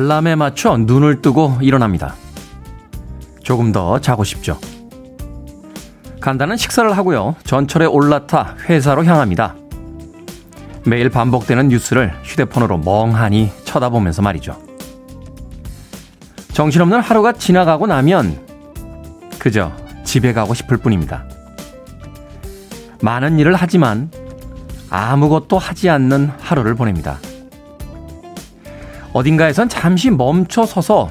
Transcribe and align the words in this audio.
알람에 0.00 0.34
맞춰 0.34 0.78
눈을 0.78 1.20
뜨고 1.20 1.58
일어납니다. 1.60 2.14
조금 3.42 3.70
더 3.70 4.00
자고 4.00 4.24
싶죠. 4.24 4.58
간단한 6.22 6.56
식사를 6.56 6.90
하고요. 6.96 7.36
전철에 7.44 7.84
올라타 7.84 8.56
회사로 8.66 9.04
향합니다. 9.04 9.56
매일 10.86 11.10
반복되는 11.10 11.68
뉴스를 11.68 12.14
휴대폰으로 12.22 12.78
멍하니 12.78 13.52
쳐다보면서 13.64 14.22
말이죠. 14.22 14.56
정신없는 16.54 17.00
하루가 17.00 17.32
지나가고 17.32 17.86
나면 17.86 18.40
그저 19.38 19.70
집에 20.04 20.32
가고 20.32 20.54
싶을 20.54 20.78
뿐입니다. 20.78 21.24
많은 23.02 23.38
일을 23.38 23.54
하지만 23.54 24.10
아무것도 24.88 25.58
하지 25.58 25.90
않는 25.90 26.32
하루를 26.40 26.74
보냅니다. 26.74 27.18
어딘가에선 29.12 29.68
잠시 29.68 30.10
멈춰 30.10 30.64
서서 30.66 31.10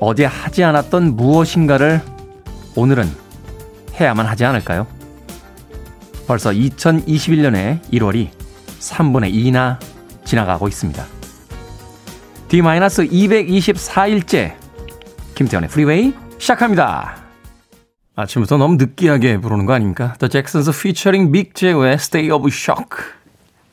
어제 0.00 0.24
하지 0.24 0.64
않았던 0.64 1.14
무엇인가를 1.16 2.02
오늘은 2.74 3.08
해야만 4.00 4.26
하지 4.26 4.44
않을까요? 4.44 4.86
벌써 6.26 6.50
2021년의 6.50 7.80
1월이 7.92 8.30
3분의 8.80 9.32
2나 9.32 9.78
지나가고 10.24 10.66
있습니다. 10.68 11.06
D-224일째 12.48 14.54
김태현의 15.34 15.70
프리웨이 15.70 16.14
시작합니다. 16.38 17.16
아침부터 18.14 18.56
너무 18.56 18.76
느끼하게 18.76 19.40
부르는 19.40 19.66
거 19.66 19.74
아닙니까? 19.74 20.14
The 20.18 20.28
Jacksons 20.28 20.70
featuring 20.70 21.32
Big 21.32 21.52
J의 21.54 21.94
Stay 21.94 22.30
of 22.30 22.46
Shock 22.48 23.04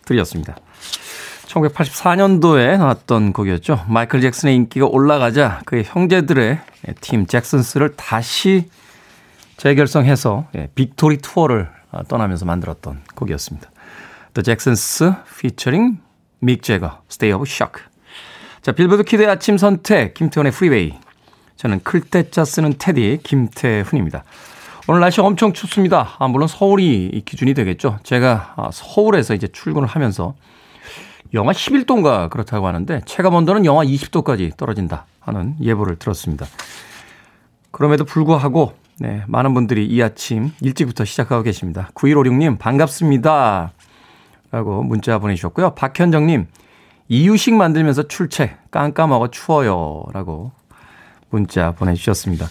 들렸습니다. 0.06 0.56
1984년도에 1.56 2.78
나왔던 2.78 3.34
곡이었죠. 3.34 3.86
마이클 3.88 4.22
잭슨의 4.22 4.56
인기가 4.56 4.86
올라가자 4.86 5.62
그의 5.66 5.84
형제들의 5.86 6.59
팀 7.02 7.25
잭슨스를 7.25 7.95
다시 7.95 8.70
재결성해서 9.58 10.47
예, 10.56 10.67
Victory 10.76 11.18
투어를 11.17 11.70
떠나면서 12.08 12.45
만들었던 12.45 13.02
곡이었습니다. 13.16 13.72
The 14.34 14.44
Jacksons 14.44 15.14
featuring 15.28 16.00
Mick 16.44 16.62
Jagger, 16.62 16.97
State 17.09 17.34
of 17.34 17.45
Shock. 17.47 17.84
자, 18.62 18.73
빌보드 18.73 19.03
kid의 19.04 19.30
아침 19.30 19.58
선택, 19.58 20.14
김태훈의 20.14 20.52
프리웨이. 20.52 20.94
저는 21.56 21.81
클 21.84 22.10
태 22.10 22.30
자 22.30 22.44
쓰는 22.44 22.73
테디, 22.78 23.22
김태훈입니다. 23.23 24.25
오늘 24.88 25.00
날씨 25.00 25.22
엄청 25.22 25.53
춥습니다. 25.53 26.16
아, 26.19 26.28
물론 26.28 26.47
서울이 26.47 27.23
기준이 27.25 27.53
되겠죠. 27.53 28.00
제가 28.03 28.53
아, 28.58 28.69
서울에서 28.73 29.34
이제 29.34 29.47
출근을 29.47 29.88
하면서 29.88 30.36
영하 31.36 31.52
11도인가 31.52 32.30
그렇다고 32.30 32.66
하는데 32.66 33.02
체감 33.05 33.36
온도는 33.36 33.66
영하 33.66 33.83
20도까지 33.83 34.56
떨어진다 34.57 35.06
하는 35.19 35.56
예보를 35.62 35.97
들었습니다. 35.97 36.46
그럼에도 37.72 38.06
불구하고 38.06 38.73
네, 38.97 39.23
많은 39.28 39.53
분들이 39.53 39.85
이 39.85 40.01
아침 40.01 40.51
일찍부터 40.62 41.03
시작하고 41.03 41.44
계십니다. 41.44 41.90
9156님 41.94 42.57
반갑습니다. 42.57 43.74
라고 44.51 44.81
문자 44.84 45.19
보내주셨고요. 45.19 45.75
박현정님 45.75 46.47
이유식 47.09 47.53
만들면서 47.56 48.03
출첵 48.03 48.51
깜깜하고 48.72 49.29
추워요. 49.29 50.06
라고 50.13 50.53
문자 51.29 51.72
보내주셨습니다. 51.72 52.47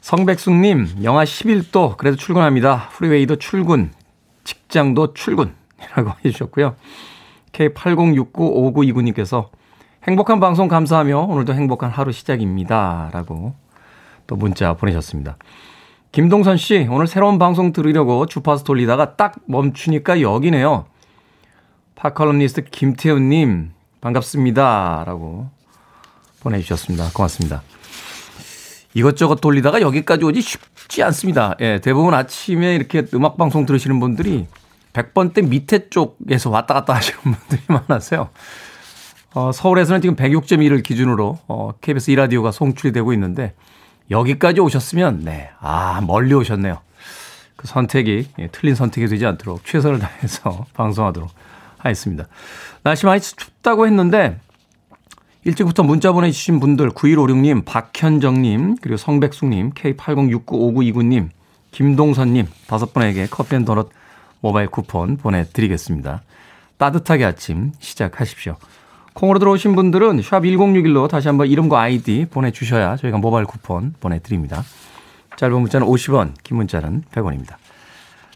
성백숙님 0.00 1.02
영하 1.02 1.24
11도 1.24 1.98
그래도 1.98 2.16
출근합니다. 2.16 2.88
프리웨이도 2.92 3.36
출근 3.36 3.92
직장도 4.44 5.12
출근이라고 5.12 6.12
해주셨고요. 6.24 6.76
K80695929님께서 7.56 9.48
행복한 10.04 10.38
방송 10.40 10.68
감사하며 10.68 11.18
오늘도 11.18 11.54
행복한 11.54 11.90
하루 11.90 12.12
시작입니다. 12.12 13.10
라고 13.12 13.54
또 14.26 14.36
문자 14.36 14.74
보내셨습니다. 14.74 15.36
김동선 16.12 16.56
씨, 16.56 16.86
오늘 16.90 17.06
새로운 17.06 17.38
방송 17.38 17.72
들으려고 17.72 18.26
주파수 18.26 18.64
돌리다가 18.64 19.16
딱 19.16 19.34
멈추니까 19.46 20.20
여기네요. 20.20 20.86
파컬럼니스트 21.96 22.64
김태훈님, 22.64 23.72
반갑습니다. 24.00 25.04
라고 25.06 25.48
보내주셨습니다. 26.40 27.10
고맙습니다. 27.12 27.62
이것저것 28.94 29.40
돌리다가 29.40 29.80
여기까지 29.80 30.24
오지 30.24 30.40
쉽지 30.40 31.02
않습니다. 31.02 31.54
예, 31.60 31.80
대부분 31.82 32.14
아침에 32.14 32.74
이렇게 32.76 33.04
음악방송 33.12 33.66
들으시는 33.66 34.00
분들이 34.00 34.46
100번대 34.96 35.46
밑에 35.46 35.90
쪽에서 35.90 36.50
왔다 36.50 36.74
갔다 36.74 36.94
하시는 36.94 37.20
분들이 37.20 37.60
많아서요. 37.68 38.30
어, 39.34 39.52
서울에서는 39.52 40.00
지금 40.00 40.16
106.1을 40.16 40.82
기준으로 40.82 41.38
어, 41.46 41.72
KBS 41.80 42.12
2라디오가 42.12 42.52
송출이 42.52 42.92
되고 42.92 43.12
있는데 43.12 43.54
여기까지 44.10 44.60
오셨으면 44.60 45.20
네, 45.24 45.50
아 45.60 46.00
멀리 46.00 46.32
오셨네요. 46.32 46.78
그 47.56 47.66
선택이 47.66 48.28
예, 48.38 48.48
틀린 48.48 48.74
선택이 48.74 49.06
되지 49.08 49.26
않도록 49.26 49.64
최선을 49.64 49.98
다해서 49.98 50.64
방송하도록 50.74 51.28
하겠습니다. 51.78 52.26
날씨 52.82 53.04
많이 53.04 53.20
춥다고 53.20 53.86
했는데 53.86 54.38
일찍부터 55.44 55.82
문자 55.82 56.12
보내주신 56.12 56.58
분들 56.58 56.90
9156님, 56.90 57.64
박현정님, 57.64 58.76
그리고 58.80 58.96
성백숙님, 58.96 59.72
K80695929님, 59.72 61.28
김동선님 61.70 62.46
다섯 62.66 62.92
분에게 62.92 63.28
커피 63.30 63.54
and 63.54 63.64
도넛 63.64 63.90
모바일 64.46 64.68
쿠폰 64.68 65.16
보내드리겠습니다. 65.16 66.22
따뜻하게 66.78 67.24
아침 67.24 67.72
시작하십시오. 67.80 68.56
콩으로 69.12 69.40
들어오신 69.40 69.74
분들은 69.74 70.22
샵 70.22 70.42
1061로 70.42 71.08
다시 71.08 71.26
한번 71.26 71.48
이름과 71.48 71.80
아이디 71.80 72.26
보내주셔야 72.30 72.96
저희가 72.96 73.18
모바일 73.18 73.46
쿠폰 73.46 73.94
보내드립니다. 73.98 74.62
짧은 75.36 75.60
문자는 75.60 75.86
50원, 75.86 76.34
긴 76.44 76.58
문자는 76.58 77.02
100원입니다. 77.12 77.56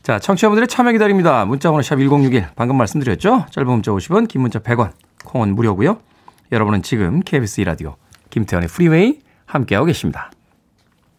자, 0.03 0.19
청취자분들의 0.19 0.66
참여 0.66 0.93
기다립니다. 0.93 1.44
문자번호 1.44 1.82
샵 1.82 1.97
1061, 1.97 2.49
방금 2.56 2.76
말씀드렸죠? 2.76 3.47
짧은 3.50 3.70
문자 3.70 3.93
50원, 3.93 4.26
긴 4.26 4.41
문자 4.41 4.59
100원, 4.59 4.91
콩은 5.25 5.54
무료고요. 5.54 6.00
여러분은 6.50 6.82
지금 6.82 7.20
KBS 7.20 7.62
2라디오 7.62 7.94
김태훈의 8.31 8.69
Freeway 8.69 9.20
함께하고 9.47 9.87
계십니다. 9.87 10.32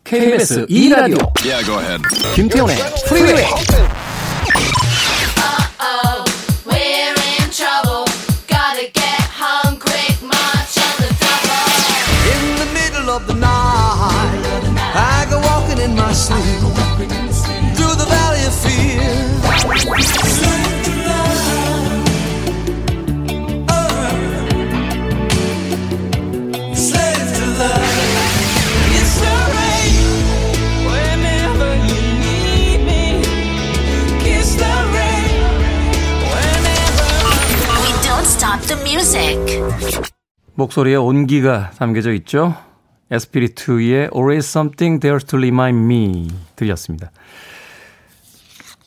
KBS 0.03 0.65
2라디오 0.65 1.31
yeah, 1.45 2.01
김태현의 2.35 2.75
프리웨이 3.07 3.45
sleep 16.21 16.43
through 17.75 17.95
the 17.95 18.05
valley 18.05 18.45
of 18.45 18.53
fear. 18.53 19.21
목소리에 40.53 40.95
온기가 40.95 41.71
담겨져 41.71 42.11
있죠. 42.13 42.55
에스피리투의 43.11 44.09
Always 44.15 44.49
Something 44.49 44.99
There 44.99 45.19
to 45.19 45.37
Remind 45.37 45.85
Me 45.85 46.27
들렸습니다. 46.55 47.11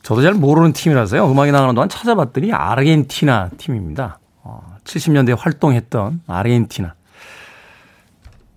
저도 0.02 0.22
잘 0.22 0.34
모르는 0.34 0.72
팀이라서요. 0.72 1.30
음악이 1.30 1.52
나가는 1.52 1.74
동안 1.74 1.88
찾아봤더니 1.88 2.52
아르헨티나 2.52 3.50
팀입니다. 3.56 4.18
어, 4.42 4.76
70년대에 4.84 5.36
활동했던 5.38 6.22
아르헨티나. 6.26 6.94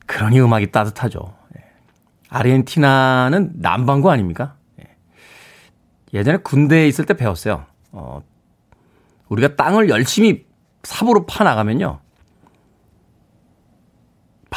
그러니 0.05 0.41
음악이 0.41 0.71
따뜻하죠. 0.71 1.33
예. 1.57 1.63
아르헨티나는 2.29 3.51
남반구 3.55 4.09
아닙니까? 4.11 4.55
예. 4.81 4.87
예전에 6.13 6.37
군대에 6.37 6.87
있을 6.87 7.05
때 7.05 7.13
배웠어요. 7.13 7.65
어, 7.91 8.21
우리가 9.29 9.55
땅을 9.55 9.89
열심히 9.89 10.45
삽으로 10.83 11.25
파나가면요. 11.25 11.99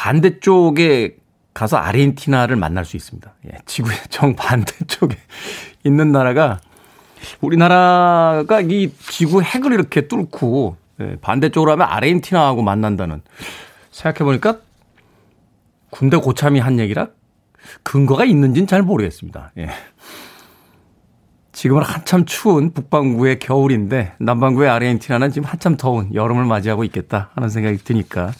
반대쪽에 0.01 1.17
가서 1.53 1.77
아르헨티나를 1.77 2.57
만날 2.57 2.87
수 2.87 2.97
있습니다. 2.97 3.35
예, 3.53 3.59
지구의 3.67 3.99
정반대쪽에 4.09 5.15
있는 5.85 6.11
나라가 6.11 6.59
우리나라가 7.43 8.63
이 8.63 8.91
지구 9.11 9.43
핵을 9.43 9.75
이렇게 9.75 10.09
뚫고 10.09 10.77
예, 11.01 11.17
반대쪽으로 11.21 11.73
하면 11.73 11.87
아르헨티나하고 11.87 12.63
만난다는 12.63 13.21
생각해보니까 13.91 14.61
군대 15.91 16.17
고참이 16.17 16.61
한 16.61 16.79
얘기라 16.79 17.09
근거가 17.83 18.25
있는지는 18.25 18.67
잘 18.67 18.81
모르겠습니다. 18.83 19.53
예. 19.59 19.69
지금은 21.53 21.83
한참 21.83 22.25
추운 22.25 22.73
북반구의 22.73 23.39
겨울인데 23.39 24.15
남반구의 24.19 24.71
아르헨티나는 24.71 25.31
지금 25.31 25.47
한참 25.47 25.77
더운 25.77 26.15
여름을 26.15 26.47
맞이하고 26.47 26.85
있겠다 26.85 27.29
하는 27.35 27.51
생각이 27.51 27.79
드니까 27.85 28.33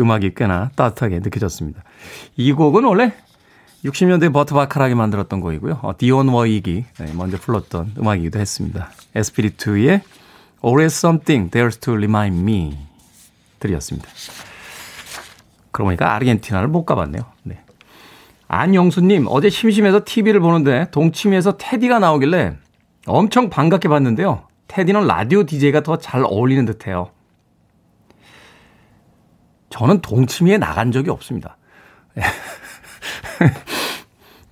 음악이 0.00 0.32
꽤나 0.34 0.70
따뜻하게 0.76 1.20
느껴졌습니다. 1.20 1.82
이 2.36 2.52
곡은 2.52 2.84
원래 2.84 3.12
60년대 3.84 4.32
버트 4.32 4.54
바카락이 4.54 4.94
만들었던 4.94 5.40
곡이고요. 5.40 5.80
어, 5.82 5.92
디온 5.96 6.28
워익이 6.28 6.84
네, 6.98 7.12
먼저 7.14 7.38
불렀던 7.38 7.94
음악이기도 7.98 8.38
했습니다. 8.38 8.90
에스피리투의 9.14 10.02
Always 10.64 10.98
Something 10.98 11.50
There's 11.50 11.80
to 11.80 11.94
Remind 11.94 12.40
Me 12.40 12.76
들이었습니다. 13.58 14.08
그러고 15.70 15.88
보니까 15.88 16.14
아르헨티나를 16.14 16.68
못 16.68 16.84
가봤네요. 16.84 17.22
네. 17.44 17.58
안영수님, 18.48 19.26
어제 19.28 19.48
심심해서 19.48 20.02
TV를 20.04 20.40
보는데 20.40 20.88
동치미에서 20.90 21.56
테디가 21.56 22.00
나오길래 22.00 22.56
엄청 23.06 23.48
반갑게 23.48 23.88
봤는데요. 23.88 24.42
테디는 24.68 25.06
라디오 25.06 25.44
DJ가 25.44 25.82
더 25.82 25.96
잘 25.96 26.22
어울리는 26.24 26.64
듯 26.64 26.86
해요. 26.86 27.10
저는 29.70 30.02
동치미에 30.02 30.58
나간 30.58 30.92
적이 30.92 31.10
없습니다. 31.10 31.56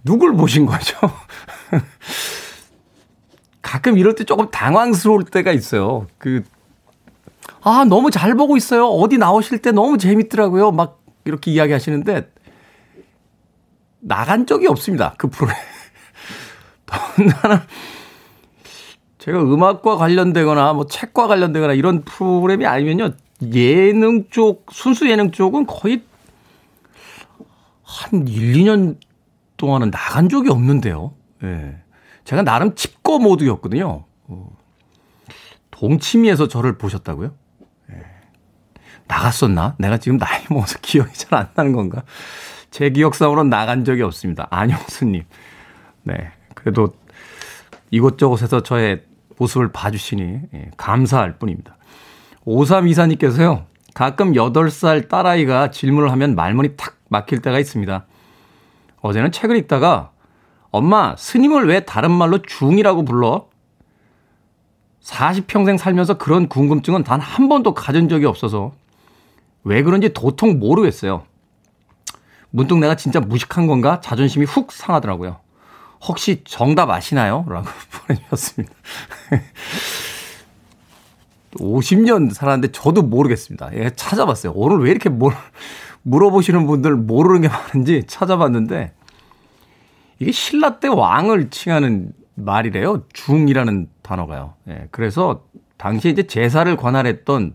누굴 0.05 0.35
보신 0.35 0.65
거죠? 0.65 0.97
가끔 3.61 3.99
이럴 3.99 4.15
때 4.15 4.25
조금 4.25 4.50
당황스러울 4.50 5.25
때가 5.25 5.53
있어요. 5.53 6.06
그, 6.17 6.43
아, 7.61 7.85
너무 7.87 8.11
잘 8.11 8.35
보고 8.35 8.56
있어요. 8.56 8.87
어디 8.87 9.19
나오실 9.19 9.59
때 9.59 9.73
너무 9.73 9.99
재밌더라고요. 9.99 10.70
막 10.70 11.03
이렇게 11.26 11.50
이야기 11.50 11.73
하시는데, 11.73 12.31
나간 14.00 14.47
적이 14.47 14.69
없습니다. 14.69 15.14
그 15.19 15.29
프로에. 15.29 15.53
더군다나, 16.87 17.67
제가 19.19 19.43
음악과 19.43 19.97
관련되거나 19.97 20.73
뭐 20.73 20.87
책과 20.87 21.26
관련되거나 21.26 21.75
이런 21.75 22.05
프로그램이 22.05 22.64
아니면요. 22.64 23.11
예능 23.43 24.29
쪽, 24.31 24.67
순수 24.73 25.08
예능 25.08 25.31
쪽은 25.31 25.67
거의 25.67 26.02
한 27.82 28.26
1, 28.29 28.55
2년 28.55 28.99
동안은 29.56 29.90
나간 29.90 30.29
적이 30.29 30.50
없는데요. 30.50 31.14
예. 31.44 31.76
제가 32.25 32.43
나름 32.43 32.75
칩거 32.75 33.19
모드였거든요. 33.19 34.05
어. 34.25 34.56
동치미에서 35.70 36.49
저를 36.49 36.76
보셨다고요? 36.79 37.32
예. 37.93 38.05
나갔었나? 39.06 39.76
내가 39.79 39.96
지금 39.99 40.19
나이 40.19 40.44
먹어서 40.50 40.79
기억이 40.82 41.12
잘 41.14 41.38
안 41.38 41.49
나는 41.55 41.73
건가? 41.73 42.02
제 42.70 42.90
기억상으로는 42.90 43.49
나간 43.49 43.85
적이 43.85 44.02
없습니다. 44.02 44.46
안영수님. 44.50 45.23
네. 46.02 46.31
그래도 46.55 46.94
이곳저곳에서 47.90 48.62
저의 48.62 49.02
모습을 49.38 49.73
봐주시니 49.73 50.40
예, 50.52 50.70
감사할 50.76 51.38
뿐입니다. 51.38 51.77
5324님께서요. 52.46 53.64
가끔 53.94 54.32
8살 54.32 55.08
딸아이가 55.08 55.70
질문을 55.70 56.12
하면 56.12 56.35
말문이 56.35 56.76
탁 56.76 56.96
막힐 57.08 57.40
때가 57.43 57.58
있습니다. 57.58 58.06
어제는 59.00 59.32
책을 59.32 59.56
읽다가 59.56 60.11
엄마, 60.70 61.17
스님을 61.17 61.67
왜 61.67 61.81
다른 61.81 62.11
말로 62.11 62.43
중이라고 62.43 63.05
불러? 63.05 63.49
40평생 65.02 65.79
살면서 65.79 66.19
그런 66.19 66.49
궁금증은 66.49 67.02
단 67.02 67.20
한 67.20 67.49
번도 67.49 67.73
가진 67.75 68.08
적이 68.08 68.26
없어서 68.26 68.73
왜 69.64 69.82
그런지 69.82 70.12
도통 70.12 70.58
모르겠어요. 70.58 71.25
문득 72.50 72.79
내가 72.79 72.94
진짜 72.94 73.20
무식한 73.20 73.67
건가? 73.67 74.00
자존심이 74.00 74.44
훅 74.44 74.73
상하더라고요. 74.73 75.38
혹시 76.06 76.43
정답 76.44 76.90
아시나요? 76.90 77.44
라고 77.49 77.67
보내주셨습니다. 78.06 78.75
50년 81.56 82.33
살았는데 82.33 82.73
저도 82.73 83.03
모르겠습니다. 83.03 83.71
예, 83.75 83.91
찾아봤어요. 83.91 84.53
오늘 84.55 84.85
왜 84.85 84.91
이렇게 84.91 85.09
뭘 85.09 85.33
물어보시는 86.03 86.67
분들 86.67 86.95
모르는 86.97 87.43
게 87.43 87.49
많은지 87.49 88.05
찾아봤는데 88.06 88.93
이게 90.19 90.33
신라 90.33 90.81
때 90.81 90.89
왕을 90.89 91.50
칭하는 91.50 92.12
말이래요. 92.35 93.05
중이라는 93.12 93.89
단어가요. 94.03 94.55
예, 94.69 94.89
그래서 94.91 95.45
당시에 95.77 96.11
이제 96.11 96.25
제사를 96.25 96.75
관할했던 96.77 97.55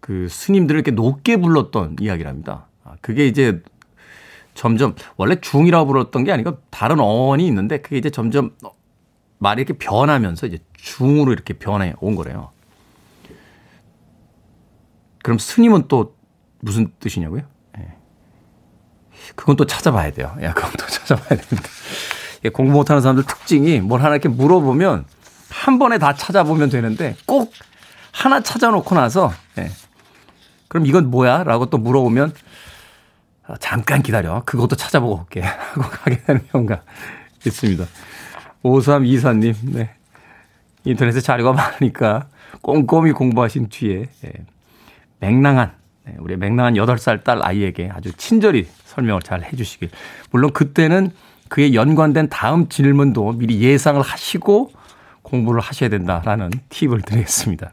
그 0.00 0.28
스님들을 0.28 0.78
이렇게 0.78 0.90
높게 0.90 1.36
불렀던 1.36 1.96
이야기랍니다. 2.00 2.66
아, 2.84 2.96
그게 3.00 3.26
이제 3.26 3.62
점점 4.54 4.94
원래 5.16 5.36
중이라고 5.40 5.86
불렀던 5.86 6.24
게 6.24 6.32
아니고 6.32 6.58
다른 6.70 7.00
어원이 7.00 7.46
있는데 7.46 7.78
그게 7.78 7.98
이제 7.98 8.10
점점 8.10 8.50
말이 9.38 9.62
이렇게 9.62 9.76
변하면서 9.78 10.46
이제 10.46 10.58
중으로 10.74 11.32
이렇게 11.32 11.54
변해 11.54 11.94
온 12.00 12.14
거래요. 12.14 12.50
그럼 15.24 15.38
스님은 15.38 15.88
또 15.88 16.14
무슨 16.60 16.92
뜻이냐고요? 17.00 17.40
예. 17.78 17.94
그건 19.34 19.56
또 19.56 19.64
찾아봐야 19.64 20.12
돼요. 20.12 20.36
야, 20.42 20.52
그건 20.52 20.70
또 20.78 20.86
찾아봐야 20.86 21.40
됩니다. 21.40 21.62
공부 22.52 22.72
못하는 22.74 23.00
사람들 23.00 23.24
특징이 23.24 23.80
뭘 23.80 24.02
하나 24.02 24.14
이렇게 24.14 24.28
물어보면 24.28 25.06
한 25.48 25.78
번에 25.78 25.96
다 25.96 26.12
찾아보면 26.12 26.68
되는데 26.68 27.16
꼭 27.24 27.54
하나 28.12 28.42
찾아놓고 28.42 28.94
나서 28.94 29.32
예. 29.56 29.70
그럼 30.68 30.84
이건 30.84 31.10
뭐야? 31.10 31.42
라고 31.44 31.70
또 31.70 31.78
물어보면 31.78 32.34
아, 33.46 33.54
잠깐 33.60 34.02
기다려. 34.02 34.42
그것도 34.44 34.76
찾아보고 34.76 35.20
올게. 35.20 35.40
하고 35.40 35.88
가게 35.88 36.22
되는 36.22 36.46
경우가 36.52 36.82
있습니다. 37.46 37.82
5324님, 38.62 39.54
네. 39.72 39.94
인터넷에 40.84 41.22
자료가 41.22 41.52
많으니까 41.52 42.28
꼼꼼히 42.60 43.12
공부하신 43.12 43.70
뒤에 43.70 44.08
예. 44.26 44.53
맹랑한 45.20 45.72
네, 46.06 46.16
우리 46.18 46.36
맹랑한 46.36 46.74
8살 46.74 47.24
딸 47.24 47.40
아이에게 47.42 47.90
아주 47.92 48.12
친절히 48.12 48.66
설명을 48.84 49.22
잘 49.22 49.42
해주시길. 49.42 49.90
물론 50.30 50.52
그때는 50.52 51.10
그에 51.48 51.72
연관된 51.74 52.28
다음 52.28 52.68
질문도 52.68 53.32
미리 53.32 53.60
예상을 53.60 54.00
하시고 54.00 54.70
공부를 55.22 55.60
하셔야 55.60 55.88
된다라는 55.88 56.50
팁을 56.68 57.00
드리겠습니다. 57.02 57.72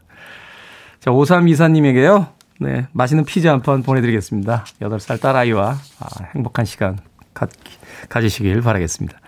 자, 0.99 1.11
5324님에게요. 1.11 2.27
네, 2.59 2.87
맛있는 2.93 3.25
피자 3.25 3.51
한 3.51 3.61
판 3.61 3.81
보내드리겠습니다. 3.83 4.65
8살 4.81 5.19
딸아이와 5.19 5.77
아, 5.99 6.23
행복한 6.35 6.63
시간 6.65 6.99
가, 7.33 7.47
가지시길 8.07 8.61
바라겠습니다. 8.61 9.19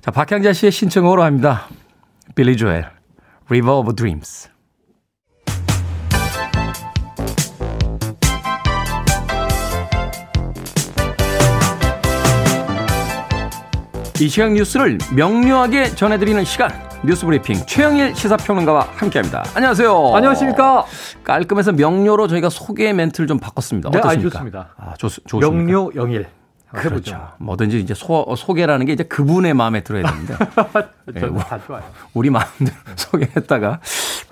자, 0.00 0.10
박향자 0.10 0.52
씨의 0.52 0.72
신청으로 0.72 1.22
합니다. 1.22 1.68
빌리 2.34 2.56
조엘, 2.56 2.86
River 3.48 3.78
of 3.78 3.94
Dreams. 3.94 4.48
이 14.20 14.28
시각 14.28 14.52
뉴스를 14.52 14.98
명료하게 15.14 15.94
전해드리는 15.94 16.44
시간 16.44 16.72
뉴스 17.04 17.24
브리핑 17.24 17.54
최영일 17.66 18.16
시사평론가와 18.16 18.88
함께합니다. 18.96 19.44
안녕하세요. 19.54 20.12
안녕하십니까. 20.16 20.84
깔끔해서 21.22 21.70
명료로 21.70 22.26
저희가 22.26 22.48
소개 22.48 22.92
멘트를 22.92 23.28
좀 23.28 23.38
바꿨습니다. 23.38 23.90
어떻습니까? 23.90 24.14
네, 24.16 24.22
좋습니다. 24.30 24.74
아, 24.76 24.94
좋, 24.98 25.08
좋습니다. 25.08 25.48
명료 25.48 25.92
영일. 25.94 26.26
그렇죠. 26.70 27.30
뭐든지 27.38 27.80
이제 27.80 27.94
소, 27.94 28.34
소개라는 28.36 28.84
게 28.86 28.92
이제 28.92 29.02
그분의 29.02 29.54
마음에 29.54 29.82
들어야 29.82 30.02
되는데. 30.02 30.36
네, 31.14 31.20
다 31.38 31.58
좋아요. 31.66 31.82
우리 32.12 32.28
마음대로 32.28 32.76
소개했다가 32.96 33.80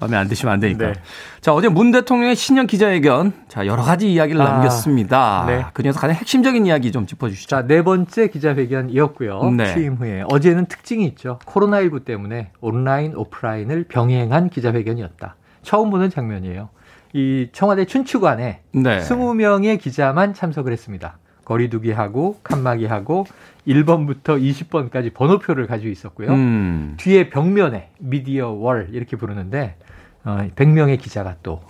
마음에 0.00 0.16
안 0.16 0.28
드시면 0.28 0.52
안 0.52 0.61
되니까. 0.61 0.88
네. 0.88 0.93
자, 1.40 1.55
어제 1.55 1.69
문 1.69 1.90
대통령의 1.93 2.37
신년 2.37 2.66
기자회견. 2.66 3.33
자, 3.49 3.66
여러 3.66 3.83
가지 3.83 4.12
이야기를 4.12 4.40
아, 4.40 4.45
남겼습니다. 4.45 5.45
네. 5.47 5.64
그 5.73 5.83
중에서 5.83 5.99
가장 5.99 6.14
핵심적인 6.16 6.66
이야기 6.66 6.93
좀 6.93 7.07
짚어주시죠. 7.07 7.49
자, 7.49 7.66
네 7.66 7.83
번째 7.83 8.28
기자회견이었고요. 8.28 9.50
네. 9.52 9.73
취임 9.73 9.95
후에. 9.95 10.25
어제는 10.31 10.66
특징이 10.66 11.07
있죠. 11.07 11.38
코로나19 11.47 12.05
때문에 12.05 12.50
온라인, 12.61 13.14
오프라인을 13.14 13.85
병행한 13.85 14.50
기자회견이었다. 14.50 15.37
처음 15.62 15.90
보는 15.90 16.11
장면이에요. 16.11 16.69
이 17.14 17.49
청와대 17.52 17.87
춘추관에 17.87 18.61
네. 18.73 18.99
20명의 19.00 19.81
기자만 19.81 20.35
참석을 20.35 20.73
했습니다. 20.73 21.19
거리두기 21.46 21.92
하고 21.92 22.38
칸막이 22.42 22.84
하고 22.84 23.24
1번부터 23.66 24.38
20번까지 24.38 25.14
번호표를 25.14 25.66
가지고 25.66 25.88
있었고요. 25.90 26.32
음. 26.32 26.94
뒤에 26.98 27.30
벽면에 27.30 27.88
미디어 27.98 28.50
월 28.50 28.88
이렇게 28.92 29.16
부르는데 29.16 29.76
어, 30.24 30.46
100명의 30.54 31.00
기자가 31.00 31.36
또 31.42 31.62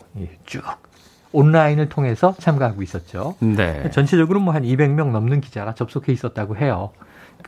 쭉 0.47 0.62
온라인을 1.33 1.90
통해서 1.90 2.35
참가하고 2.38 2.83
있었죠. 2.83 3.37
네. 3.40 3.90
전체적으로 3.90 4.40
뭐 4.40 4.54
한 4.54 4.62
200명 4.62 5.11
넘는 5.11 5.42
기자가 5.42 5.75
접속해 5.75 6.11
있었다고 6.12 6.56
해요. 6.56 6.90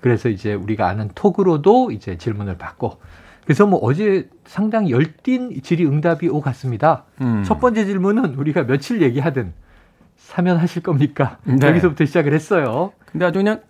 그래서 0.02 0.28
이제 0.28 0.52
우리가 0.52 0.86
아는 0.88 1.08
톡으로도 1.14 1.90
이제 1.92 2.18
질문을 2.18 2.58
받고 2.58 2.98
그래서 3.44 3.66
뭐 3.66 3.78
어제 3.80 4.28
상당히 4.44 4.90
열띤 4.90 5.62
질의 5.62 5.86
응답이 5.86 6.28
오갔습니다. 6.28 7.04
음. 7.22 7.42
첫 7.46 7.58
번째 7.60 7.86
질문은 7.86 8.34
우리가 8.34 8.66
며칠 8.66 9.00
얘기하든 9.00 9.54
사면 10.28 10.58
하실 10.58 10.82
겁니까? 10.82 11.38
네. 11.44 11.66
여기서부터 11.66 12.04
시작을 12.04 12.34
했어요. 12.34 12.92
근데 13.06 13.24
아주 13.24 13.38
그냥 13.38 13.62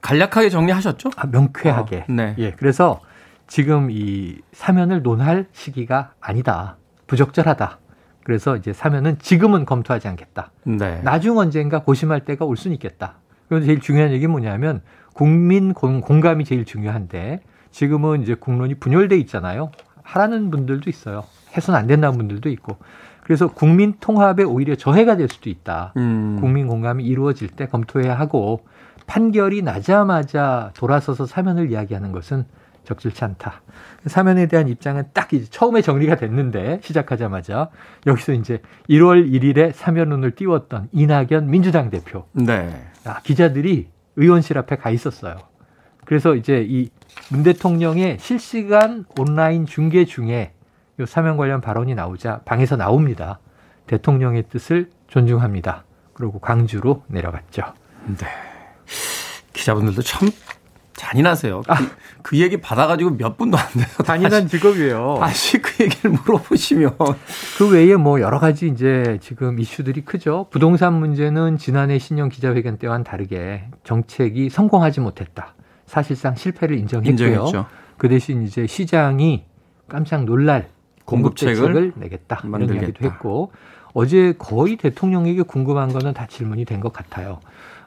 간략하게 0.00 0.50
정리하셨죠? 0.50 1.10
아, 1.14 1.26
명쾌하게. 1.28 1.98
어, 1.98 2.12
네. 2.12 2.34
예. 2.38 2.50
그래서 2.50 3.00
지금 3.46 3.92
이 3.92 4.38
사면을 4.50 5.04
논할 5.04 5.46
시기가 5.52 6.14
아니다. 6.20 6.78
부적절하다. 7.06 7.78
그래서 8.24 8.56
이제 8.56 8.72
사면은 8.72 9.20
지금은 9.20 9.64
검토하지 9.64 10.08
않겠다. 10.08 10.50
네. 10.64 11.00
나중 11.04 11.38
언젠가 11.38 11.84
고심할 11.84 12.24
때가 12.24 12.44
올 12.44 12.56
수는 12.56 12.74
있겠다. 12.74 13.14
그런데 13.46 13.66
제일 13.66 13.78
중요한 13.78 14.10
얘기는 14.10 14.28
뭐냐면 14.28 14.82
국민 15.14 15.72
공감이 15.74 16.44
제일 16.44 16.64
중요한데 16.64 17.40
지금은 17.70 18.22
이제 18.22 18.34
국론이 18.34 18.74
분열돼 18.74 19.16
있잖아요. 19.18 19.70
하라는 20.02 20.50
분들도 20.50 20.90
있어요. 20.90 21.22
해서는 21.56 21.78
안 21.78 21.86
된다는 21.86 22.18
분들도 22.18 22.48
있고. 22.48 22.78
그래서 23.30 23.46
국민 23.46 23.94
통합에 24.00 24.42
오히려 24.42 24.74
저해가 24.74 25.16
될 25.16 25.28
수도 25.28 25.50
있다. 25.50 25.92
음. 25.96 26.38
국민 26.40 26.66
공감이 26.66 27.04
이루어질 27.04 27.46
때 27.46 27.68
검토해야 27.68 28.18
하고 28.18 28.66
판결이 29.06 29.62
나자마자 29.62 30.72
돌아서서 30.74 31.26
사면을 31.26 31.70
이야기하는 31.70 32.10
것은 32.10 32.44
적절치 32.82 33.22
않다. 33.22 33.62
사면에 34.06 34.48
대한 34.48 34.66
입장은 34.66 35.10
딱 35.12 35.32
이제 35.32 35.46
처음에 35.48 35.80
정리가 35.80 36.16
됐는데 36.16 36.80
시작하자마자 36.82 37.70
여기서 38.08 38.32
이제 38.32 38.62
1월 38.88 39.30
1일에 39.30 39.74
사면론을 39.74 40.32
띄웠던 40.32 40.88
이낙연 40.90 41.50
민주당 41.50 41.88
대표. 41.88 42.24
네. 42.32 42.68
아, 43.04 43.20
기자들이 43.20 43.90
의원실 44.16 44.58
앞에 44.58 44.74
가 44.74 44.90
있었어요. 44.90 45.36
그래서 46.04 46.34
이제 46.34 46.66
이 46.68 46.90
문 47.30 47.44
대통령의 47.44 48.18
실시간 48.18 49.04
온라인 49.16 49.66
중계 49.66 50.04
중에 50.04 50.52
요 50.52 50.59
사면 51.06 51.36
관련 51.36 51.60
발언이 51.60 51.94
나오자 51.94 52.40
방에서 52.44 52.76
나옵니다. 52.76 53.38
대통령의 53.86 54.44
뜻을 54.48 54.90
존중합니다. 55.08 55.84
그리고 56.12 56.38
광주로 56.38 57.02
내려갔죠. 57.08 57.62
네. 58.06 58.26
기자분들도 59.52 60.02
참 60.02 60.28
잔인하세요. 61.00 61.62
아. 61.66 61.76
그, 61.76 61.90
그, 62.22 62.38
얘기 62.38 62.60
받아가지고 62.60 63.16
몇 63.16 63.38
분도 63.38 63.56
안 63.56 63.66
돼서 63.72 64.02
잔인한 64.02 64.42
다시, 64.42 64.58
직업이에요. 64.58 65.16
다시 65.18 65.58
그 65.62 65.84
얘기를 65.84 66.10
물어보시면 66.10 66.96
그 67.56 67.70
외에 67.70 67.96
뭐 67.96 68.20
여러 68.20 68.38
가지 68.38 68.68
이제 68.68 69.18
지금 69.22 69.58
이슈들이 69.58 70.02
크죠. 70.04 70.46
부동산 70.50 70.92
문제는 70.94 71.56
지난해 71.56 71.98
신년 71.98 72.28
기자회견 72.28 72.76
때와는 72.76 73.04
다르게 73.04 73.64
정책이 73.82 74.50
성공하지 74.50 75.00
못했다. 75.00 75.54
사실상 75.86 76.34
실패를 76.36 76.76
인정했고요. 76.78 77.28
인정했죠. 77.28 77.66
그 77.96 78.08
대신 78.08 78.42
이제 78.42 78.66
시장이 78.66 79.46
깜짝 79.88 80.24
놀랄 80.24 80.68
공급책을 81.10 81.92
내겠다 81.96 82.40
만들겠다. 82.44 82.74
이런 82.74 82.82
이야기도 82.88 83.04
했고 83.06 83.52
어제 83.92 84.34
거의 84.38 84.76
대통령에게 84.76 85.42
궁금한 85.42 85.92
거는 85.92 86.14
다 86.14 86.26
질문이 86.26 86.64
된 86.64 86.80
것 86.80 86.92
같아요. 86.92 87.40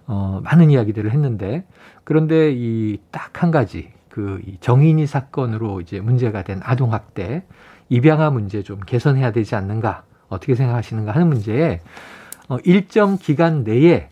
어, 0.06 0.42
많은 0.44 0.70
이야기들을 0.70 1.12
했는데 1.12 1.66
그런데 2.04 2.52
이 2.52 2.98
딱 3.12 3.32
한 3.44 3.52
가지 3.52 3.92
그 4.10 4.42
정인이 4.60 5.06
사건으로 5.08 5.82
이제 5.82 6.00
문제가 6.00 6.44
된 6.44 6.60
아동 6.64 6.94
학대 6.94 7.44
입양아 7.90 8.30
문제 8.30 8.62
좀 8.62 8.80
개선해야 8.80 9.32
되지 9.32 9.56
않는가 9.56 10.04
어떻게 10.30 10.56
생각하시는가 10.56 11.12
하는 11.14 11.28
문제에 11.28 11.80
어, 12.50 12.58
일정 12.66 13.18
기간 13.18 13.64
내에 13.64 14.10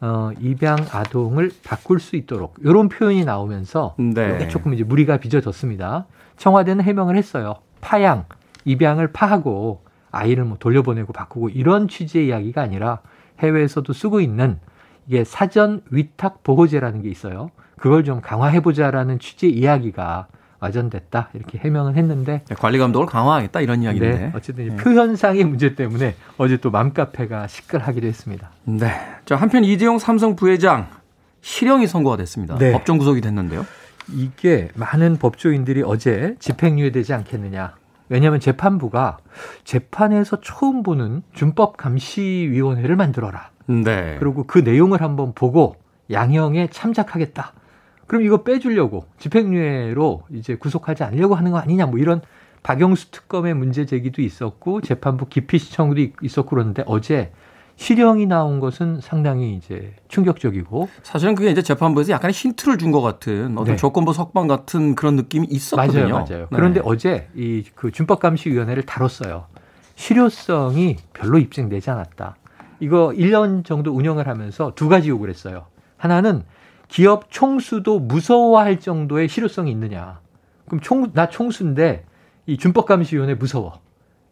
어, 0.00 0.30
입양 0.40 0.78
아동을 0.92 1.50
바꿀 1.64 2.00
수 2.00 2.16
있도록 2.16 2.56
이런 2.62 2.88
표현이 2.88 3.24
나오면서 3.24 3.94
네. 3.98 4.48
조금 4.48 4.74
이제 4.74 4.84
무리가 4.84 5.16
빚어졌습니다. 5.18 6.06
청와대는 6.38 6.84
해명을 6.84 7.16
했어요. 7.16 7.54
파양, 7.80 8.24
입양을 8.66 9.12
파하고 9.12 9.82
아이를 10.10 10.44
뭐 10.44 10.58
돌려보내고 10.58 11.14
바꾸고 11.14 11.48
이런 11.48 11.88
취지의 11.88 12.26
이야기가 12.26 12.60
아니라 12.60 13.00
해외에서도 13.38 13.90
쓰고 13.92 14.20
있는 14.20 14.58
이게 15.06 15.24
사전 15.24 15.82
위탁 15.90 16.42
보호제라는 16.42 17.02
게 17.02 17.08
있어요. 17.08 17.50
그걸 17.78 18.04
좀 18.04 18.20
강화해보자라는 18.20 19.18
취지의 19.18 19.52
이야기가 19.52 20.26
와전됐다 20.58 21.30
이렇게 21.34 21.58
해명을 21.58 21.96
했는데 21.96 22.42
네, 22.48 22.54
관리 22.54 22.78
감독을 22.78 23.06
강화하겠다 23.06 23.60
이런 23.60 23.82
이야기인데 23.82 24.18
네, 24.18 24.32
어쨌든 24.34 24.68
네. 24.68 24.76
표현상의 24.76 25.44
문제 25.44 25.74
때문에 25.74 26.14
어제 26.38 26.56
또 26.56 26.70
맘카페가 26.70 27.46
시끌하기도 27.46 28.06
했습니다. 28.06 28.50
네, 28.64 28.90
자 29.26 29.36
한편 29.36 29.64
이재용 29.64 29.98
삼성 29.98 30.34
부회장 30.34 30.88
실형이 31.42 31.86
선고가 31.86 32.16
됐습니다. 32.16 32.56
네. 32.58 32.72
법정 32.72 32.98
구속이 32.98 33.20
됐는데요. 33.20 33.66
이게 34.12 34.70
많은 34.74 35.18
법조인들이 35.18 35.82
어제 35.84 36.36
집행유예 36.38 36.90
되지 36.90 37.12
않겠느냐. 37.12 37.74
왜냐하면 38.08 38.40
재판부가 38.40 39.18
재판에서 39.64 40.40
처음 40.40 40.82
보는 40.82 41.22
준법 41.32 41.76
감시위원회를 41.76 42.96
만들어라. 42.96 43.50
네. 43.66 44.16
그리고 44.18 44.44
그 44.46 44.58
내용을 44.58 45.02
한번 45.02 45.32
보고 45.34 45.76
양형에 46.10 46.68
참작하겠다. 46.70 47.52
그럼 48.06 48.22
이거 48.22 48.44
빼주려고 48.44 49.06
집행유예로 49.18 50.22
이제 50.32 50.56
구속하지 50.56 51.02
않으려고 51.02 51.34
하는 51.34 51.50
거 51.50 51.58
아니냐 51.58 51.86
뭐 51.86 51.98
이런 51.98 52.22
박영수 52.62 53.10
특검의 53.10 53.54
문제 53.54 53.84
제기도 53.86 54.22
있었고 54.22 54.80
재판부 54.80 55.26
기피 55.28 55.58
시청도 55.58 56.00
있었고 56.22 56.50
그러는데 56.50 56.84
어제 56.86 57.32
실형이 57.76 58.26
나온 58.26 58.58
것은 58.58 59.00
상당히 59.02 59.54
이제 59.54 59.94
충격적이고 60.08 60.88
사실은 61.02 61.34
그게 61.34 61.50
이제 61.50 61.60
재판부에서 61.62 62.12
약간의 62.12 62.32
힌트를 62.32 62.78
준 62.78 62.90
것 62.90 63.02
같은 63.02 63.52
어떤 63.58 63.74
네. 63.74 63.76
조건부 63.76 64.12
석방 64.14 64.46
같은 64.46 64.94
그런 64.94 65.16
느낌이 65.16 65.46
있었거든요. 65.50 66.08
맞아요, 66.08 66.14
맞아요. 66.28 66.40
네. 66.42 66.46
그런데 66.56 66.80
어제 66.84 67.28
이 67.34 67.64
그 67.74 67.90
준법감시위원회를 67.90 68.84
다뤘어요. 68.84 69.46
실효성이 69.96 70.96
별로 71.12 71.38
입증되지 71.38 71.90
않았다. 71.90 72.36
이거 72.80 73.12
1년 73.16 73.64
정도 73.64 73.92
운영을 73.92 74.28
하면서 74.28 74.72
두 74.74 74.88
가지 74.88 75.08
요구를 75.10 75.32
했어요. 75.34 75.66
하나는 75.96 76.44
기업 76.88 77.30
총수도 77.30 77.98
무서워할 78.00 78.78
정도의 78.80 79.28
실효성이 79.28 79.70
있느냐. 79.72 80.20
그럼 80.66 80.80
총, 80.80 81.12
나 81.12 81.28
총수인데 81.28 82.04
이 82.46 82.56
준법감시위원회 82.56 83.34
무서워. 83.34 83.80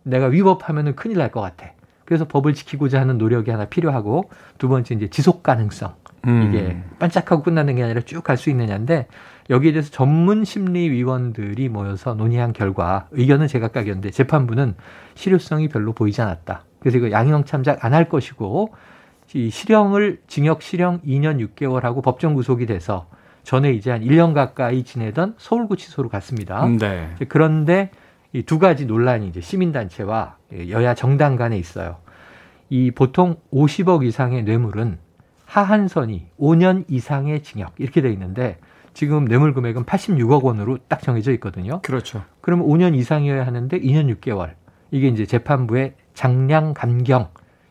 내가 0.03 0.27
위법하면은 0.27 0.95
큰일 0.97 1.19
날 1.19 1.31
것 1.31 1.41
같아. 1.41 1.73
그래서 2.05 2.27
법을 2.27 2.55
지키고자 2.55 3.01
하는 3.01 3.19
노력이 3.19 3.51
하나 3.51 3.65
필요하고 3.65 4.31
두 4.59 4.69
번째 4.69 4.95
이제 4.95 5.09
지속 5.09 5.43
가능성. 5.43 5.95
음. 6.27 6.43
이게 6.49 6.79
반짝하고 6.99 7.43
끝나는 7.43 7.77
게 7.77 7.83
아니라 7.83 8.01
쭉 8.03 8.23
갈 8.23 8.37
수 8.37 8.49
있느냐인데 8.51 9.07
여기에 9.51 9.73
대해서 9.73 9.91
전문 9.91 10.45
심리위원들이 10.45 11.69
모여서 11.69 12.15
논의한 12.15 12.53
결과 12.55 13.09
의견은 13.11 13.47
제각각이었는데 13.49 14.11
재판부는 14.11 14.75
실효성이 15.15 15.69
별로 15.69 15.93
보이지 15.93 16.23
않았다. 16.23 16.63
그래서 16.81 16.99
이거 16.99 17.11
양형 17.11 17.45
참작 17.45 17.85
안 17.85 17.93
할 17.93 18.09
것이고 18.09 18.73
이 19.35 19.51
실형을 19.51 20.21
징역 20.29 20.63
실형 20.63 21.01
2년 21.03 21.47
6개월하고 21.57 22.03
법정 22.03 22.35
구속이 22.35 22.67
돼서 22.67 23.07
전에 23.43 23.73
이제 23.73 23.91
한 23.91 24.01
1년 24.03 24.33
가까이 24.33 24.85
지내던 24.85 25.35
서울구치소로 25.39 26.09
갔습니다. 26.09 26.65
네. 27.19 27.27
그런데 27.29 27.91
이 28.35 28.43
두 28.43 28.59
가지 28.59 28.85
논란이 28.85 29.29
이제 29.29 29.41
시민단체와 29.41 30.37
여야 30.69 30.95
정당 30.95 31.37
간에 31.37 31.57
있어요. 31.57 31.99
이 32.69 32.91
보통 32.91 33.37
50억 33.53 34.05
이상의 34.05 34.43
뇌물은 34.43 34.99
하한선이 35.47 36.27
5년 36.39 36.85
이상의 36.89 37.45
징역 37.45 37.75
이렇게 37.79 38.03
돼 38.03 38.11
있는데 38.11 38.59
지금 38.93 39.25
뇌물 39.25 39.55
금액은 39.55 39.85
86억 39.85 40.43
원으로 40.43 40.79
딱 40.89 41.01
정해져 41.01 41.33
있거든요. 41.35 41.81
그렇죠. 41.83 42.25
그러면 42.41 42.67
5년 42.67 42.97
이상이어야 42.97 43.47
하는데 43.47 43.81
2년 43.81 44.13
6개월. 44.17 44.55
이게 44.91 45.09
이제 45.09 45.27
재판부의 45.27 45.95
장량 46.15 46.75
감경 46.75 47.29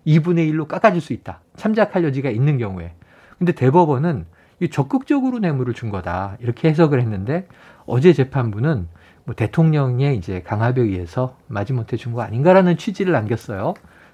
2분의 0.07 0.49
1로 0.53 0.67
깎아줄 0.67 1.01
수 1.01 1.11
있다. 1.11 1.41
참작할 1.57 2.05
여지가 2.05 2.29
있는 2.29 2.57
경우에. 2.57 2.93
근데 3.37 3.51
대법원은 3.51 4.25
이 4.61 4.69
적극적으로 4.69 5.39
뇌물을 5.39 5.73
준 5.73 5.89
거다. 5.89 6.37
이렇게 6.39 6.69
해석을 6.69 7.01
했는데 7.01 7.47
어제 7.85 8.13
재판부는 8.13 8.87
뭐 9.25 9.35
대통령의 9.35 10.17
이제 10.17 10.41
강압에 10.41 10.81
의해서 10.81 11.37
마지못해 11.47 11.97
준 11.97 12.13
거 12.13 12.21
아닌가라는 12.21 12.77
취지를 12.77 13.13
남겼어요. 13.13 13.73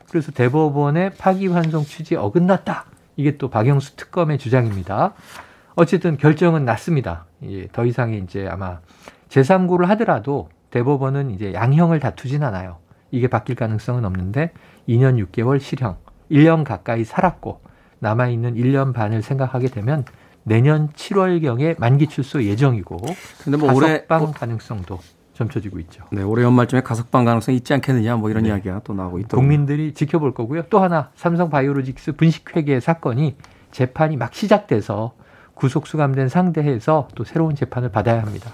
그래서 0.10 0.32
대법원의 0.32 1.12
파기환송 1.18 1.84
취지에 1.84 2.18
어긋났다. 2.18 2.86
이게 3.16 3.38
또 3.38 3.50
박영수 3.50 3.96
특검의 3.96 4.38
주장입니다. 4.38 5.14
어쨌든 5.76 6.18
결정은 6.18 6.66
났습니다. 6.66 7.26
예, 7.44 7.68
더 7.68 7.86
이상의 7.86 8.20
이제 8.20 8.48
아마 8.48 8.80
제3구를 9.30 9.86
하더라도 9.88 10.50
대법원은 10.72 11.32
이제 11.32 11.54
양형을 11.54 12.00
다투진 12.00 12.44
않아요. 12.44 12.78
이게 13.12 13.28
바뀔 13.28 13.56
가능성은 13.56 14.06
없는데 14.06 14.52
2년 14.88 15.24
6개월 15.28 15.60
실형, 15.60 15.98
1년 16.32 16.64
가까이 16.64 17.04
살았고 17.04 17.62
남아있는 18.00 18.56
1년 18.56 18.94
반을 18.94 19.22
생각하게 19.22 19.68
되면 19.68 20.06
내년 20.50 20.90
7월경에 20.90 21.80
만기 21.80 22.08
출소 22.08 22.44
예정이고 22.44 22.98
근데 23.44 23.58
뭐 23.58 23.68
가석방 23.68 24.22
올해 24.24 24.34
가능성도 24.34 25.00
점쳐지고 25.36 25.80
있죠. 25.82 26.04
네, 26.12 26.24
올해 26.24 26.44
연말쯤에 26.44 26.82
가석방 26.82 27.24
가능성이 27.24 27.58
있지 27.58 27.72
않겠느냐 27.74 28.18
뭐 28.18 28.32
이런 28.32 28.44
네. 28.44 28.50
이야기가 28.50 28.82
또 28.84 28.94
나오고 28.94 29.20
있더라고요. 29.20 29.40
국민들이 29.40 29.94
지켜볼 29.94 30.34
거고요. 30.34 30.64
또 30.70 30.80
하나 30.80 31.12
삼성 31.16 31.50
바이오로직스 31.52 32.14
분식회계 32.14 32.80
사건이 32.80 33.36
재판이 33.72 34.18
막 34.18 34.34
시작돼서 34.34 35.14
구속 35.54 35.86
수감된 35.86 36.30
상대에서 36.30 37.08
또 37.16 37.24
새로운 37.24 37.56
재판을 37.56 37.92
받아야 37.92 38.22
합니다. 38.22 38.52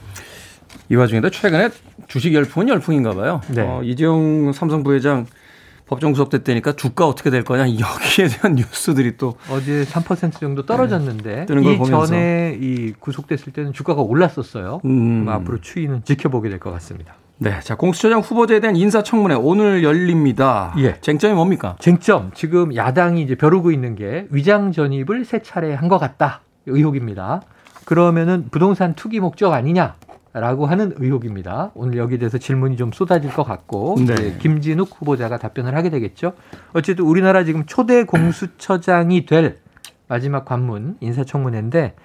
이 0.89 0.95
와중에도 0.95 1.29
최근에 1.29 1.69
주식 2.07 2.33
열풍은 2.33 2.67
열풍인가 2.67 3.13
봐요. 3.13 3.39
네. 3.47 3.61
어, 3.61 3.81
이재용 3.83 4.51
삼성 4.51 4.83
부회장 4.83 5.25
법정 5.87 6.11
구속됐다니까 6.11 6.73
주가 6.73 7.07
어떻게 7.07 7.29
될 7.29 7.43
거냐 7.43 7.63
여기에 7.79 8.27
대한 8.29 8.55
뉴스들이 8.55 9.17
또 9.17 9.35
어제 9.51 9.83
3% 9.83 10.39
정도 10.39 10.65
떨어졌는데 10.65 11.45
네, 11.47 11.73
이 11.73 11.85
전에 11.85 12.57
이 12.59 12.93
구속됐을 12.99 13.53
때는 13.53 13.73
주가가 13.73 14.01
올랐었어요. 14.01 14.81
음. 14.85 15.27
앞으로 15.29 15.61
추이는 15.61 16.03
지켜보게 16.03 16.49
될 16.49 16.59
것 16.59 16.71
같습니다. 16.73 17.15
네. 17.37 17.59
자, 17.61 17.75
공수처장 17.75 18.21
후보자에 18.21 18.61
대한 18.61 18.75
인사청문회 18.77 19.35
오늘 19.35 19.83
열립니다. 19.83 20.73
예. 20.77 20.95
쟁점이 21.01 21.33
뭡니까? 21.33 21.75
쟁점. 21.79 22.31
지금 22.33 22.73
야당이 22.73 23.21
이제 23.21 23.35
벼르고 23.35 23.71
있는 23.71 23.95
게 23.95 24.25
위장 24.31 24.71
전입을 24.71 25.25
세 25.25 25.41
차례 25.41 25.73
한 25.73 25.89
것 25.89 25.97
같다. 25.99 26.41
의혹입니다. 26.65 27.41
그러면은 27.83 28.47
부동산 28.49 28.95
투기 28.95 29.19
목적 29.19 29.51
아니냐? 29.53 29.95
라고 30.39 30.65
하는 30.65 30.91
의혹입니다. 30.97 31.71
오늘 31.75 31.97
여기에 31.97 32.17
대해서 32.17 32.37
질문이 32.37 32.75
좀 32.75 32.91
쏟아질 32.91 33.31
것 33.31 33.43
같고 33.43 33.95
네. 34.05 34.37
김진욱 34.39 34.89
후보자가 34.99 35.37
답변을 35.37 35.75
하게 35.75 35.89
되겠죠. 35.89 36.33
어쨌든 36.73 37.05
우리나라 37.05 37.45
지금 37.45 37.65
초대 37.65 38.03
공수처장이 38.03 39.25
될 39.25 39.59
마지막 40.09 40.43
관문 40.43 40.97
인사청문회인데 40.99 41.95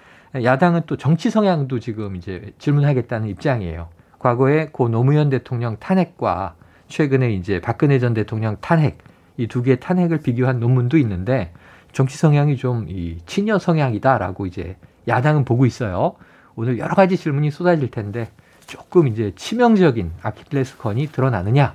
야당은 0.44 0.82
또 0.86 0.96
정치 0.96 1.28
성향도 1.28 1.80
지금 1.80 2.14
이제 2.14 2.52
질문하겠다는 2.58 3.26
입장이에요. 3.28 3.88
과거에 4.20 4.66
고 4.66 4.88
노무현 4.88 5.28
대통령 5.28 5.76
탄핵과 5.78 6.54
최근에 6.86 7.32
이제 7.32 7.60
박근혜 7.60 7.98
전 7.98 8.14
대통령 8.14 8.56
탄핵 8.60 8.98
이 9.38 9.48
두 9.48 9.62
개의 9.62 9.80
탄핵을 9.80 10.18
비교한 10.20 10.60
논문도 10.60 10.98
있는데 10.98 11.52
정치 11.92 12.16
성향이 12.16 12.56
좀 12.56 12.86
이 12.88 13.18
친여 13.26 13.58
성향이다라고 13.58 14.46
이제 14.46 14.76
야당은 15.08 15.44
보고 15.44 15.66
있어요. 15.66 16.14
오늘 16.60 16.78
여러 16.78 16.94
가지 16.94 17.16
질문이 17.16 17.50
쏟아질 17.50 17.90
텐데 17.90 18.30
조금 18.66 19.08
이제 19.08 19.32
치명적인 19.34 20.12
아킬레스건이 20.20 21.06
드러나느냐 21.06 21.74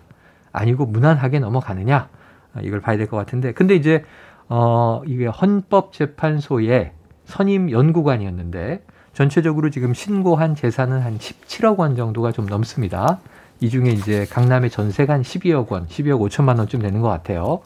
아니고 0.52 0.86
무난하게 0.86 1.40
넘어가느냐 1.40 2.08
이걸 2.62 2.82
봐야 2.82 2.96
될 2.96 3.08
것 3.08 3.18
같은데 3.18 3.52
근데 3.52 3.76
이제 3.76 4.04
어 4.48 5.02
이게 5.08 5.26
헌법재판소의 5.26 6.92
선임 7.26 7.72
연구관이었는데 7.72 8.84
전체적으로 9.14 9.72
지금 9.72 9.96
신고한 9.96 10.54
재산은 10.54 11.00
한 11.02 11.18
17억 11.18 11.78
원 11.80 11.96
정도가 11.96 12.32
좀 12.32 12.46
넘습니다. 12.46 13.20
이 13.62 13.70
중에 13.72 13.90
이제 13.90 14.28
강남의 14.30 14.70
전세가 14.70 15.14
한 15.14 15.24
12억 15.24 15.70
원, 15.70 15.88
12억 15.88 16.20
5천만 16.30 16.60
원쯤 16.60 16.82
되는 16.82 17.02
것 17.02 17.08
같아요. 17.10 17.62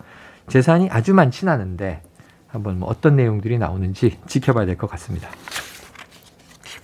재산이 0.47 0.89
아주 0.89 1.13
많진 1.13 1.49
않은데 1.49 2.01
한번 2.47 2.79
뭐 2.79 2.87
어떤 2.89 3.17
내용들이 3.17 3.57
나오는지 3.57 4.17
지켜봐야 4.25 4.65
될 4.65 4.77
것 4.77 4.89
같습니다. 4.91 5.27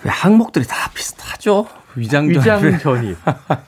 항목들이 0.10 0.66
다 0.66 0.90
비슷하죠. 0.94 1.68
위장 1.96 2.26
전입. 2.32 2.38
위장 2.38 2.78
전입. 2.80 3.18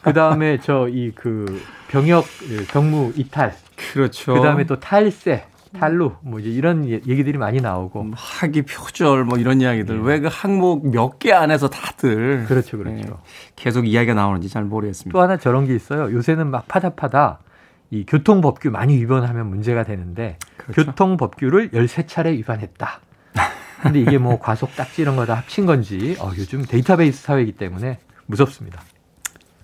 그 0.01 0.13
다음에 0.13 0.59
저 0.59 0.87
이 0.89 1.11
그 1.15 1.61
병역 1.89 2.25
경무 2.71 3.13
이탈. 3.15 3.53
그렇죠. 3.93 4.33
그 4.33 4.41
다음에 4.41 4.65
또 4.65 4.79
탈세. 4.79 5.45
탈루 5.77 6.13
뭐 6.21 6.39
이제 6.39 6.49
이런 6.49 6.87
얘기들이 6.87 7.37
많이 7.37 7.59
나오고 7.59 8.01
음, 8.01 8.13
학위 8.15 8.61
표절 8.63 9.25
뭐 9.25 9.37
이런 9.37 9.59
이야기들 9.61 9.97
네. 9.97 10.01
왜그 10.01 10.29
항목 10.31 10.87
몇 10.89 11.19
개 11.19 11.33
안에서 11.33 11.69
다들 11.69 12.45
그렇죠 12.47 12.77
그렇죠 12.77 12.95
네. 12.95 13.09
계속 13.57 13.85
이야기가 13.85 14.13
나오는지 14.13 14.47
잘 14.49 14.63
모르겠습니다. 14.63 15.11
또 15.15 15.21
하나 15.21 15.35
저런 15.37 15.67
게 15.67 15.75
있어요. 15.75 16.11
요새는 16.15 16.47
막 16.49 16.67
파다 16.69 16.91
파다 16.91 17.39
이 17.91 18.05
교통법규 18.05 18.69
많이 18.71 18.95
위반하면 18.97 19.47
문제가 19.47 19.83
되는데 19.83 20.37
그렇죠. 20.55 20.85
교통법규를 20.85 21.69
13차례 21.71 22.31
위반했다. 22.37 23.01
근데 23.81 23.99
이게 23.99 24.17
뭐 24.17 24.39
과속 24.39 24.75
딱지 24.75 25.01
이런 25.01 25.15
거 25.15 25.25
다 25.25 25.35
합친 25.35 25.65
건지 25.65 26.15
어, 26.19 26.31
요즘 26.37 26.63
데이터베이스 26.65 27.23
사회이기 27.23 27.53
때문에 27.53 27.99
무섭습니다. 28.25 28.81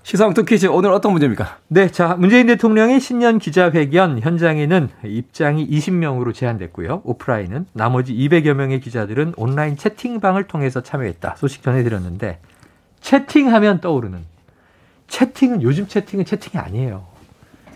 시사왕통 0.04 0.44
퀴즈 0.46 0.66
오늘 0.68 0.92
어떤 0.92 1.14
문제입니까? 1.14 1.60
네, 1.70 1.90
자 1.90 2.16
문재인 2.16 2.48
대통령의 2.48 3.00
신년 3.00 3.40
기자회견 3.40 4.20
현장에는 4.20 4.90
입장이 5.06 5.66
20명으로 5.70 6.34
제한됐고요. 6.34 7.02
오프라인은 7.06 7.68
나머지 7.72 8.14
200여 8.14 8.54
명의 8.54 8.82
기자들은 8.82 9.34
온라인 9.38 9.78
채팅방을 9.78 10.48
통해서 10.48 10.82
참여했다. 10.84 11.36
소식 11.38 11.64
전해드렸는데 11.64 12.40
채팅하면 13.00 13.80
떠오르는 13.80 14.20
채팅은 15.08 15.62
요즘 15.62 15.88
채팅은 15.88 16.26
채팅이 16.26 16.62
아니에요. 16.62 17.06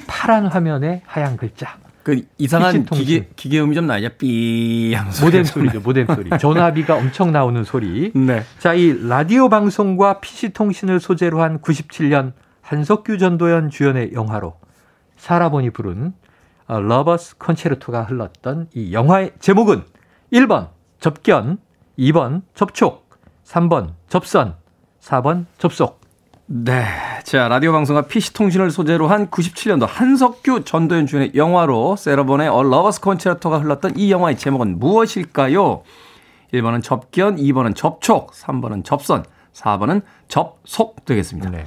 파란 0.07 0.47
화면에 0.47 1.03
하얀 1.05 1.37
글자. 1.37 1.77
그 2.07 2.21
이상한 2.37 2.85
기계 2.85 3.27
기계 3.35 3.59
음이 3.59 3.75
좀 3.75 3.85
나냐? 3.85 4.07
삐 4.17 4.93
하면서 4.93 5.25
모뎀 5.25 5.43
소리죠 5.43 5.81
모뎀 5.81 6.05
소리. 6.05 6.29
전화비가 6.39 6.95
엄청 6.95 7.33
나오는 7.33 7.61
소리. 7.65 8.13
네. 8.15 8.43
자 8.59 8.73
이 8.73 8.95
라디오 9.09 9.49
방송과 9.49 10.21
PC 10.21 10.53
통신을 10.53 11.01
소재로 11.01 11.41
한 11.41 11.59
97년 11.59 12.31
한석규 12.61 13.17
전도연 13.17 13.71
주연의 13.71 14.13
영화로 14.13 14.53
사라 15.17 15.44
본이 15.44 15.71
부른 15.71 16.13
Lover's 16.69 17.37
Concerto가 17.39 18.03
흘렀던 18.03 18.67
이 18.73 18.93
영화의 18.93 19.31
제목은 19.41 19.83
1번 20.31 20.69
접견 21.01 21.57
2번 21.99 22.43
접촉 22.53 23.09
3번 23.43 23.95
접선 24.07 24.55
4번 25.01 25.45
접속. 25.57 25.99
네. 26.45 26.85
자, 27.27 27.49
라디오 27.49 27.73
방송과 27.73 28.03
PC통신을 28.03 28.71
소재로 28.71 29.09
한 29.09 29.27
97년도 29.27 29.85
한석규 29.85 30.63
전도연 30.63 31.07
주연의 31.07 31.31
영화로 31.35 31.97
세라 31.97 32.20
본의 32.20 32.47
A 32.47 32.63
Lover's 32.63 33.01
Concerto가 33.01 33.59
흘렀던 33.59 33.97
이 33.97 34.13
영화의 34.13 34.37
제목은 34.37 34.79
무엇일까요? 34.79 35.83
1번은 36.53 36.81
접견, 36.81 37.35
2번은 37.35 37.75
접촉, 37.75 38.31
3번은 38.31 38.85
접선, 38.85 39.25
4번은 39.51 40.03
접속 40.29 41.03
되겠습니다. 41.03 41.49
네. 41.49 41.65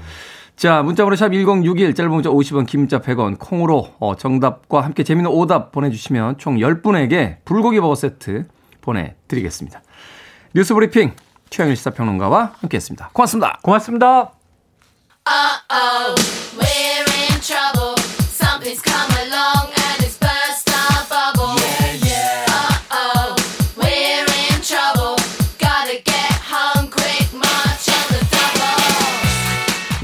자, 0.56 0.82
문자번호 0.82 1.14
샵 1.14 1.28
1061, 1.28 1.94
짧은 1.94 2.10
문자 2.10 2.30
50원, 2.30 2.66
긴 2.66 2.80
문자 2.80 3.02
100원, 3.02 3.38
콩으로 3.38 3.90
어, 3.98 4.16
정답과 4.16 4.80
함께 4.80 5.04
재밌는 5.04 5.30
오답 5.30 5.72
보내주시면 5.72 6.38
총 6.38 6.56
10분에게 6.56 7.44
불고기 7.44 7.80
버거 7.80 7.96
세트 7.96 8.46
보내드리겠습니다. 8.80 9.82
뉴스 10.54 10.72
브리핑 10.72 11.12
최영일 11.50 11.76
시사평론가와 11.76 12.54
함께했습니다. 12.62 13.10
고맙습니다. 13.12 13.58
고맙습니다. 13.62 14.39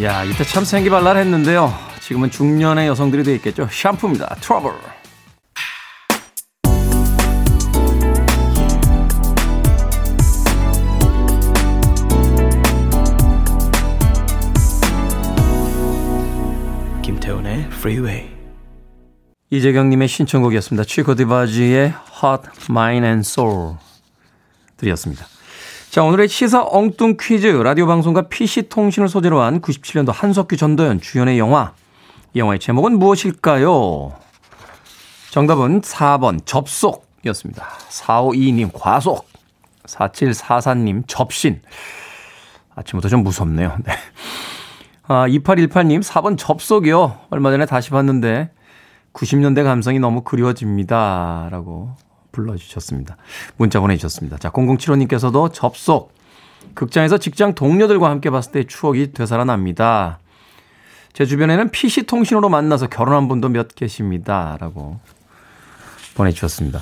야, 0.02 0.24
이때 0.24 0.44
참 0.44 0.64
생기발랄했는데요. 0.64 1.74
지금은 2.00 2.30
중년의 2.30 2.86
여성들이 2.86 3.24
돼 3.24 3.34
있겠죠. 3.36 3.68
샴푸입니다. 3.72 4.36
트러블. 4.40 4.72
Freeway. 17.86 18.28
이재경님의 19.50 20.08
신청곡이었습니다. 20.08 20.82
취코디바지의 20.82 21.94
Hot 22.20 22.42
Mind 22.68 23.06
and 23.06 23.20
Soul 23.20 23.76
드렸습니다. 24.76 25.24
자, 25.90 26.02
오늘의 26.02 26.26
시사 26.26 26.64
엉뚱 26.64 27.16
퀴즈. 27.16 27.46
라디오 27.46 27.86
방송과 27.86 28.22
PC통신을 28.22 29.08
소재로 29.08 29.40
한 29.40 29.60
97년도 29.60 30.12
한석규 30.12 30.56
전도연 30.56 31.00
주연의 31.00 31.38
영화. 31.38 31.74
이 32.34 32.40
영화의 32.40 32.58
제목은 32.58 32.98
무엇일까요? 32.98 34.12
정답은 35.30 35.80
4번 35.82 36.44
접속이었습니다. 36.44 37.68
4522님 37.88 38.70
과속. 38.72 39.28
4744님 39.84 41.04
접신. 41.06 41.62
아침부터 42.74 43.08
좀 43.08 43.22
무섭네요. 43.22 43.76
네. 43.84 43.92
아, 45.08 45.26
2818님, 45.28 46.02
4번 46.02 46.36
접속이요. 46.36 47.18
얼마 47.30 47.50
전에 47.50 47.66
다시 47.66 47.90
봤는데 47.90 48.50
90년대 49.12 49.62
감성이 49.62 49.98
너무 49.98 50.22
그리워집니다. 50.22 51.48
라고 51.50 51.94
불러주셨습니다. 52.32 53.16
문자 53.56 53.80
보내주셨습니다. 53.80 54.38
자, 54.38 54.50
0075님께서도 54.50 55.52
접속. 55.52 56.14
극장에서 56.74 57.18
직장 57.18 57.54
동료들과 57.54 58.10
함께 58.10 58.30
봤을 58.30 58.52
때 58.52 58.64
추억이 58.64 59.12
되살아납니다. 59.12 60.18
제 61.12 61.24
주변에는 61.24 61.70
PC통신으로 61.70 62.48
만나서 62.48 62.88
결혼한 62.88 63.28
분도 63.28 63.48
몇 63.48 63.74
계십니다. 63.74 64.58
라고 64.60 64.98
보내주셨습니다. 66.14 66.80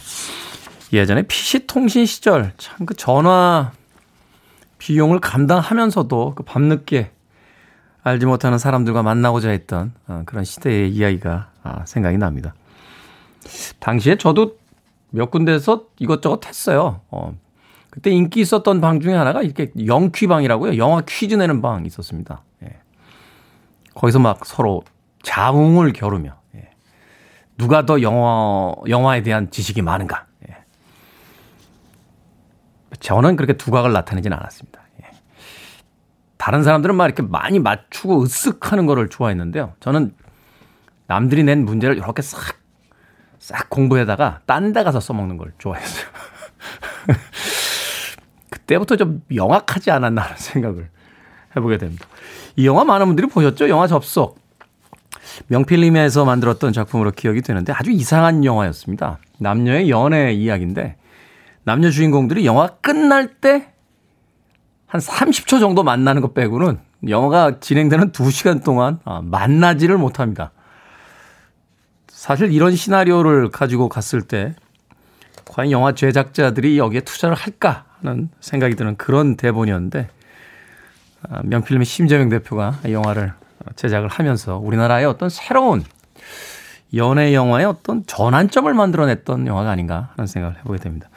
예전에 0.92 1.22
PC통신 1.22 2.06
시절 2.06 2.52
참 2.56 2.87
그 2.87 2.94
전화 2.94 3.72
비용을 4.78 5.20
감당하면서도 5.20 6.34
그 6.34 6.42
밤늦게 6.42 7.10
알지 8.05 8.27
못하는 8.27 8.59
사람들과 8.59 9.03
만나고자 9.03 9.49
했던 9.49 9.95
어, 10.07 10.23
그런 10.27 10.45
시대의 10.45 10.90
이야기가 10.90 11.51
아, 11.62 11.85
생각이 11.87 12.19
납니다. 12.19 12.55
당시에 13.81 14.17
저도 14.17 14.59
몇 15.11 15.31
군데에서 15.31 15.87
이것저것 15.99 16.47
했어요. 16.47 17.01
어, 17.11 17.35
그때 17.88 18.11
인기 18.11 18.40
있었던 18.40 18.81
방 18.83 19.01
중에 19.01 19.14
하나가 19.14 19.43
이렇게 19.43 19.73
영퀴방이라고요. 19.87 20.77
영화 20.77 21.01
퀴즈 21.07 21.35
내는 21.35 21.62
방이 21.62 21.87
있었습니다. 21.87 22.43
예. 22.64 22.77
거기서 23.95 24.19
막 24.19 24.45
서로 24.45 24.83
자웅을 25.23 25.93
겨루며 25.93 26.37
예. 26.57 26.71
누가 27.57 27.87
더 27.87 28.03
영화 28.03 28.75
영화에 28.88 29.23
대한 29.23 29.51
지식이 29.51 29.81
많은가. 29.81 30.27
예. 30.49 30.57
저는 33.01 33.37
그렇게 33.37 33.55
두각을 33.55 33.93
나타내진 33.93 34.33
않았습니다. 34.33 34.84
다른 36.44 36.62
사람들은 36.62 36.94
막 36.94 37.07
이렇게 37.07 37.22
많이 37.22 37.59
맞추고 37.59 38.22
으쓱하는 38.22 38.87
거를 38.87 39.09
좋아했는데요. 39.09 39.72
저는 39.80 40.14
남들이 41.07 41.42
낸 41.42 41.64
문제를 41.64 41.96
이렇게 41.96 42.20
싹, 42.20 42.59
싹 43.38 43.70
공부해다가 43.70 44.40
딴 44.44 44.74
데 44.74 44.85
가서 44.85 45.00
써먹는 45.00 45.38
걸 45.38 45.54
좋아했어요. 45.57 46.04
그때부터 48.50 48.96
좀 48.96 49.22
영악하지 49.35 49.90
않았나 49.90 50.20
하는 50.20 50.37
생각을 50.37 50.90
해보게 51.57 51.78
됩니다. 51.78 52.07
이 52.57 52.66
영화 52.66 52.85
많은 52.85 53.07
분들이 53.07 53.26
보셨죠? 53.26 53.70
영화 53.70 53.87
접속. 53.87 54.38
명필님에서 55.46 56.26
만들었던 56.26 56.74
작품으로 56.74 57.12
기억이 57.12 57.40
되는데 57.40 57.72
아주 57.72 57.90
이상한 57.90 58.44
영화였습니다. 58.44 59.18
남녀의 59.38 59.88
연애 59.88 60.35
이야기인데 60.35 60.96
남녀 61.62 61.88
주인공들이 61.88 62.44
영화 62.44 62.66
끝날 62.83 63.28
때 63.40 63.73
한 64.87 65.01
30초 65.01 65.61
정도 65.61 65.83
만나는 65.83 66.23
것 66.23 66.35
빼고는 66.35 66.79
영화가 67.09 67.61
진행되는 67.61 68.12
2시간 68.12 68.64
동안 68.64 68.99
아, 69.05 69.20
만나지를 69.23 69.99
못합니다. 69.99 70.53
사실 72.09 72.53
이런 72.53 72.75
시나리오를 72.75 73.51
가지고 73.51 73.88
갔을 73.88 74.23
때 74.23 74.55
과연 75.47 75.70
영화 75.70 75.92
제작자들이 75.92 76.79
여기에 76.79 77.01
투자를 77.01 77.35
할까 77.35 77.85
하는 78.01 78.31
생각이 78.40 78.77
드는 78.77 78.97
그런 78.97 79.37
대본이었는데 79.37 80.09
아, 81.29 81.40
명필름의 81.44 81.85
심재명 81.85 82.29
대표가 82.29 82.79
영화를 82.88 83.33
제작을 83.77 84.09
하면서 84.09 84.59
우리나라의 84.59 85.07
어떤 85.07 85.29
새로운 85.29 85.85
연애 86.94 87.35
영화의 87.35 87.66
어떤 87.66 88.05
전환점을 88.07 88.73
만들어냈던 88.73 89.47
영화가 89.47 89.70
아닌가 89.70 90.11
하는 90.16 90.27
생각을 90.27 90.59
해보게 90.59 90.79
됩니다. 90.79 91.09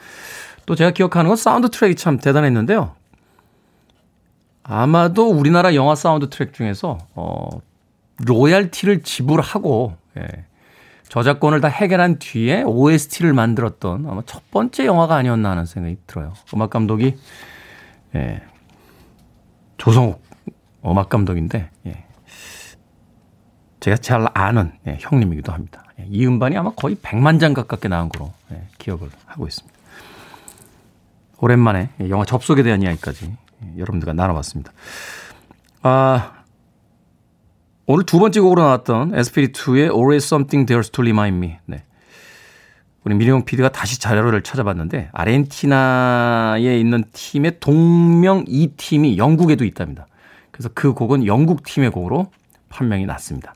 또 0.66 0.74
제가 0.74 0.90
기억하는 0.90 1.28
건 1.28 1.36
사운드 1.36 1.70
트랙이 1.70 1.94
참 1.94 2.18
대단했는데요. 2.18 2.94
아마도 4.68 5.30
우리나라 5.30 5.74
영화 5.74 5.94
사운드 5.94 6.28
트랙 6.28 6.52
중에서 6.52 6.98
어 7.14 7.48
로얄티를 8.26 9.02
지불하고 9.02 9.96
예, 10.18 10.26
저작권을 11.08 11.62
다 11.62 11.68
해결한 11.68 12.18
뒤에 12.18 12.64
OST를 12.64 13.32
만들었던 13.32 14.06
아마 14.06 14.22
첫 14.26 14.50
번째 14.50 14.84
영화가 14.84 15.16
아니었나 15.16 15.52
하는 15.52 15.64
생각이 15.64 15.96
들어요. 16.06 16.34
음악 16.54 16.68
감독이 16.68 17.16
예, 18.14 18.42
조영욱 19.78 20.22
음악 20.84 21.08
감독인데 21.08 21.70
예, 21.86 22.04
제가 23.80 23.96
잘 23.96 24.26
아는 24.34 24.72
예, 24.86 24.98
형님이기도 25.00 25.50
합니다. 25.50 25.84
예, 25.98 26.06
이 26.10 26.26
음반이 26.26 26.58
아마 26.58 26.72
거의 26.72 26.96
100만 26.96 27.40
장 27.40 27.54
가깝게 27.54 27.88
나온 27.88 28.10
거로 28.10 28.34
예, 28.52 28.64
기억을 28.76 29.08
하고 29.24 29.46
있습니다. 29.46 29.78
오랜만에 31.40 31.88
영화 32.10 32.26
접속에 32.26 32.62
대한 32.62 32.82
이야기까지 32.82 33.32
예, 33.32 33.47
여러분들과 33.76 34.12
나눠봤습니다. 34.12 34.72
아, 35.82 36.32
오늘 37.86 38.04
두 38.04 38.18
번째 38.18 38.40
곡으로 38.40 38.62
나왔던 38.62 39.14
에스피리투의 39.14 39.84
Always 39.84 40.26
Something 40.26 40.70
There's 40.70 40.92
to 40.92 41.02
Remind 41.02 41.36
Me. 41.46 41.58
네. 41.66 41.84
우리 43.04 43.14
미리용 43.14 43.44
PD가 43.44 43.70
다시 43.70 43.98
자료를 43.98 44.42
찾아봤는데 44.42 45.08
아르헨티나에 45.12 46.78
있는 46.78 47.04
팀의 47.12 47.60
동명 47.60 48.44
이 48.46 48.68
팀이 48.76 49.16
영국에도 49.16 49.64
있답니다. 49.64 50.06
그래서 50.50 50.68
그 50.74 50.92
곡은 50.92 51.26
영국 51.26 51.62
팀의 51.62 51.90
곡으로 51.90 52.30
판명이 52.68 53.06
났습니다. 53.06 53.54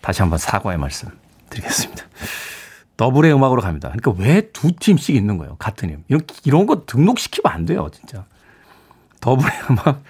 다시 0.00 0.22
한번 0.22 0.38
사과의 0.38 0.78
말씀 0.78 1.10
드리겠습니다. 1.50 2.04
더블의 2.96 3.32
음악으로 3.32 3.62
갑니다. 3.62 3.90
그러니까 3.90 4.22
왜 4.22 4.40
두 4.52 4.72
팀씩 4.72 5.14
있는 5.14 5.38
거예요? 5.38 5.56
같은 5.58 5.88
이름. 5.88 6.04
이런, 6.08 6.22
이런 6.44 6.66
거 6.66 6.84
등록시키면 6.86 7.52
안 7.54 7.64
돼요, 7.66 7.88
진짜. 7.92 8.24
더블의 9.21 9.51
음악, 9.69 10.03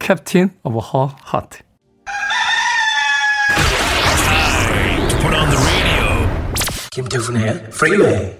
Captain 0.00 0.50
of 0.62 0.78
Her 0.94 1.14
Heart. 1.32 1.62
김태훈의 6.90 7.70
프리웨이 7.70 8.36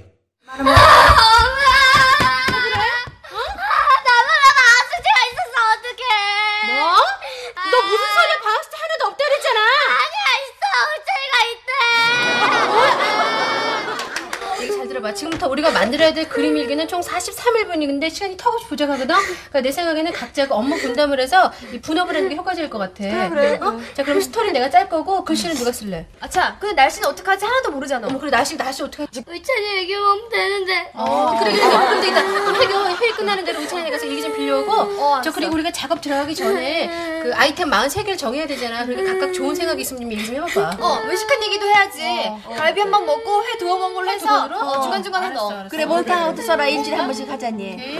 지금부터 15.13 15.47
우리가 15.49 15.71
만들어야 15.71 16.13
될 16.13 16.27
그림 16.29 16.57
일기는 16.57 16.87
총 16.87 17.01
43일분인데 17.01 18.09
시간이 18.11 18.37
턱없이 18.37 18.67
부족하거든. 18.67 19.07
그러니까 19.15 19.61
내 19.61 19.71
생각에는 19.71 20.11
각자 20.11 20.45
업무 20.49 20.75
분담을 20.77 21.19
해서 21.19 21.51
이 21.73 21.79
분업을 21.79 22.15
하는 22.15 22.29
게 22.29 22.35
효과적일 22.35 22.69
것 22.69 22.77
같아. 22.77 23.03
그래, 23.03 23.29
그래. 23.29 23.59
어? 23.61 23.79
자, 23.93 24.03
그럼 24.03 24.21
스토리 24.21 24.51
내가 24.51 24.69
짤 24.69 24.89
거고 24.89 25.23
글씨는 25.23 25.55
누가 25.55 25.71
쓸래? 25.71 26.05
아차, 26.19 26.57
근데 26.59 26.73
날씨는 26.75 27.07
어떡하지? 27.09 27.45
하나도 27.45 27.71
모르잖아. 27.71 28.07
어머, 28.07 28.19
그래 28.19 28.31
날씨 28.31 28.57
날씨 28.57 28.83
어떡하지? 28.83 29.23
의찬이 29.27 29.77
얘기하면 29.77 30.29
되는데. 30.29 30.91
어, 30.93 31.37
그래, 31.39 31.51
그래, 31.51 31.63
그래. 31.63 31.77
그럼 31.77 32.01
되겠다. 32.01 32.23
그럼 32.23 32.55
회의, 32.87 32.95
회의 32.97 33.11
끝나는 33.13 33.43
대로 33.45 33.59
의찬이 33.61 33.89
가서 33.91 34.07
얘기 34.07 34.21
좀 34.21 34.33
빌려오고. 34.35 34.71
어, 34.71 35.21
저 35.23 35.31
그리고 35.31 35.53
우리가 35.53 35.71
작업 35.71 36.01
들어가기 36.01 36.33
전에 36.35 37.21
그 37.23 37.31
아이템 37.35 37.69
43개를 37.69 38.17
정해야 38.17 38.47
되잖아. 38.47 38.85
그러니까 38.85 39.13
각각 39.13 39.33
좋은 39.33 39.53
생각이 39.55 39.81
있으면 39.81 40.01
좀 40.03 40.11
얘기 40.11 40.25
좀 40.25 40.35
해봐봐. 40.35 40.77
어, 40.79 41.01
외식한 41.07 41.43
얘기도 41.43 41.65
해야지. 41.67 42.01
어, 42.27 42.41
어. 42.45 42.53
갈비 42.55 42.79
한 42.81 42.91
번 42.91 43.05
먹고 43.05 43.43
회 43.43 43.57
두어 43.57 43.77
먹은 43.77 43.93
걸로 43.95 44.09
해서 44.09 44.45
어, 44.45 44.81
중간중간에 44.95 45.29
넣어. 45.33 45.67
그래, 45.69 45.85
몰카우트서 45.85 46.55
라인지를 46.55 46.97
한 46.97 47.05
번씩 47.05 47.29
하자니. 47.29 47.99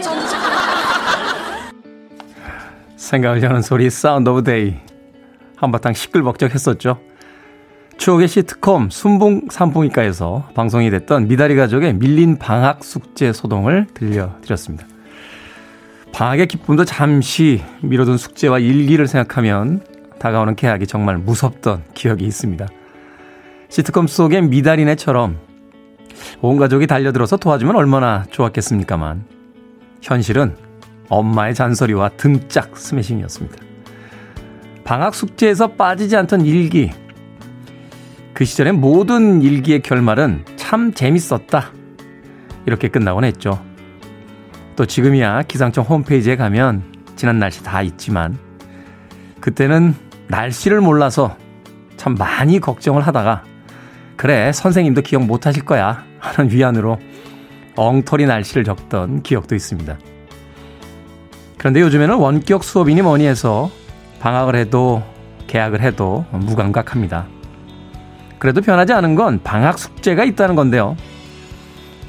생각을 2.96 3.42
여는 3.42 3.62
소리 3.62 3.90
사운드 3.90 4.30
오브 4.30 4.42
데이. 4.44 4.76
한바탕 5.56 5.92
시끌벅적했었죠. 5.94 7.00
추억의 7.96 8.28
시트콤 8.28 8.90
순봉 8.90 9.48
산봉이가에서 9.50 10.50
방송이 10.54 10.90
됐던 10.90 11.28
미다리 11.28 11.56
가족의 11.56 11.94
밀린 11.94 12.38
방학 12.38 12.84
숙제 12.84 13.32
소동을 13.32 13.86
들려드렸습니다. 13.94 14.86
방학의 16.12 16.46
기쁨도 16.46 16.84
잠시 16.84 17.62
미뤄둔 17.80 18.18
숙제와 18.18 18.58
일기를 18.58 19.06
생각하면 19.06 19.82
다가오는 20.18 20.56
개학이 20.56 20.86
정말 20.86 21.16
무섭던 21.16 21.84
기억이 21.94 22.24
있습니다. 22.26 22.66
시트콤 23.68 24.06
속의 24.06 24.42
미다리네처럼 24.42 25.45
온 26.40 26.56
가족이 26.56 26.86
달려들어서 26.86 27.36
도와주면 27.36 27.76
얼마나 27.76 28.24
좋았겠습니까만 28.30 29.24
현실은 30.02 30.56
엄마의 31.08 31.54
잔소리와 31.54 32.10
등짝 32.10 32.76
스매싱이었습니다. 32.76 33.56
방학 34.84 35.14
숙제에서 35.14 35.72
빠지지 35.72 36.16
않던 36.16 36.46
일기. 36.46 36.92
그 38.34 38.44
시절의 38.44 38.74
모든 38.74 39.42
일기의 39.42 39.80
결말은 39.80 40.44
참 40.56 40.92
재밌었다. 40.92 41.72
이렇게 42.66 42.88
끝나곤 42.88 43.24
했죠. 43.24 43.64
또 44.76 44.84
지금이야 44.84 45.42
기상청 45.42 45.84
홈페이지에 45.84 46.36
가면 46.36 46.82
지난 47.16 47.38
날씨 47.38 47.64
다 47.64 47.82
있지만 47.82 48.38
그때는 49.40 49.94
날씨를 50.28 50.80
몰라서 50.80 51.36
참 51.96 52.14
많이 52.14 52.60
걱정을 52.60 53.06
하다가 53.06 53.44
그래 54.16 54.52
선생님도 54.52 55.02
기억 55.02 55.24
못하실 55.24 55.64
거야 55.64 56.04
하는 56.18 56.50
위안으로 56.50 56.98
엉터리 57.76 58.26
날씨를 58.26 58.64
적던 58.64 59.22
기억도 59.22 59.54
있습니다. 59.54 59.98
그런데 61.58 61.80
요즘에는 61.80 62.14
원격 62.16 62.64
수업이니 62.64 63.02
뭐니 63.02 63.26
해서 63.26 63.70
방학을 64.20 64.56
해도 64.56 65.02
계약을 65.46 65.80
해도 65.82 66.24
무감각합니다. 66.32 67.26
그래도 68.38 68.60
변하지 68.60 68.92
않은 68.94 69.14
건 69.14 69.40
방학 69.42 69.78
숙제가 69.78 70.24
있다는 70.24 70.54
건데요. 70.54 70.96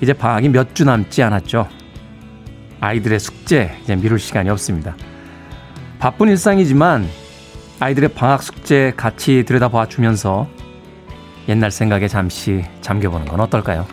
이제 0.01 0.13
방학이 0.13 0.49
몇 0.49 0.73
주 0.73 0.85
남지 0.85 1.23
않았죠. 1.23 1.67
아이들의 2.79 3.19
숙제 3.19 3.77
이제 3.83 3.95
미룰 3.95 4.19
시간이 4.19 4.49
없습니다. 4.49 4.95
바쁜 5.99 6.29
일상이지만 6.29 7.07
아이들의 7.79 8.09
방학 8.09 8.43
숙제 8.43 8.93
같이 8.95 9.43
들여다봐 9.43 9.87
주면서 9.87 10.47
옛날 11.47 11.71
생각에 11.71 12.07
잠시 12.07 12.63
잠겨보는 12.81 13.25
건 13.27 13.39
어떨까요? 13.39 13.85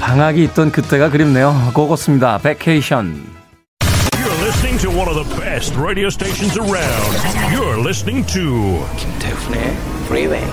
방학이 0.00 0.44
있던 0.44 0.70
그때가 0.70 1.10
그립네요. 1.10 1.52
고고스입니다. 1.74 2.38
Vacation. 2.38 3.26
You're 4.12 4.42
listening 4.44 4.78
to 4.80 4.90
one 4.90 5.08
of 5.08 5.16
the 5.16 5.40
best 5.40 5.76
radio 5.76 6.08
stations 6.08 6.56
around. 6.56 7.52
You're 7.52 7.80
listening 7.80 8.24
to 8.32 8.86
김태훈의 8.96 9.76
Freeway. 10.06 10.44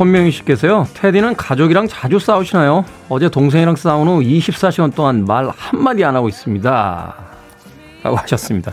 손명희 0.00 0.30
씨께서요. 0.30 0.86
테디는 0.94 1.36
가족이랑 1.36 1.86
자주 1.86 2.18
싸우시나요? 2.18 2.86
어제 3.10 3.28
동생이랑 3.28 3.76
싸운 3.76 4.08
후 4.08 4.20
24시간 4.20 4.94
동안 4.94 5.26
말 5.26 5.50
한마디 5.54 6.02
안 6.04 6.16
하고 6.16 6.26
있습니다. 6.26 7.16
라고 8.02 8.16
하셨습니다. 8.16 8.72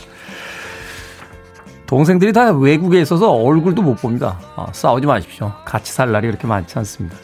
동생들이 1.85 2.31
다 2.31 2.53
외국에 2.53 3.01
있어서 3.01 3.29
얼굴도 3.29 3.81
못 3.81 3.95
봅니다. 3.95 4.39
어, 4.55 4.67
싸우지 4.71 5.05
마십시오. 5.05 5.51
같이 5.65 5.91
살 5.91 6.13
날이 6.13 6.27
그렇게 6.27 6.47
많지 6.47 6.77
않습니다. 6.77 7.17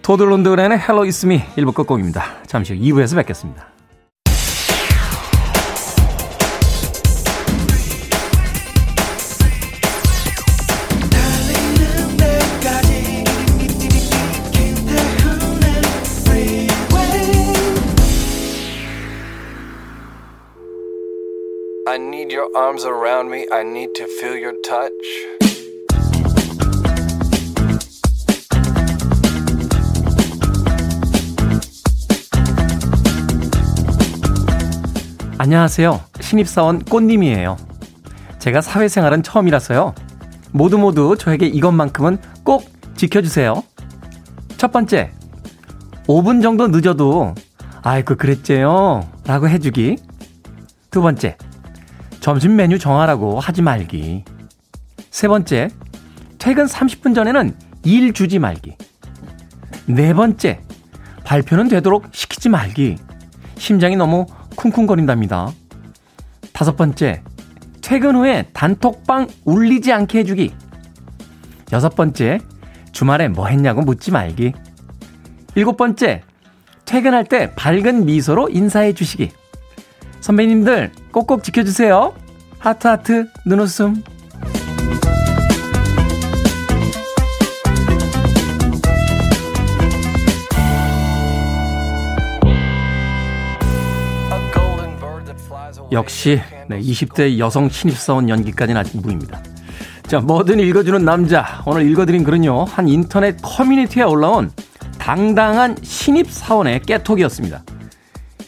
토들론드렌의 0.00 0.78
헬로 0.78 1.04
이스미 1.04 1.42
1부 1.58 1.74
끝곡입니다. 1.74 2.24
잠시 2.46 2.74
후 2.74 2.80
2부에서 2.80 3.16
뵙겠습니다. 3.16 3.66
Arms 22.56 22.84
around 22.84 23.30
me. 23.30 23.46
I 23.52 23.62
need 23.62 23.94
to 23.94 24.04
feel 24.04 24.36
your 24.36 24.54
touch. 24.62 24.92
안녕하세요. 35.38 36.00
신입사원 36.20 36.84
꽃님이에요. 36.84 37.56
제가 38.38 38.60
사회생활은 38.60 39.22
처음이라서요. 39.22 39.94
모두 40.52 40.78
모두 40.78 41.16
저에게 41.18 41.46
이것만큼은 41.46 42.18
꼭 42.44 42.64
지켜주세요. 42.96 43.62
첫 44.56 44.72
번째, 44.72 45.12
5분 46.06 46.42
정도 46.42 46.68
늦어도, 46.68 47.34
아이고, 47.82 48.16
그랬제요. 48.16 49.08
라고 49.24 49.48
해주기. 49.48 49.96
두 50.90 51.02
번째, 51.02 51.36
점심 52.20 52.56
메뉴 52.56 52.78
정하라고 52.78 53.40
하지 53.40 53.62
말기. 53.62 54.24
세 55.10 55.28
번째, 55.28 55.68
퇴근 56.38 56.66
30분 56.66 57.14
전에는 57.14 57.56
일 57.84 58.12
주지 58.12 58.38
말기. 58.38 58.76
네 59.86 60.12
번째, 60.12 60.60
발표는 61.24 61.68
되도록 61.68 62.06
시키지 62.12 62.48
말기. 62.48 62.96
심장이 63.56 63.96
너무 63.96 64.26
쿵쿵거린답니다. 64.56 65.52
다섯 66.52 66.76
번째, 66.76 67.22
퇴근 67.80 68.16
후에 68.16 68.48
단톡방 68.52 69.28
울리지 69.44 69.92
않게 69.92 70.20
해주기. 70.20 70.54
여섯 71.72 71.94
번째, 71.94 72.40
주말에 72.92 73.28
뭐 73.28 73.46
했냐고 73.46 73.82
묻지 73.82 74.10
말기. 74.10 74.52
일곱 75.54 75.76
번째, 75.76 76.22
퇴근할 76.84 77.24
때 77.24 77.54
밝은 77.54 78.06
미소로 78.06 78.48
인사해 78.48 78.92
주시기. 78.92 79.30
선배님들 80.20 80.92
꼭꼭 81.12 81.42
지켜주세요. 81.42 82.14
하트하트 82.58 83.26
눈웃음. 83.46 84.02
역시 95.90 96.40
네, 96.68 96.80
20대 96.80 97.38
여성 97.38 97.70
신입사원 97.70 98.28
연기까지는 98.28 98.78
아직 98.78 99.00
무입니다. 99.00 99.42
자, 100.06 100.20
뭐든 100.20 100.60
읽어주는 100.60 101.02
남자. 101.04 101.62
오늘 101.66 101.88
읽어드린 101.90 102.24
글은요, 102.24 102.64
한 102.64 102.88
인터넷 102.88 103.36
커뮤니티에 103.42 104.02
올라온 104.02 104.50
당당한 104.98 105.76
신입사원의 105.82 106.82
깨톡이었습니다. 106.82 107.62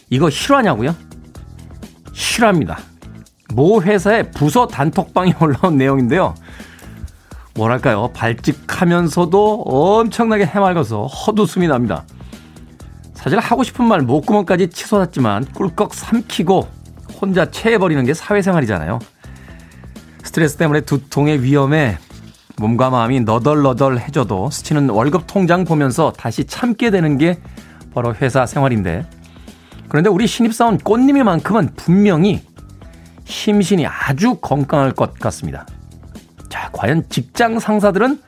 이거 0.09 0.29
실화냐고요? 0.29 0.95
실화입니다. 2.13 2.79
모 3.53 3.81
회사의 3.81 4.31
부서 4.31 4.67
단톡방에 4.67 5.35
올라온 5.41 5.77
내용인데요. 5.77 6.35
뭐랄까요. 7.53 8.09
발칙하면서도 8.13 9.63
엄청나게 9.63 10.45
해맑아서 10.45 11.05
헛웃음이 11.05 11.67
납니다. 11.67 12.05
사실 13.13 13.39
하고 13.39 13.63
싶은 13.63 13.85
말 13.85 14.01
목구멍까지 14.01 14.69
치솟았지만 14.69 15.45
꿀꺽 15.53 15.93
삼키고 15.93 16.67
혼자 17.21 17.51
체해버리는 17.51 18.03
게 18.05 18.13
사회생활이잖아요. 18.13 18.99
스트레스 20.23 20.55
때문에 20.57 20.81
두통의 20.81 21.43
위험에 21.43 21.97
몸과 22.57 22.89
마음이 22.89 23.21
너덜너덜해져도 23.21 24.49
스치는 24.49 24.89
월급 24.89 25.23
통장 25.27 25.65
보면서 25.65 26.13
다시 26.13 26.45
참게 26.45 26.89
되는 26.89 27.17
게 27.17 27.39
바로 27.93 28.15
회사 28.15 28.45
생활인데 28.45 29.05
그런데 29.91 30.09
우리 30.09 30.25
신입사원 30.25 30.77
꽃님이만큼은 30.77 31.71
분명히 31.75 32.41
심신이 33.25 33.85
아주 33.85 34.35
건강할 34.35 34.93
것 34.93 35.19
같습니다. 35.19 35.67
자, 36.47 36.69
과연 36.71 37.09
직장 37.09 37.59
상사들은 37.59 38.21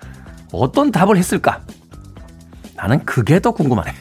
어떤 0.52 0.91
답을 0.91 1.15
했을까? 1.15 1.62
나는 2.76 3.06
그게 3.06 3.39
더 3.39 3.52
궁금하네. 3.52 3.93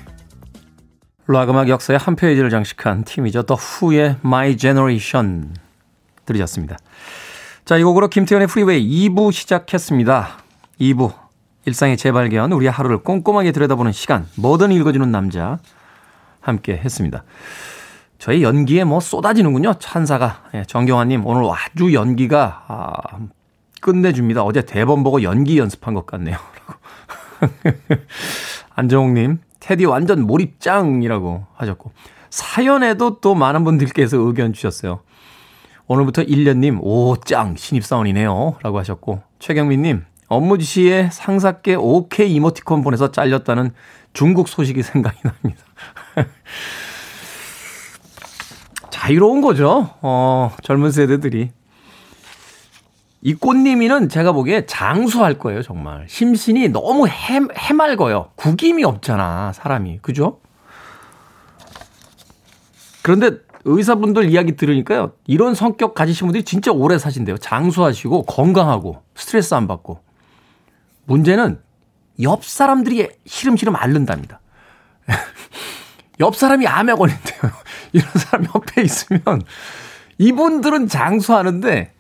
락 1.29 1.51
음악 1.51 1.69
역사의 1.69 2.01
한 2.01 2.17
페이지를 2.17 2.51
장식한 2.51 3.05
팀이죠. 3.05 3.45
더 3.45 3.55
후의 3.55 4.17
My 4.25 4.57
Generation 4.57 5.55
들으셨습니다. 6.27 6.77
자, 7.65 7.77
이 7.77 7.85
곡으로 7.85 8.09
김태훈의 8.09 8.49
Freeway 8.49 9.09
2부 9.09 9.31
시작했습니다. 9.31 10.31
2부 10.81 11.13
일상의 11.67 11.97
재발견, 11.97 12.51
우리의 12.51 12.73
하루를 12.73 13.05
꼼꼼하게 13.05 13.53
들여다보는 13.53 13.93
시간, 13.93 14.27
뭐든 14.35 14.73
읽어주는 14.73 15.13
남자 15.13 15.61
함께 16.43 16.77
했습니다. 16.77 17.25
저희 18.19 18.43
연기에 18.43 18.85
뭐 18.85 19.01
쏟아지는군요. 19.01 19.75
찬사가. 19.81 20.45
예, 20.55 20.65
정경환님, 20.65 21.27
오늘 21.27 21.51
아주 21.51 21.93
연기가, 21.95 22.65
아, 22.69 22.93
끝내줍니다. 23.81 24.45
어제 24.45 24.63
대본 24.63 25.03
보고 25.03 25.23
연기 25.23 25.59
연습한 25.59 25.95
것 25.95 26.07
같네요. 26.07 26.37
안정욱님, 28.77 29.41
테디 29.59 29.87
완전 29.87 30.25
몰입짱이라고 30.27 31.47
하셨고, 31.55 31.93
사연에도 32.31 33.19
또 33.21 33.35
많은 33.35 33.65
분들께서 33.65 34.19
의견 34.19 34.53
주셨어요. 34.53 35.01
오늘부터 35.89 36.23
1년님, 36.23 36.79
오, 36.81 37.17
짱, 37.17 37.57
신입사원이네요. 37.57 38.59
라고 38.63 38.79
하셨고, 38.79 39.23
최경민님, 39.41 40.05
업무 40.29 40.59
지시에 40.59 41.11
상사께 41.13 41.75
OK 41.75 42.33
이모티콘 42.33 42.83
보내서 42.83 43.11
잘렸다는 43.11 43.73
중국 44.13 44.49
소식이 44.49 44.83
생각이 44.83 45.19
납니다. 45.23 45.65
자유로운 48.91 49.41
거죠. 49.41 49.95
어, 50.03 50.55
젊은 50.63 50.91
세대들이. 50.91 51.51
이 53.25 53.35
꽃님이는 53.35 54.09
제가 54.09 54.33
보기에 54.33 54.67
장수할 54.67 55.39
거예요, 55.39 55.63
정말. 55.63 56.07
심신이 56.09 56.69
너무 56.69 57.07
해, 57.07 57.41
해맑어요. 57.57 58.31
구김이 58.35 58.83
없잖아, 58.85 59.53
사람이. 59.53 60.01
그죠? 60.03 60.41
그런데 63.03 63.39
의사분들 63.65 64.29
이야기 64.29 64.57
들으니까요. 64.57 65.13
이런 65.27 65.55
성격 65.55 65.95
가지신 65.95 66.27
분들이 66.27 66.45
진짜 66.45 66.73
오래 66.73 66.99
사신대요. 66.99 67.39
장수하시고 67.39 68.25
건강하고 68.25 69.03
스트레스 69.15 69.55
안 69.55 69.69
받고. 69.69 70.01
문제는 71.05 71.61
옆 72.23 72.45
사람들이 72.45 73.09
시름시름 73.27 73.77
앓는답니다. 73.77 74.41
옆 76.23 76.37
사람이 76.37 76.67
암에 76.67 76.95
걸린대요. 76.95 77.53
이런 77.93 78.09
사람 78.15 78.47
옆에 78.55 78.83
있으면 78.83 79.43
이분들은 80.19 80.89
장수하는데 80.89 81.93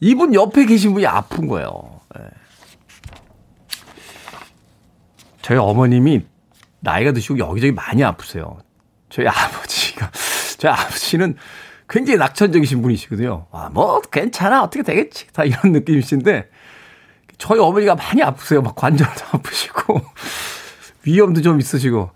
이분 0.00 0.34
옆에 0.34 0.66
계신 0.66 0.92
분이 0.92 1.06
아픈 1.06 1.46
거예요. 1.46 2.00
네. 2.14 2.22
저희 5.40 5.58
어머님이 5.58 6.26
나이가 6.80 7.12
드시고 7.12 7.38
여기저기 7.38 7.72
많이 7.72 8.02
아프세요. 8.02 8.58
저희 9.08 9.26
아버지가, 9.28 10.10
저희 10.58 10.72
아버지는 10.72 11.36
굉장히 11.88 12.18
낙천적이신 12.18 12.82
분이시거든요. 12.82 13.46
아, 13.52 13.70
뭐, 13.72 14.00
괜찮아. 14.00 14.62
어떻게 14.62 14.82
되겠지. 14.82 15.28
다 15.32 15.44
이런 15.44 15.72
느낌이신데, 15.72 16.48
저희 17.38 17.60
어머니가 17.60 17.94
많이 17.94 18.22
아프세요. 18.22 18.62
막 18.62 18.74
관절도 18.74 19.12
아프시고, 19.32 20.00
위험도 21.04 21.42
좀 21.42 21.60
있으시고, 21.60 22.10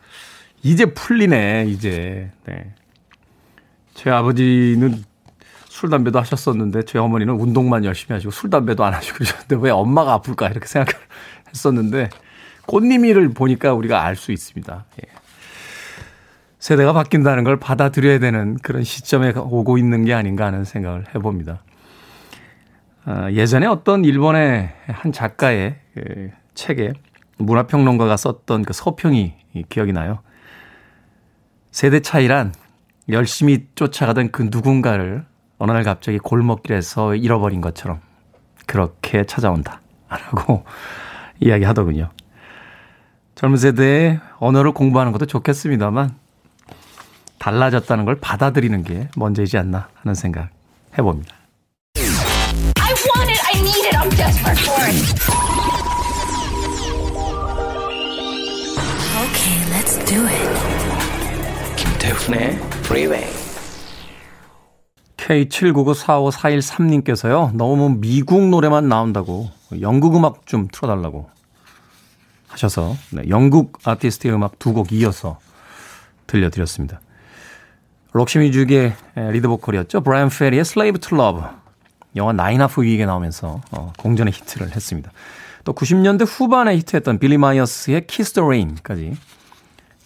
이제 0.62 0.87
풀리네, 0.87 1.66
이제. 1.68 2.31
네. 2.44 2.73
제 3.94 4.11
아버지는 4.11 5.05
술, 5.68 5.90
담배도 5.90 6.18
하셨었는데, 6.18 6.85
제 6.85 6.99
어머니는 6.99 7.35
운동만 7.35 7.85
열심히 7.85 8.14
하시고, 8.14 8.31
술, 8.31 8.51
담배도 8.51 8.85
안 8.85 8.94
하시고 8.94 9.18
그러셨는데, 9.18 9.57
왜 9.61 9.71
엄마가 9.71 10.14
아플까? 10.14 10.49
이렇게 10.49 10.66
생각을 10.66 10.92
했었는데, 11.51 12.11
꽃님이를 12.66 13.31
보니까 13.31 13.73
우리가 13.73 14.05
알 14.05 14.16
수 14.16 14.33
있습니다. 14.33 14.85
예. 15.03 15.18
세대가 16.59 16.92
바뀐다는 16.92 17.44
걸 17.44 17.57
받아들여야 17.59 18.18
되는 18.18 18.57
그런 18.59 18.83
시점에 18.83 19.31
오고 19.31 19.79
있는 19.79 20.05
게 20.05 20.12
아닌가 20.12 20.47
하는 20.47 20.64
생각을 20.64 21.05
해봅니다. 21.14 21.62
아, 23.05 23.31
예전에 23.31 23.66
어떤 23.66 24.05
일본의 24.05 24.71
한 24.87 25.12
작가의 25.12 25.77
그 25.94 26.31
책에 26.55 26.92
문화평론가가 27.38 28.16
썼던 28.16 28.64
그 28.64 28.73
서평이 28.73 29.35
기억이 29.71 29.92
나요. 29.92 30.18
세대 31.79 32.01
차이란 32.01 32.53
열심히 33.09 33.69
쫓아가던 33.77 34.33
그 34.33 34.49
누군가를 34.51 35.25
어느 35.59 35.71
날 35.71 35.85
갑자기 35.85 36.19
골목길에서 36.19 37.14
잃어버린 37.14 37.61
것처럼 37.61 38.01
그렇게 38.67 39.23
찾아온다. 39.23 39.81
라고 40.09 40.64
이야기 41.38 41.62
하더군요. 41.62 42.11
젊은 43.37 43.59
세대의 43.59 44.19
언어를 44.41 44.73
공부하는 44.73 45.12
것도 45.12 45.27
좋겠습니다만 45.27 46.17
달라졌다는 47.38 48.07
걸 48.07 48.17
받아들이는 48.17 48.83
게 48.83 49.09
먼저이지 49.14 49.57
않나 49.57 49.87
하는 50.03 50.17
생각 50.17 50.51
해봅니다. 50.99 51.33
I 51.95 52.93
want 53.14 53.31
it, 53.31 53.41
I 53.47 53.61
need 53.61 53.87
it, 53.87 53.97
I'm 53.97 54.11
desperate 54.17 54.61
for 54.64 54.83
it. 54.85 54.99
Okay, 59.23 59.62
let's 59.71 59.97
do 60.11 60.27
it. 60.27 60.88
김태훈의 62.09 62.53
Freeway. 62.87 63.29
K79945413님께서요, 65.18 67.55
너무 67.55 67.90
미국 67.99 68.49
노래만 68.49 68.88
나온다고 68.88 69.51
영국 69.83 70.16
음악 70.16 70.47
좀 70.47 70.68
틀어달라고 70.73 71.29
하셔서, 72.49 72.97
네, 73.12 73.25
영국 73.29 73.79
아티스트의 73.85 74.35
음악 74.35 74.59
두 74.59 74.73
곡 74.73 74.90
이어서 74.92 75.38
들려드렸습니다. 76.27 77.03
록시뮤직의 78.12 78.94
리드 79.14 79.47
보컬이었죠. 79.49 80.01
브라이언 80.01 80.31
페리의 80.31 80.62
Slave 80.62 80.99
to 81.01 81.18
Love. 81.18 81.42
영화 82.16 82.33
Nine 82.33 82.62
Half 82.62 82.83
Week에 82.83 83.05
나오면서 83.05 83.61
어, 83.71 83.92
공전의 83.99 84.33
히트를 84.33 84.75
했습니다. 84.75 85.11
또 85.64 85.75
90년대 85.75 86.25
후반에 86.27 86.75
히트했던 86.79 87.18
빌리 87.18 87.37
마이어스의 87.37 88.07
Kiss 88.07 88.33
the 88.33 88.42
Rain까지 88.47 89.14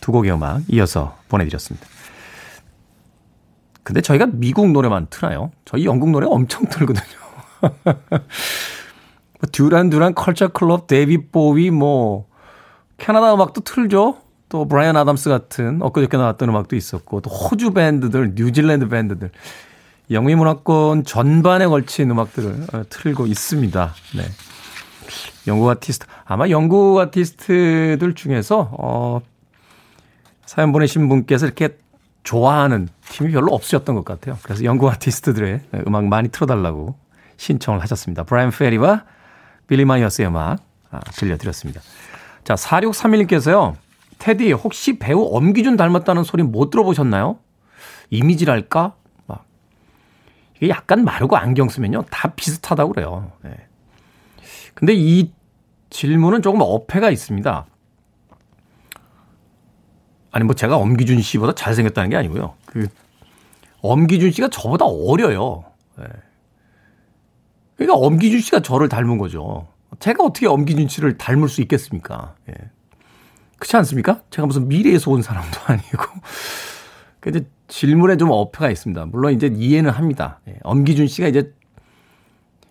두 0.00 0.10
곡의 0.10 0.32
음악 0.32 0.62
이어서 0.68 1.16
보내드렸습니다. 1.28 1.91
근데 3.82 4.00
저희가 4.00 4.26
미국 4.32 4.70
노래만 4.70 5.08
트나요? 5.10 5.50
저희 5.64 5.84
영국 5.84 6.10
노래 6.10 6.26
엄청 6.28 6.66
틀거든요. 6.66 7.02
듀란 9.50 9.90
듀란 9.90 10.14
컬처 10.14 10.48
클럽, 10.48 10.86
데이빗 10.86 11.30
보위, 11.30 11.70
뭐 11.70 12.26
캐나다 12.96 13.34
음악도 13.34 13.62
틀죠. 13.62 14.18
또 14.48 14.68
브라이언 14.68 14.96
아담스 14.96 15.30
같은 15.30 15.80
엊그저께 15.82 16.16
나왔던 16.16 16.50
음악도 16.50 16.76
있었고 16.76 17.22
또 17.22 17.30
호주 17.30 17.72
밴드들, 17.72 18.32
뉴질랜드 18.34 18.88
밴드들 18.88 19.30
영미 20.10 20.34
문화권 20.34 21.04
전반에 21.04 21.66
걸친 21.66 22.10
음악들을 22.10 22.66
어, 22.74 22.82
틀고 22.88 23.26
있습니다. 23.26 23.94
네. 24.16 24.24
영국 25.46 25.68
아티스트 25.70 26.06
아마 26.24 26.48
영국 26.50 26.98
아티스트들 26.98 28.14
중에서 28.14 28.70
어 28.78 29.20
사연 30.44 30.70
보내신 30.70 31.08
분께서 31.08 31.46
이렇게 31.46 31.78
좋아하는 32.22 32.88
팀이 33.08 33.32
별로 33.32 33.52
없으셨던 33.52 33.94
것 33.94 34.04
같아요. 34.04 34.38
그래서 34.42 34.64
영국 34.64 34.88
아티스트들의 34.90 35.60
음악 35.86 36.04
많이 36.06 36.28
틀어달라고 36.28 36.96
신청을 37.36 37.80
하셨습니다. 37.82 38.22
브라이언 38.24 38.50
페리와 38.52 39.04
빌리 39.66 39.84
마이어스의 39.84 40.28
음악 40.28 40.58
아, 40.90 41.00
들려드렸습니다. 41.00 41.80
자, 42.44 42.54
4631님께서요. 42.54 43.74
태디, 44.18 44.52
혹시 44.52 44.98
배우 44.98 45.28
엄기준 45.32 45.76
닮았다는 45.76 46.22
소리 46.22 46.42
못 46.42 46.70
들어보셨나요? 46.70 47.38
이미지랄까? 48.10 48.94
막. 49.26 49.46
이게 50.56 50.68
약간 50.68 51.04
마르고 51.04 51.36
안경 51.36 51.68
쓰면요. 51.68 52.04
다 52.10 52.32
비슷하다고 52.34 52.92
그래요. 52.92 53.32
네. 53.42 53.50
근데 54.74 54.94
이 54.94 55.32
질문은 55.90 56.42
조금 56.42 56.60
어폐가 56.62 57.10
있습니다. 57.10 57.66
아니, 60.32 60.44
뭐 60.44 60.54
제가 60.54 60.76
엄기준 60.76 61.20
씨보다 61.20 61.54
잘생겼다는 61.54 62.10
게 62.10 62.16
아니고요. 62.16 62.54
그, 62.66 62.88
엄기준 63.82 64.32
씨가 64.32 64.48
저보다 64.48 64.86
어려요. 64.86 65.64
네. 65.98 66.04
그러니까 67.76 67.96
엄기준 67.98 68.40
씨가 68.40 68.60
저를 68.60 68.88
닮은 68.88 69.18
거죠. 69.18 69.68
제가 69.98 70.24
어떻게 70.24 70.46
엄기준 70.46 70.88
씨를 70.88 71.18
닮을 71.18 71.48
수 71.48 71.60
있겠습니까? 71.62 72.34
예. 72.48 72.54
그렇지 73.58 73.76
않습니까? 73.76 74.22
제가 74.30 74.46
무슨 74.46 74.68
미래에서 74.68 75.10
온 75.10 75.22
사람도 75.22 75.58
아니고. 75.66 76.04
근데 77.20 77.40
질문에 77.68 78.16
좀 78.16 78.30
어폐가 78.30 78.70
있습니다. 78.70 79.06
물론 79.06 79.32
이제 79.32 79.52
이해는 79.54 79.90
합니다. 79.90 80.40
예. 80.48 80.56
엄기준 80.62 81.06
씨가 81.06 81.28
이제 81.28 81.52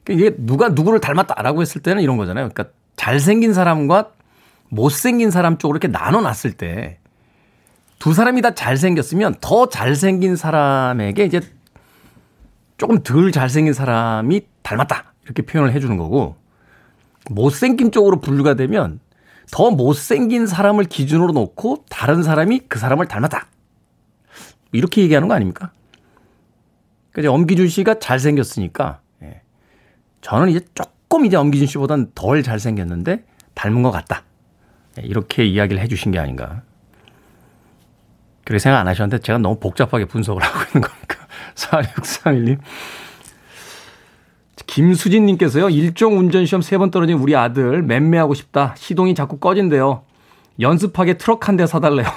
그러니까 0.04 0.28
이게 0.28 0.36
누가 0.40 0.70
누구를 0.70 1.00
닮았다라고 1.00 1.62
했을 1.62 1.82
때는 1.82 2.02
이런 2.02 2.18
거잖아요. 2.18 2.50
그러니까 2.50 2.74
잘생긴 2.96 3.54
사람과 3.54 4.12
못생긴 4.70 5.32
사람 5.32 5.58
쪽으로 5.58 5.78
이렇게 5.78 5.88
나눠 5.90 6.22
놨을 6.22 6.54
때 6.54 7.00
두 8.02 8.16
사람이 8.16 8.42
다 8.42 8.56
잘생겼으면 8.56 9.36
더 9.42 9.70
잘생긴 9.70 10.36
사람에게 10.36 11.24
이제 11.24 11.40
조금 12.78 13.04
덜 13.04 13.32
잘생긴 13.32 13.74
사람이 13.74 14.42
닮았다. 14.64 15.14
이렇게 15.24 15.44
표현을 15.44 15.72
해주는 15.72 15.96
거고 15.98 16.36
못생긴 17.30 17.92
쪽으로 17.92 18.20
분류가 18.20 18.56
되면 18.56 19.00
더 19.52 19.70
못생긴 19.70 20.48
사람을 20.48 20.86
기준으로 20.86 21.32
놓고 21.32 21.86
다른 21.92 22.24
사람이 22.24 22.62
그 22.68 22.80
사람을 22.80 23.08
닮았다. 23.08 23.46
이렇게 24.72 25.04
얘기하는 25.04 25.28
거 25.28 25.36
아닙니까? 25.36 25.72
그러니까 27.12 27.36
엄기준 27.36 27.68
씨가 27.68 28.00
잘생겼으니까, 28.00 29.02
예. 29.22 29.42
저는 30.22 30.50
이제 30.50 30.62
조금 30.74 31.26
이제 31.26 31.38
엄기준 31.38 31.68
씨보다는 31.68 32.14
덜 32.16 32.42
잘생겼는데 32.42 33.26
닮은 33.54 33.84
것 33.84 33.92
같다. 33.92 34.24
예. 35.00 35.06
이렇게 35.06 35.46
이야기를 35.46 35.84
해주신 35.84 36.12
게 36.12 36.18
아닌가. 36.18 36.64
그렇게 38.52 38.60
생각 38.60 38.80
안 38.82 38.88
하셨는데 38.90 39.22
제가 39.24 39.38
너무 39.40 39.58
복잡하게 39.62 40.04
분석을 40.06 40.44
하고 40.44 40.60
있는 40.60 40.82
거니까. 40.82 41.26
4631님. 41.56 42.58
김수진님께서요, 44.68 45.70
일종 45.70 46.18
운전시험 46.20 46.62
세 46.62 46.78
번 46.78 46.92
떨어진 46.92 47.18
우리 47.18 47.34
아들 47.36 47.82
맴매하고 47.82 48.34
싶다. 48.34 48.76
시동이 48.78 49.16
자꾸 49.16 49.38
꺼진대요. 49.40 50.04
연습하게 50.60 51.18
트럭 51.18 51.48
한 51.48 51.56
대 51.56 51.66
사달래요. 51.66 52.08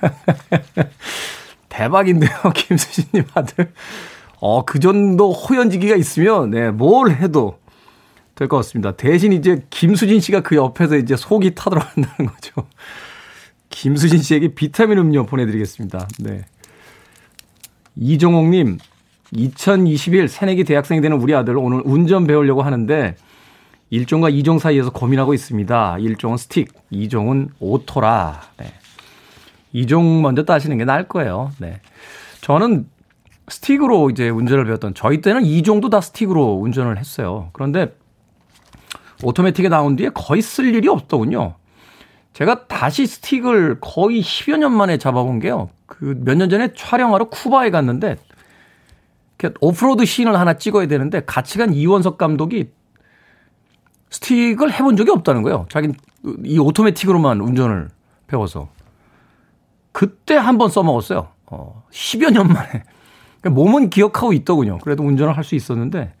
대박인데요, 1.68 2.30
김수진님 2.54 3.26
아들. 3.34 3.72
어, 4.40 4.64
그 4.64 4.78
정도 4.80 5.32
호연지기가 5.32 5.96
있으면, 5.96 6.50
네, 6.50 6.70
뭘 6.70 7.10
해도 7.10 7.58
될 8.34 8.48
것 8.48 8.56
같습니다. 8.58 8.92
대신 8.92 9.32
이제 9.32 9.64
김수진 9.68 10.20
씨가 10.20 10.40
그 10.40 10.56
옆에서 10.56 10.96
이제 10.96 11.16
속이 11.16 11.54
타들어간다는 11.54 12.30
거죠. 12.32 12.66
김수진 13.70 14.20
씨에게 14.20 14.48
비타민 14.54 14.98
음료 14.98 15.24
보내드리겠습니다. 15.26 16.08
네. 16.20 16.44
이종옥님, 17.96 18.78
2021 19.32 20.28
새내기 20.28 20.64
대학생이 20.64 21.00
되는 21.00 21.20
우리 21.20 21.34
아들 21.34 21.56
오늘 21.56 21.82
운전 21.84 22.26
배우려고 22.26 22.62
하는데 22.62 23.16
1종과 23.92 24.32
2종 24.42 24.58
사이에서 24.58 24.90
고민하고 24.90 25.34
있습니다. 25.34 25.96
1종은 25.98 26.38
스틱, 26.38 26.72
2종은 26.92 27.50
오토라. 27.58 28.40
네. 28.58 28.72
2종 29.74 30.20
먼저 30.20 30.44
따시는 30.44 30.78
게 30.78 30.84
나을 30.84 31.08
거예요. 31.08 31.50
네. 31.58 31.80
저는 32.40 32.88
스틱으로 33.48 34.10
이제 34.10 34.28
운전을 34.28 34.64
배웠던 34.64 34.94
저희 34.94 35.20
때는 35.20 35.42
2종도 35.42 35.90
다 35.90 36.00
스틱으로 36.00 36.54
운전을 36.60 36.98
했어요. 36.98 37.50
그런데 37.52 37.94
오토매틱에 39.22 39.68
나온 39.68 39.96
뒤에 39.96 40.10
거의 40.14 40.42
쓸 40.42 40.74
일이 40.74 40.88
없더군요. 40.88 41.54
제가 42.38 42.68
다시 42.68 43.04
스틱을 43.06 43.78
거의 43.80 44.22
10여 44.22 44.58
년 44.58 44.72
만에 44.72 44.96
잡아본 44.96 45.40
게요. 45.40 45.70
그 45.86 46.14
몇 46.24 46.36
년 46.36 46.48
전에 46.48 46.72
촬영하러 46.72 47.30
쿠바에 47.30 47.70
갔는데 47.70 48.16
오프로드 49.60 50.04
씬을 50.04 50.38
하나 50.38 50.54
찍어야 50.54 50.86
되는데 50.86 51.20
같이 51.24 51.58
간 51.58 51.74
이원석 51.74 52.16
감독이 52.16 52.70
스틱을 54.10 54.72
해본 54.72 54.96
적이 54.96 55.10
없다는 55.10 55.42
거예요. 55.42 55.66
자기 55.68 55.92
이 56.44 56.58
오토매틱으로만 56.60 57.40
운전을 57.40 57.88
배워서. 58.28 58.68
그때 59.90 60.36
한 60.36 60.58
번 60.58 60.70
써먹었어요. 60.70 61.28
어, 61.46 61.82
10여 61.90 62.30
년 62.30 62.46
만에. 62.46 62.84
그러니까 63.40 63.50
몸은 63.50 63.90
기억하고 63.90 64.32
있더군요. 64.32 64.78
그래도 64.78 65.02
운전을 65.02 65.36
할 65.36 65.42
수 65.42 65.56
있었는데, 65.56 65.98
뭐 65.98 66.12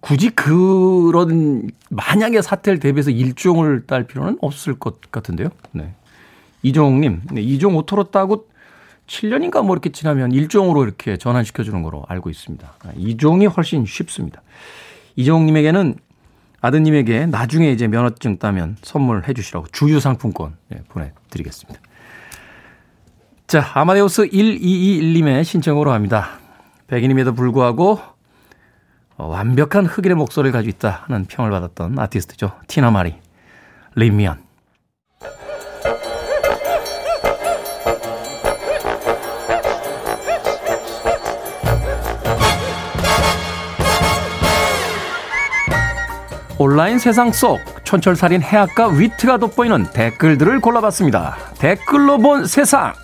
굳이 0.00 0.30
그런, 0.30 1.70
만약에 1.88 2.42
사태를 2.42 2.80
대비해서 2.80 3.10
일종을 3.10 3.86
딸 3.86 4.06
필요는 4.06 4.38
없을 4.40 4.78
것 4.78 5.00
같은데요. 5.10 5.48
네. 5.72 5.94
이종님, 6.62 7.22
네, 7.32 7.40
이종 7.40 7.76
오토로 7.76 8.10
따고 8.10 8.48
7년인가 9.06 9.64
뭐 9.64 9.74
이렇게 9.74 9.90
지나면 9.90 10.32
일종으로 10.32 10.84
이렇게 10.84 11.16
전환시켜 11.16 11.64
주는 11.64 11.82
거로 11.82 12.04
알고 12.08 12.30
있습니다. 12.30 12.72
아, 12.84 12.92
이종이 12.96 13.46
훨씬 13.46 13.84
쉽습니다. 13.86 14.42
이종님에게는 15.16 15.96
아드님에게 16.60 17.26
나중에 17.26 17.70
이제 17.70 17.88
면허증 17.88 18.38
따면 18.38 18.76
선물해 18.82 19.32
주시라고 19.32 19.66
주유 19.72 19.98
상품권 19.98 20.56
네, 20.68 20.82
보내드리겠습니다. 20.88 21.80
자, 23.46 23.68
아마데우스 23.74 24.28
1221님의 24.28 25.42
신청으로 25.44 25.92
합니다. 25.92 26.38
백인임에도 26.86 27.34
불구하고 27.34 27.98
어, 27.98 28.09
어, 29.20 29.26
완벽한 29.26 29.84
흑인의 29.84 30.16
목소리를 30.16 30.50
가지고 30.50 30.70
있다 30.70 31.04
하는 31.06 31.26
평을 31.26 31.50
받았던 31.50 31.98
아티스트죠. 31.98 32.52
티나 32.66 32.90
마리, 32.90 33.16
리미언. 33.94 34.38
온라인 46.56 46.98
세상 46.98 47.30
속 47.32 47.58
촌철살인 47.84 48.42
해악과 48.42 48.88
위트가 48.88 49.36
돋보이는 49.36 49.90
댓글들을 49.92 50.60
골라봤습니다. 50.60 51.36
댓글로 51.58 52.18
본 52.18 52.46
세상. 52.46 52.94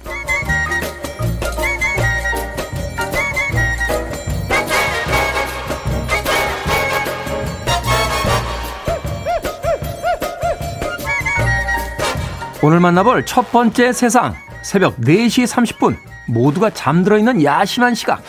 오늘 12.62 12.80
만나볼 12.80 13.26
첫 13.26 13.52
번째 13.52 13.92
세상. 13.92 14.34
새벽 14.62 14.96
4시 14.96 15.46
30분. 15.46 15.96
모두가 16.26 16.70
잠들어 16.70 17.18
있는 17.18 17.44
야심한 17.44 17.94
시각. 17.94 18.22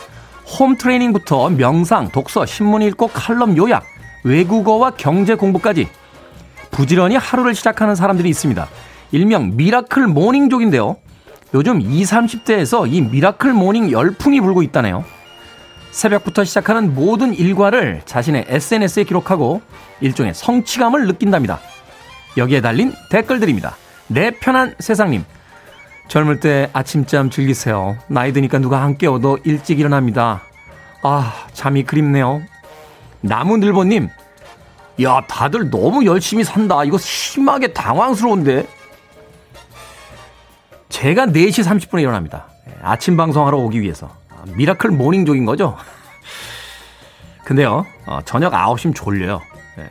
홈 0.60 0.78
트레이닝부터 0.78 1.50
명상, 1.50 2.10
독서, 2.10 2.46
신문 2.46 2.82
읽고 2.82 3.08
칼럼 3.08 3.58
요약, 3.58 3.86
외국어와 4.24 4.92
경제 4.92 5.36
공부까지 5.36 5.88
부지런히 6.72 7.16
하루를 7.16 7.56
시작하는 7.56 7.96
사람들이 7.96 8.30
있습니다. 8.30 8.68
일명 9.12 9.56
miracle 9.56 10.08
morning족인데요. 10.08 10.98
요즘 11.54 11.82
20, 11.82 12.14
30대에서 12.18 12.92
이 12.92 13.02
miracle 13.02 13.54
morning 13.54 13.92
열풍이 13.92 14.42
불고 14.42 14.62
있다네요. 14.62 15.06
새벽부터 15.92 16.44
시작하는 16.44 16.94
모든 16.94 17.34
일과를 17.34 18.02
자신의 18.06 18.46
SNS에 18.50 19.06
기록하고 19.06 19.62
일종의 20.02 20.34
성취감을 20.34 21.08
느낀답니다. 21.08 21.60
여기에 22.36 22.62
달린 22.62 22.94
댓글들입니다. 23.10 23.76
내 24.08 24.32
편한 24.32 24.76
세상님. 24.80 25.26
젊을 26.08 26.40
때 26.40 26.70
아침잠 26.72 27.30
즐기세요. 27.30 27.98
나이 28.08 28.32
드니까 28.32 28.60
누가 28.60 28.82
안 28.82 28.98
깨워도 28.98 29.40
일찍 29.44 29.80
일어납니다. 29.80 30.42
아, 31.04 31.34
잠이 31.54 31.84
그립네요. 31.84 32.42
나무늘보님, 33.22 34.10
야, 35.04 35.22
다들 35.28 35.70
너무 35.70 36.06
열심히 36.06 36.44
산다. 36.44 36.84
이거 36.84 36.98
심하게 36.98 37.74
당황스러운데? 37.74 38.66
제가 40.90 41.28
4시 41.28 41.64
30분에 41.66 42.02
일어납니다. 42.02 42.48
예, 42.70 42.74
아침 42.82 43.18
방송하러 43.18 43.58
오기 43.58 43.82
위해서. 43.82 44.10
아, 44.30 44.44
miracle 44.56 44.92
morning족인 44.92 45.46
거죠? 45.46 45.78
근데요, 47.44 47.86
어, 48.06 48.20
저녁 48.24 48.54
9시면 48.54 48.96
졸려요. 48.96 49.42
네. 49.76 49.90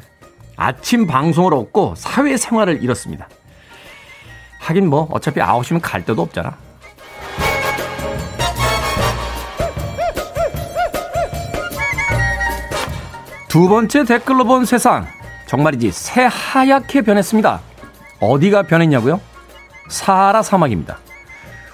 아침 0.57 1.07
방송을 1.07 1.53
얻고 1.55 1.95
사회생활을 1.97 2.83
잃었습니다. 2.83 3.29
하긴 4.59 4.89
뭐 4.89 5.09
어차피 5.11 5.41
9시면 5.41 5.81
갈 5.83 6.05
데도 6.05 6.23
없잖아. 6.23 6.57
두 13.49 13.69
번째 13.69 14.05
댓글로 14.05 14.45
본 14.45 14.65
세상. 14.65 15.07
정말이지 15.47 15.93
새하얗게 15.93 17.03
변했습니다. 17.03 17.61
어디가 18.21 18.65
변했냐고요? 18.65 19.21
사하라 19.89 20.43
사막입니다. 20.43 20.99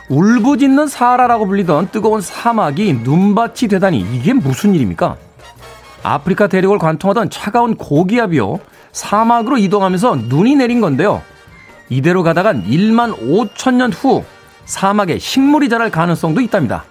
울부짖는 0.08 0.88
사하라라고 0.88 1.46
불리던 1.46 1.88
뜨거운 1.90 2.20
사막이 2.20 2.92
눈밭이 3.02 3.68
되다니 3.70 3.98
이게 3.98 4.32
무슨 4.32 4.74
일입니까? 4.74 5.16
아프리카 6.02 6.48
대륙을 6.48 6.78
관통하던 6.78 7.30
차가운 7.30 7.76
고기압이요. 7.76 8.58
사막으로 8.92 9.56
이동하면서 9.56 10.16
눈이 10.28 10.56
내린 10.56 10.80
건데요. 10.80 11.22
이대로 11.92 12.22
가다간 12.22 12.64
1만 12.64 13.18
5천 13.18 13.74
년 13.74 13.92
후 13.92 14.24
사막에 14.64 15.18
식물이 15.18 15.68
자랄 15.68 15.90
가능성도 15.90 16.40
있답니다. 16.40 16.84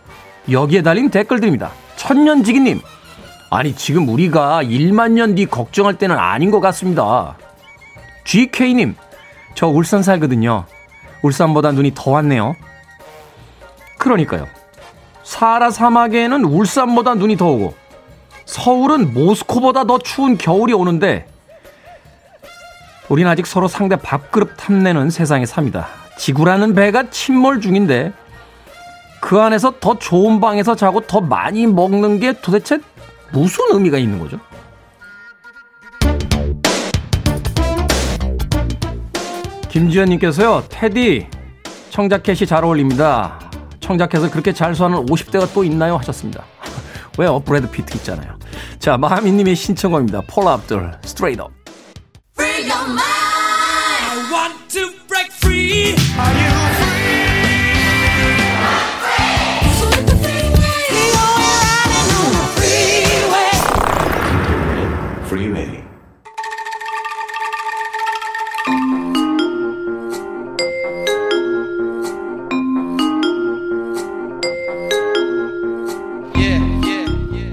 여기에 0.52 0.84
달린 0.84 1.10
댓글들입니다. 1.10 1.72
천년지기님, 1.96 2.82
아니 3.50 3.74
지금 3.76 4.08
우리가 4.10 4.62
1만 4.64 5.12
년 5.14 5.34
뒤 5.36 5.46
걱정할 5.48 5.96
때는 5.98 6.18
아닌 6.18 6.52
것 6.52 6.60
같습니다. 6.60 7.36
GK님, 8.26 8.96
저 9.56 9.68
울산 9.68 10.04
살거든요. 10.04 10.66
울산보다 11.24 11.72
눈이 11.72 11.94
더 11.96 12.12
왔네요. 12.12 12.56
그러니까요. 13.98 14.48
사하라 15.24 15.72
사막에는 15.72 16.44
울산보다 16.46 17.16
눈이 17.16 17.38
더 17.38 17.48
오고 17.48 17.74
서울은 18.46 19.14
모스코보다 19.14 19.86
더 19.86 19.98
추운 20.00 20.38
겨울이 20.38 20.74
오는데 20.74 21.28
우린 23.12 23.28
아직 23.28 23.46
서로 23.46 23.68
상대 23.68 23.98
밥그릇 23.98 24.56
탐내는 24.56 25.10
세상에 25.10 25.46
삽니다. 25.46 25.90
지구라는 26.18 26.74
배가 26.74 27.10
침몰 27.10 27.60
중인데 27.60 28.14
그 29.20 29.38
안에서 29.38 29.74
더 29.82 30.00
좋은 30.00 30.40
방에서 30.40 30.78
자고 30.78 31.02
더 31.02 31.20
많이 31.20 31.68
먹는 31.68 32.22
게 32.22 32.32
도대체 32.32 32.80
무슨 33.34 33.66
의미가 33.74 33.98
있는 33.98 34.18
거죠? 34.18 34.40
김지현님께서요, 39.68 40.64
테디, 40.70 41.28
청자켓이 41.90 42.46
잘 42.46 42.64
어울립니다. 42.64 43.42
청자켓을 43.82 44.32
그렇게 44.32 44.54
잘 44.54 44.74
소화하는 44.74 45.06
50대가 45.06 45.54
또 45.54 45.66
있나요? 45.66 45.98
하셨습니다. 45.98 46.46
왜요? 47.18 47.42
브래드 47.42 47.70
피트 47.70 47.98
있잖아요. 47.98 48.38
자, 48.80 48.98
마하미님의 48.98 49.54
신청곡입니다. 49.58 50.22
폴라 50.30 50.48
압둘, 50.48 50.94
Straight 51.04 51.42
Up. 51.42 51.61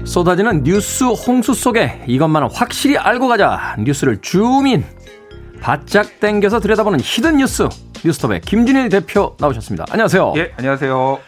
쏟아지는 0.09 0.63
뉴스 0.63 1.03
홍수 1.05 1.53
속에 1.53 2.03
이것만은 2.07 2.49
확실히 2.51 2.97
알고 2.97 3.27
가자. 3.27 3.75
뉴스를 3.79 4.19
줌인. 4.21 4.83
바짝 5.61 6.19
땡겨서 6.19 6.59
들여다보는 6.59 6.99
hidden 7.01 7.37
뉴스. 7.37 7.67
뉴스톱의 8.03 8.41
김준일 8.41 8.89
대표 8.89 9.35
나오셨습니다. 9.39 9.85
안녕하세요. 9.91 10.33
예, 10.37 10.53
안녕하세요. 10.57 11.19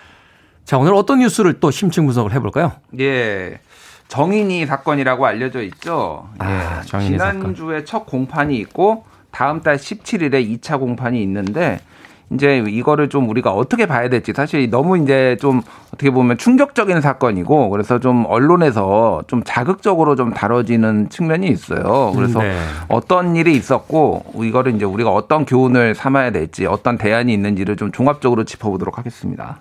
자, 0.63 0.77
오늘 0.77 0.93
어떤 0.93 1.19
뉴스를 1.19 1.59
또 1.59 1.69
심층 1.69 2.05
분석을 2.05 2.31
해볼까요? 2.33 2.71
예. 2.99 3.59
정인이 4.07 4.65
사건이라고 4.65 5.25
알려져 5.25 5.61
있죠. 5.63 6.29
아, 6.39 6.79
예. 6.81 6.87
정인이 6.87 7.11
지난주에. 7.11 7.83
첫 7.83 8.05
공판이 8.05 8.57
있고 8.59 9.05
다음 9.31 9.61
달 9.61 9.77
17일에 9.77 10.59
2차 10.61 10.79
공판이 10.79 11.21
있는데 11.23 11.79
이제 12.33 12.63
이거를 12.67 13.09
좀 13.09 13.29
우리가 13.29 13.51
어떻게 13.51 13.85
봐야 13.85 14.09
될지 14.09 14.31
사실 14.33 14.69
너무 14.69 14.97
이제 14.97 15.37
좀 15.41 15.61
어떻게 15.87 16.09
보면 16.09 16.37
충격적인 16.37 17.01
사건이고 17.01 17.69
그래서 17.69 17.99
좀 17.99 18.25
언론에서 18.27 19.23
좀 19.27 19.43
자극적으로 19.43 20.15
좀 20.15 20.33
다뤄지는 20.33 21.09
측면이 21.09 21.47
있어요. 21.47 22.13
그래서 22.15 22.39
네. 22.39 22.55
어떤 22.87 23.35
일이 23.35 23.53
있었고 23.53 24.23
이거를 24.41 24.75
이제 24.75 24.85
우리가 24.85 25.11
어떤 25.11 25.45
교훈을 25.45 25.93
삼아야 25.93 26.31
될지 26.31 26.65
어떤 26.65 26.97
대안이 26.97 27.33
있는지를 27.33 27.75
좀 27.75 27.91
종합적으로 27.91 28.45
짚어보도록 28.45 28.97
하겠습니다. 28.97 29.59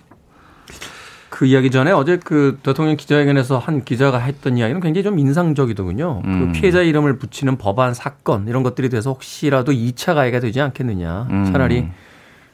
그 1.29 1.47
이야기 1.47 1.71
전에 1.71 1.91
어제 1.91 2.19
그 2.23 2.59
대통령 2.63 2.97
기자회견에서 2.97 3.59
한 3.59 3.83
기자가 3.83 4.19
했던 4.19 4.59
이야기는 4.59 4.81
굉장히 4.81 5.03
좀 5.03 5.19
인상적이더군요. 5.19 6.21
그 6.23 6.29
음. 6.29 6.53
그 6.53 6.61
피해자 6.61 6.83
이름을 6.83 7.19
붙이는 7.19 7.57
법안 7.57 7.95
사건 7.95 8.47
이런 8.47 8.63
것들이 8.63 8.91
돼서 8.91 9.11
혹시라도 9.11 9.73
2차 9.73 10.15
가해가 10.15 10.41
되지 10.41 10.61
않겠느냐. 10.61 11.29
음. 11.31 11.51
차라리 11.51 11.89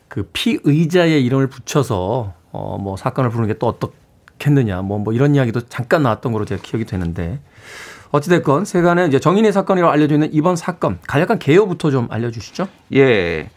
그 0.09 0.29
피의자의 0.33 1.25
이름을 1.25 1.49
붙여서 1.49 2.35
어 2.53 2.79
뭐 2.81 2.97
사건을 2.97 3.31
부르는 3.31 3.49
게 3.49 3.59
또 3.59 3.67
어떻겠느냐 3.69 4.83
뭐, 4.83 4.99
뭐 4.99 5.13
이런 5.13 5.35
이야기도 5.35 5.61
잠깐 5.63 6.03
나왔던 6.03 6.33
걸로 6.33 6.45
제가 6.45 6.63
기억이 6.63 6.85
되는데 6.85 7.39
어찌됐건 8.13 8.65
세간에 8.65 9.07
이제 9.07 9.19
정인의 9.19 9.53
사건이라고 9.53 9.93
알려져 9.93 10.15
있는 10.15 10.29
이번 10.33 10.57
사건 10.57 10.99
간략한 11.07 11.39
개요부터 11.39 11.91
좀 11.91 12.07
알려주시죠. 12.11 12.69
예. 12.95 13.49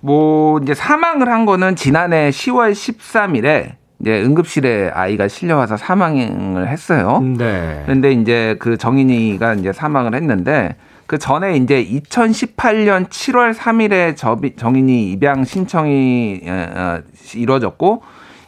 뭐 0.00 0.58
이제 0.60 0.74
사망을 0.74 1.28
한 1.30 1.46
거는 1.46 1.76
지난해 1.76 2.28
10월 2.30 2.72
13일에 2.72 3.76
이제 4.00 4.22
응급실에 4.22 4.90
아이가 4.92 5.28
실려와서 5.28 5.76
사망을 5.78 6.68
했어요. 6.68 7.20
네. 7.38 7.80
그런데 7.84 8.12
이제 8.12 8.56
그 8.58 8.76
정인이가 8.76 9.54
이제 9.54 9.72
사망을 9.72 10.14
했는데 10.14 10.76
그 11.06 11.18
전에 11.18 11.56
이제 11.56 11.84
2018년 11.84 13.08
7월 13.08 13.54
3일에 13.54 14.56
정인이 14.56 15.12
입양 15.12 15.44
신청이 15.44 16.40
어, 16.46 17.00
이루어졌고 17.34 18.02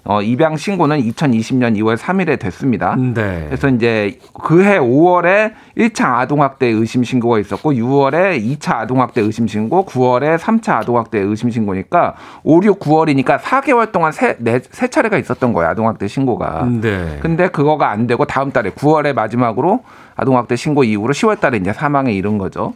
어, 0.08 0.22
입양 0.22 0.56
신고는 0.56 1.00
2020년 1.02 1.76
2월 1.78 1.96
3일에 1.96 2.38
됐습니다. 2.38 2.94
네. 2.96 3.44
그래서 3.46 3.68
이제 3.68 4.18
그해 4.32 4.78
5월에 4.78 5.52
1차 5.76 6.18
아동학대 6.18 6.66
의심 6.66 7.02
신고가 7.02 7.40
있었고 7.40 7.72
6월에 7.72 8.40
2차 8.40 8.76
아동학대 8.76 9.20
의심 9.20 9.48
신고, 9.48 9.84
9월에 9.84 10.38
3차 10.38 10.76
아동학대 10.76 11.18
의심 11.18 11.50
신고니까 11.50 12.14
5, 12.44 12.60
6, 12.62 12.78
9월이니까 12.78 13.38
4개월 13.38 13.90
동안 13.90 14.12
세, 14.12 14.36
네, 14.38 14.60
세 14.70 14.88
차례가 14.88 15.18
있었던 15.18 15.52
거예요. 15.52 15.70
아동학대 15.70 16.06
신고가. 16.06 16.68
네. 16.80 17.18
근데 17.20 17.48
그거가 17.48 17.90
안 17.90 18.06
되고 18.06 18.24
다음 18.26 18.52
달에 18.52 18.70
9월에 18.70 19.12
마지막으로 19.12 19.80
아동학대 20.14 20.54
신고 20.54 20.84
이후로 20.84 21.12
10월 21.14 21.40
달에 21.40 21.58
이제 21.58 21.72
사망에 21.72 22.12
이른 22.12 22.38
거죠. 22.38 22.74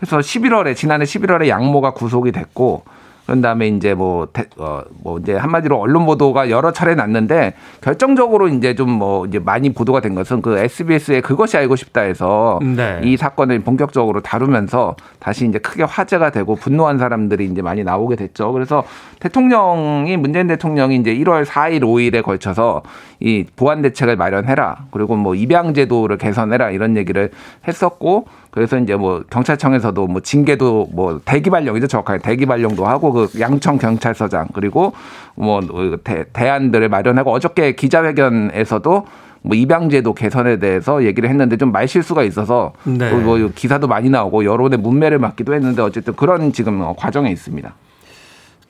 그래서 0.00 0.18
11월에 0.18 0.74
지난해 0.74 1.04
11월에 1.04 1.46
양모가 1.46 1.92
구속이 1.92 2.32
됐고 2.32 2.82
그런 3.26 3.40
다음에 3.40 3.68
이제 3.68 3.94
뭐, 3.94 4.28
대, 4.32 4.44
어, 4.56 4.82
뭐 5.02 5.18
이제 5.18 5.34
한마디로 5.34 5.78
언론 5.78 6.06
보도가 6.06 6.50
여러 6.50 6.72
차례 6.72 6.94
났는데 6.94 7.54
결정적으로 7.80 8.48
이제 8.48 8.74
좀 8.74 8.92
뭐 8.92 9.26
이제 9.26 9.38
많이 9.38 9.72
보도가 9.72 10.00
된 10.00 10.14
것은 10.14 10.42
그 10.42 10.58
SBS의 10.58 11.22
그것이 11.22 11.56
알고 11.56 11.76
싶다 11.76 12.02
해서 12.02 12.58
네. 12.62 13.00
이 13.02 13.16
사건을 13.16 13.60
본격적으로 13.60 14.20
다루면서 14.20 14.96
다시 15.18 15.46
이제 15.46 15.58
크게 15.58 15.82
화제가 15.82 16.30
되고 16.30 16.54
분노한 16.54 16.98
사람들이 16.98 17.46
이제 17.46 17.62
많이 17.62 17.82
나오게 17.82 18.16
됐죠. 18.16 18.52
그래서 18.52 18.84
대통령이 19.20 20.16
문재인 20.16 20.46
대통령이 20.46 20.96
이제 20.96 21.14
1월 21.14 21.44
4일, 21.44 21.80
5일에 21.82 22.22
걸쳐서 22.22 22.82
이 23.20 23.44
보안 23.56 23.82
대책을 23.82 24.16
마련해라. 24.16 24.86
그리고 24.90 25.16
뭐 25.16 25.34
입양 25.34 25.74
제도를 25.74 26.18
개선해라 26.18 26.70
이런 26.70 26.96
얘기를 26.96 27.30
했었고 27.66 28.26
그래서 28.52 28.78
이제 28.78 28.94
뭐 28.94 29.24
경찰청에서도 29.30 30.06
뭐 30.06 30.20
징계도 30.20 30.90
뭐 30.92 31.20
대기 31.24 31.48
발령이죠 31.48 31.86
정확하게 31.86 32.22
대기 32.22 32.44
발령도 32.44 32.86
하고 32.86 33.10
그 33.10 33.28
양천 33.40 33.78
경찰서장 33.78 34.48
그리고 34.52 34.92
뭐 35.34 35.60
대, 36.04 36.26
대안들을 36.34 36.90
마련하고 36.90 37.32
어저께 37.32 37.74
기자회견에서도 37.74 39.06
뭐 39.40 39.56
입양제도 39.56 40.12
개선에 40.12 40.58
대해서 40.58 41.02
얘기를 41.02 41.30
했는데 41.30 41.56
좀 41.56 41.72
말실수가 41.72 42.24
있어서 42.24 42.74
네. 42.84 43.10
뭐 43.12 43.38
기사도 43.54 43.88
많이 43.88 44.10
나오고 44.10 44.44
여론의 44.44 44.78
문매를 44.80 45.18
맞기도 45.18 45.54
했는데 45.54 45.80
어쨌든 45.80 46.14
그런 46.14 46.52
지금 46.52 46.94
과정에 46.94 47.30
있습니다. 47.30 47.74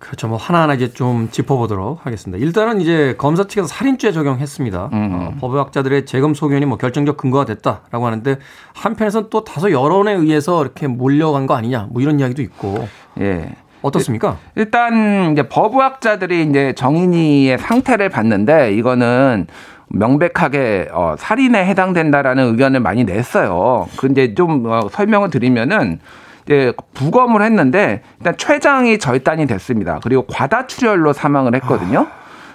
그렇죠. 0.03 0.27
뭐 0.27 0.37
하나하나 0.37 0.75
이제 0.75 0.93
좀 0.93 1.29
짚어보도록 1.31 2.05
하겠습니다. 2.05 2.45
일단은 2.45 2.81
이제 2.81 3.15
검사 3.19 3.45
측에서 3.45 3.69
살인죄 3.69 4.11
적용했습니다. 4.11 4.91
음. 4.93 5.11
어, 5.13 5.35
법의학자들의 5.39 6.07
재검 6.07 6.35
소견이 6.35 6.67
뭐 6.67 6.77
결정적 6.77 7.17
근거가 7.17 7.45
됐다라고 7.45 8.05
하는데 8.05 8.37
한편에서는 8.75 9.29
또 9.31 9.45
다소 9.45 9.71
여론에 9.71 10.13
의해서 10.13 10.61
이렇게 10.61 10.89
몰려간 10.89 11.47
거 11.47 11.55
아니냐 11.55 11.87
뭐 11.91 12.03
이런 12.03 12.19
이야기도 12.19 12.43
있고. 12.43 12.89
예. 13.21 13.55
어떻습니까? 13.81 14.39
일단 14.57 15.33
이제 15.33 15.49
법의학자들이 15.49 16.49
이제 16.49 16.73
정인이의 16.77 17.59
상태를 17.59 18.09
봤는데 18.09 18.75
이거는 18.75 19.47
명백하게 19.89 20.89
어, 20.93 21.15
살인에 21.17 21.65
해당된다라는 21.65 22.49
의견을 22.49 22.81
많이 22.81 23.05
냈어요. 23.05 23.87
근데 23.97 24.35
좀 24.35 24.67
어, 24.67 24.89
설명을 24.91 25.31
드리면은 25.31 26.01
이제 26.45 26.73
부검을 26.95 27.43
했는데 27.43 28.03
일단 28.19 28.37
췌장이 28.37 28.99
절단이 28.99 29.47
됐습니다. 29.47 30.01
그리고 30.03 30.27
과다출혈로 30.27 31.13
사망을 31.13 31.55
했거든요. 31.57 32.07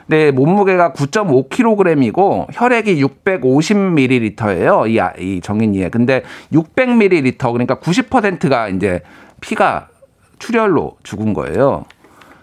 네, 0.08 0.32
몸무게가 0.32 0.94
9.5kg이고 0.94 2.48
혈액이 2.54 3.04
650ml예요. 3.04 4.90
이, 4.90 5.00
아, 5.00 5.12
이 5.18 5.42
정인이에. 5.42 5.90
근데 5.90 6.24
600ml 6.54 7.38
그러니까 7.52 7.76
90%가 7.76 8.70
이제 8.70 9.02
피가 9.42 9.90
출혈로 10.40 10.98
죽은 11.04 11.34
거예요. 11.34 11.86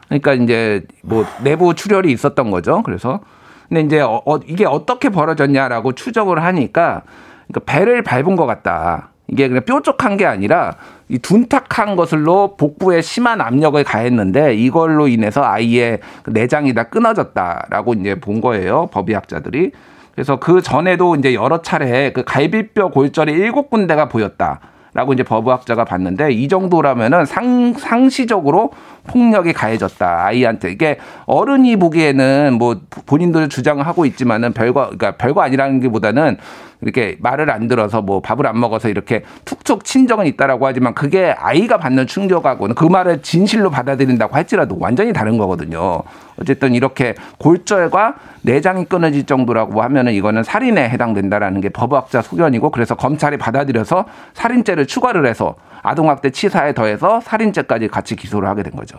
그러니까 0.09 0.35
이제 0.35 0.83
뭐 1.03 1.25
내부 1.43 1.75
출혈이 1.75 2.13
있었던 2.13 2.51
거죠. 2.51 2.83
그래서 2.83 3.21
근데 3.69 3.81
이제 3.81 4.01
어, 4.01 4.23
어 4.27 4.37
이게 4.47 4.67
어떻게 4.67 5.09
벌어졌냐라고 5.09 5.93
추적을 5.93 6.43
하니까 6.43 7.03
그러니까 7.49 7.61
배를 7.73 8.03
밟은 8.03 8.37
것 8.37 8.47
같다. 8.47 9.11
이게 9.27 9.49
그냥 9.49 9.65
뾰족한 9.65 10.19
게 10.19 10.27
아니라 10.27 10.77
이 11.09 11.19
둔탁한 11.19 11.97
것을로 11.97 12.57
복부에 12.57 13.03
심한 13.03 13.41
압력을 13.41 13.83
가했는데 13.85 14.55
이걸로 14.55 15.07
인해서 15.09 15.43
아이의 15.43 16.01
그 16.23 16.31
내장이 16.31 16.75
다 16.75 16.85
끊어졌다라고 16.85 17.95
이제 17.95 18.15
본 18.15 18.41
거예요. 18.41 18.89
법의학자들이. 18.93 19.73
그래서 20.15 20.37
그 20.37 20.63
전에도 20.63 21.17
이제 21.17 21.35
여러 21.35 21.61
차례 21.61 22.13
그 22.13 22.25
갈비뼈 22.25 22.91
골절이 22.91 23.33
일곱 23.33 23.71
군데가 23.71 24.09
보였다. 24.09 24.61
라고 24.95 25.13
이제 25.13 25.25
법의학자가 25.25 25.85
봤는데 25.85 26.31
이 26.31 26.47
정도라면은 26.47 27.25
상, 27.27 27.75
상시적으로 27.75 28.71
폭력이 29.09 29.53
가해졌다. 29.53 30.25
아이한테. 30.27 30.71
이게 30.71 30.99
어른이 31.27 31.77
보기에는 31.77 32.55
뭐 32.61 32.81
본인들 33.05 33.49
주장을 33.49 33.85
하고 33.85 34.07
있지만은 34.07 34.53
별거, 34.53 34.85
그러니까 34.85 35.17
별거 35.17 35.43
아니라는 35.43 35.81
게 35.81 35.89
보다는 35.89 36.39
이렇게 36.81 37.17
말을 37.21 37.51
안 37.51 37.69
들어서 37.69 38.03
뭐 38.03 38.21
밥을 38.21 38.47
안 38.47 38.59
먹어서 38.61 38.89
이렇게 38.89 39.23
툭툭 39.45 39.85
친 39.85 40.07
적은 40.07 40.27
있다라고 40.27 40.67
하지만 40.67 40.95
그게 40.95 41.35
아이가 41.39 41.79
받는 41.79 42.07
충격하고는 42.07 42.75
그 42.75 42.85
말을 42.85 43.23
진실로 43.23 43.71
받아들인다고 43.71 44.35
할지라도 44.35 44.77
완전히 44.79 45.13
다른 45.13 45.39
거거든요. 45.39 46.03
어쨌든 46.41 46.75
이렇게 46.75 47.15
골절과 47.39 48.17
내장이 48.43 48.87
끊어질 48.87 49.25
정도라고 49.25 49.83
하면은 49.83 50.13
이거는 50.13 50.43
살인에 50.43 50.89
해당된다라는 50.89 51.61
게 51.61 51.69
법학자 51.69 52.23
소견이고 52.23 52.71
그래서 52.71 52.95
검찰이 52.95 53.37
받아들여서 53.37 54.05
살인죄를 54.35 54.87
추가를 54.87 55.27
해서 55.27 55.55
아동학대 55.83 56.31
치사에 56.31 56.75
더해서 56.75 57.21
살인죄까지 57.21 57.89
같이 57.89 58.17
기소를 58.17 58.49
하게 58.49 58.63
된 58.63 58.73
거죠. 58.73 58.99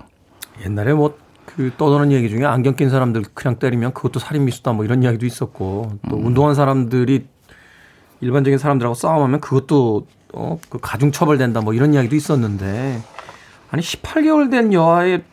옛날에 0.64 0.94
뭐그 0.94 1.72
떠도는 1.78 2.12
얘기 2.12 2.30
중에 2.30 2.46
안경 2.46 2.76
낀 2.76 2.90
사람들 2.90 3.24
그냥 3.34 3.58
때리면 3.58 3.94
그것도 3.94 4.20
살인 4.20 4.46
미수다 4.46 4.74
뭐 4.74 4.86
이런 4.86 5.04
이야기도 5.04 5.26
있었고 5.26 5.92
또 6.10 6.16
음. 6.16 6.28
운동한 6.28 6.56
사람들이 6.56 7.28
일반적인 8.22 8.57
사람들하고 8.57 8.95
싸움하면 8.95 9.39
그것도 9.39 10.07
어, 10.34 10.59
그 10.70 10.80
가중 10.82 11.11
처벌된다 11.11 11.61
뭐 11.61 11.74
이런 11.74 11.93
이야기도 11.93 12.16
있었는데 12.16 13.01
아니 13.72 13.82
18개월 13.82 14.51
된 14.51 14.74
여아의 14.74 15.24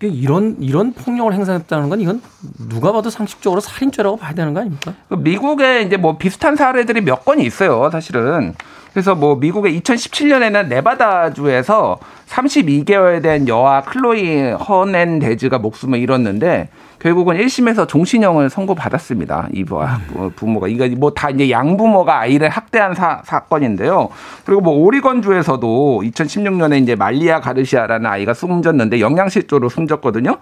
이런 0.00 0.56
이런 0.60 0.92
폭력을 0.92 1.32
행사했다는 1.32 1.88
건 1.88 2.00
이건 2.00 2.22
누가 2.68 2.92
봐도 2.92 3.10
상식적으로 3.10 3.60
살인죄라고 3.60 4.16
봐야 4.16 4.34
되는 4.34 4.52
거 4.52 4.60
아닙니까? 4.60 4.92
그 5.08 5.14
미국에 5.14 5.82
이제 5.82 5.96
뭐 5.96 6.18
비슷한 6.18 6.56
사례들이 6.56 7.00
몇 7.00 7.24
건이 7.24 7.44
있어요, 7.44 7.88
사실은. 7.90 8.54
그래서 8.94 9.16
뭐 9.16 9.34
미국의 9.34 9.78
2017년에는 9.80 10.68
네바다주에서 10.68 11.98
32개월 12.28 13.20
된 13.22 13.48
여아 13.48 13.82
클로이 13.82 14.52
허넨데즈가 14.52 15.58
목숨을 15.58 15.98
잃었는데 15.98 16.68
결국은 17.00 17.36
1심에서 17.36 17.86
종신형을 17.86 18.48
선고받았습니다. 18.48 19.48
이 19.52 19.64
음. 19.68 20.30
부모가. 20.36 20.68
이거 20.68 20.88
뭐 20.96 21.10
다 21.10 21.28
이제 21.28 21.50
양부모가 21.50 22.20
아이를 22.20 22.48
학대한 22.48 22.94
사, 22.94 23.20
사건인데요. 23.24 24.08
그리고 24.46 24.62
뭐 24.62 24.74
오리건주에서도 24.74 26.02
2016년에 26.04 26.80
이제 26.82 26.94
말리아 26.94 27.40
가르시아라는 27.40 28.06
아이가 28.08 28.32
숨졌는데 28.32 29.00
영양실조로 29.00 29.68
숨졌거든요. 29.68 30.36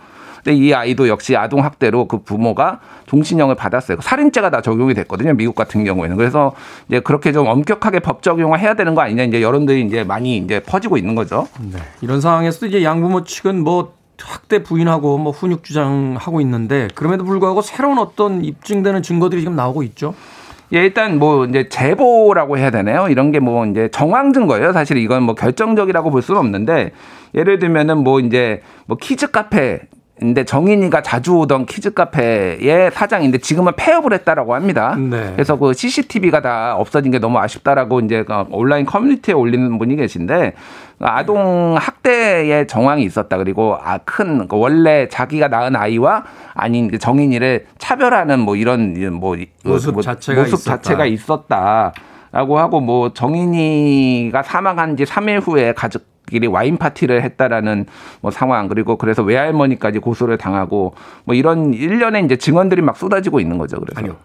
근데 0.45 0.57
이 0.57 0.75
아이도 0.75 1.09
역시 1.09 1.37
아동 1.37 1.63
학대로 1.65 2.07
그 2.07 2.19
부모가 2.19 2.81
종신형을 3.07 3.55
받았어요. 3.55 3.99
살인죄가 4.01 4.51
다 4.51 4.61
적용이 4.61 4.95
됐거든요. 4.95 5.35
미국 5.35 5.55
같은 5.55 5.85
경우에는. 5.85 6.17
그래서 6.17 6.53
이제 6.89 7.01
그렇게 7.01 7.33
좀 7.33 7.47
엄격하게 7.47 8.01
법 8.01 8.23
적용을 8.23 8.59
해야 8.59 8.75
되는 8.75 8.95
거 8.95 9.03
아니냐 9.03 9.23
이제 9.25 9.41
여론들이 9.43 9.83
이제 9.83 10.03
많이 10.05 10.37
이제 10.39 10.61
퍼지고 10.61 10.97
있는 10.97 11.15
거죠. 11.15 11.47
네. 11.61 11.79
이런 12.01 12.21
상황에서 12.21 12.67
이제 12.67 12.83
양부모 12.83 13.25
측은 13.25 13.63
뭐 13.63 13.95
학대 14.21 14.63
부인하고 14.63 15.19
뭐 15.19 15.33
훈육 15.33 15.65
주장하고 15.65 16.41
있는데 16.43 16.89
그럼에도 16.95 17.25
불구하고 17.25 17.63
새로운 17.63 17.99
어떤 17.99 18.45
입증되는 18.45 19.03
증거들이 19.03 19.41
지금 19.43 19.57
나오고 19.57 19.83
있죠. 19.85 20.15
예, 20.75 20.79
일단 20.79 21.19
뭐 21.19 21.45
이제 21.45 21.69
제보라고 21.69 22.57
해야 22.57 22.71
되나요? 22.71 23.09
이런 23.09 23.31
게 23.31 23.41
뭐 23.41 23.67
이제 23.67 23.89
정황 23.93 24.33
증거예요. 24.33 24.73
사실 24.73 24.97
이건 24.97 25.23
뭐 25.25 25.35
결정적이라고 25.35 26.11
볼 26.11 26.23
수는 26.23 26.41
없는데 26.41 26.93
예를 27.35 27.59
들면은 27.59 27.99
뭐 27.99 28.21
이제 28.21 28.63
뭐 28.87 28.97
키즈 29.01 29.31
카페 29.31 29.81
근데 30.23 30.45
정인이가 30.45 31.03
자주 31.03 31.37
오던 31.37 31.67
키즈 31.67 31.93
카페의 31.93 32.93
사장인데 32.93 33.39
지금은 33.39 33.73
폐업을 33.75 34.13
했다라고 34.13 34.55
합니다. 34.55 34.95
네. 34.97 35.33
그래서 35.33 35.57
그 35.57 35.75
CCTV가 35.75 36.41
다 36.41 36.77
없어진 36.77 37.11
게 37.11 37.19
너무 37.19 37.39
아쉽다라고 37.39 37.99
이제 38.01 38.23
그 38.23 38.33
온라인 38.51 38.87
커뮤니티에 38.87 39.35
올리는 39.35 39.77
분이 39.79 39.97
계신데 39.97 40.55
아동 41.01 41.75
학대의 41.77 42.69
정황이 42.69 43.03
있었다. 43.03 43.37
그리고 43.37 43.77
아큰그 43.83 44.57
원래 44.57 45.09
자기가 45.09 45.49
낳은 45.49 45.75
아이와 45.75 46.25
아닌 46.55 46.89
그 46.89 46.99
정인이를 46.99 47.67
차별하는 47.79 48.39
뭐 48.39 48.55
이런 48.55 48.95
뭐 49.19 49.37
모습 49.65 49.93
뭐 49.93 50.03
자체가 50.03 50.43
모습 50.43 50.55
있었다. 50.55 50.77
자체가 50.77 51.07
있었다. 51.07 51.93
라고 52.31 52.61
하고 52.61 52.81
뭐 52.81 53.13
정인이가 53.13 54.45
사망한 54.45 54.97
지 54.97 55.05
3일 55.05 55.47
후에 55.47 55.75
가족 55.75 56.12
끼리 56.29 56.47
와인 56.47 56.77
파티를 56.77 57.23
했다라는 57.23 57.87
뭐 58.21 58.31
상황 58.31 58.69
그리고 58.69 58.97
그래서 58.97 59.23
외할머니까지 59.23 59.99
고소를 59.99 60.39
당하고 60.39 60.95
뭐 61.25 61.35
이런 61.35 61.75
일련의 61.75 62.25
이제 62.25 62.37
증언들이 62.37 62.83
막 62.83 62.97
쏟아지고 62.97 63.41
있는 63.41 63.59
거죠. 63.59 63.79
그래서 63.81 64.01
아니요. 64.01 64.17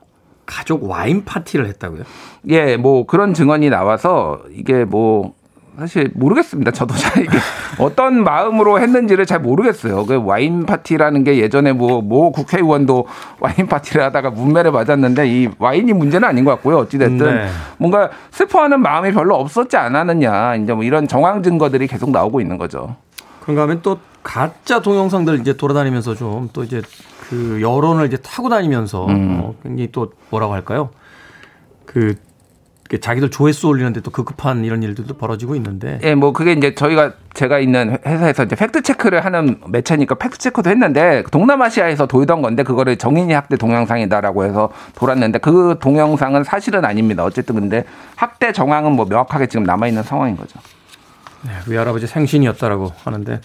가족 0.46 0.90
와인 0.90 1.26
파티를 1.26 1.68
했다고요? 1.68 2.04
예, 2.50 2.78
뭐 2.78 3.06
그런 3.06 3.34
증언이 3.34 3.70
나와서 3.70 4.42
이게 4.52 4.86
뭐 4.86 5.34
사실 5.78 6.12
모르겠습니다. 6.16 6.72
저도 6.72 6.96
잘 6.96 7.24
이게 7.24 7.38
어떤 7.80 8.24
마음으로 8.24 8.80
했는지를 8.80 9.26
잘 9.26 9.40
모르겠어요. 9.40 10.06
그 10.06 10.22
와인 10.24 10.66
파티라는 10.66 11.24
게 11.24 11.38
예전에 11.38 11.74
뭐, 11.74 12.02
모 12.02 12.32
국회의원도 12.32 13.06
와인 13.40 13.68
파티를 13.68 14.04
하다가 14.04 14.32
뭇매를 14.32 14.72
맞았는데 14.72 15.28
이 15.28 15.50
와인이 15.60 15.94
문제는 15.94 16.28
아닌 16.28 16.46
것 16.46 16.52
같고요. 16.52 16.78
어찌 16.80 16.98
됐든 16.98 17.18
네. 17.18 17.48
뭔가 17.78 18.10
슬퍼하는 18.32 18.82
마음이 18.82 19.12
별로 19.12 19.36
없었지 19.36 19.78
않았느냐. 19.78 20.56
이제 20.56 20.74
뭐 20.74 20.84
이런 20.84 21.08
정황 21.08 21.44
증거들이 21.44 21.88
계속 21.88 22.10
나오고 22.10 22.42
있는 22.42 22.58
거죠. 22.58 22.96
그런가 23.42 23.62
하면 23.64 23.82
또 23.84 24.00
가짜 24.24 24.82
동영상들 24.82 25.40
이제 25.40 25.56
돌아다니면서 25.56 26.16
좀 26.16 26.50
또 26.54 26.64
이제 26.64 26.82
그 27.30 27.60
여론을 27.62 28.08
이제 28.08 28.18
타고 28.18 28.50
다니면서 28.50 29.06
음. 29.08 29.40
어, 29.42 29.54
굉장히 29.62 29.92
또 29.92 30.12
뭐라고 30.30 30.54
할까요? 30.54 30.90
그 31.86 32.16
자기들 33.02 33.30
조회수 33.30 33.68
올리는데 33.68 34.02
또 34.02 34.12
급급한 34.12 34.64
이런 34.64 34.82
일들도 34.82 35.18
벌어지고 35.18 35.56
있는데. 35.56 36.00
예, 36.04 36.16
뭐 36.16 36.32
그게 36.32 36.54
이제 36.54 36.74
저희가 36.74 37.14
제가 37.34 37.60
있는 37.60 37.98
회사에서 38.06 38.46
이제 38.46 38.56
팩트 38.56 38.82
체크를 38.82 39.26
하는 39.26 39.60
매체니까 39.68 40.16
팩트 40.16 40.38
체크도 40.38 40.70
했는데 40.70 41.24
동남아시아에서 41.32 42.06
돌던 42.08 42.42
건데 42.42 42.64
그거를 42.64 42.98
정인이 42.98 43.34
학대 43.34 43.58
동영상이다라고 43.58 44.46
해서 44.46 44.70
돌았는데 44.96 45.40
그 45.40 45.78
동영상은 45.82 46.44
사실은 46.44 46.86
아닙니다. 46.86 47.24
어쨌든 47.26 47.56
근데 47.56 47.84
학대 48.16 48.52
정황은 48.54 48.94
뭐 48.94 49.06
명확하게 49.06 49.48
지금 49.48 49.64
남아 49.66 49.88
있는 49.88 50.04
상황인 50.04 50.38
거죠. 50.38 50.60
네, 51.44 51.52
외할아버지 51.68 52.08
생신이었다라고 52.08 52.94
하는데 53.04 53.42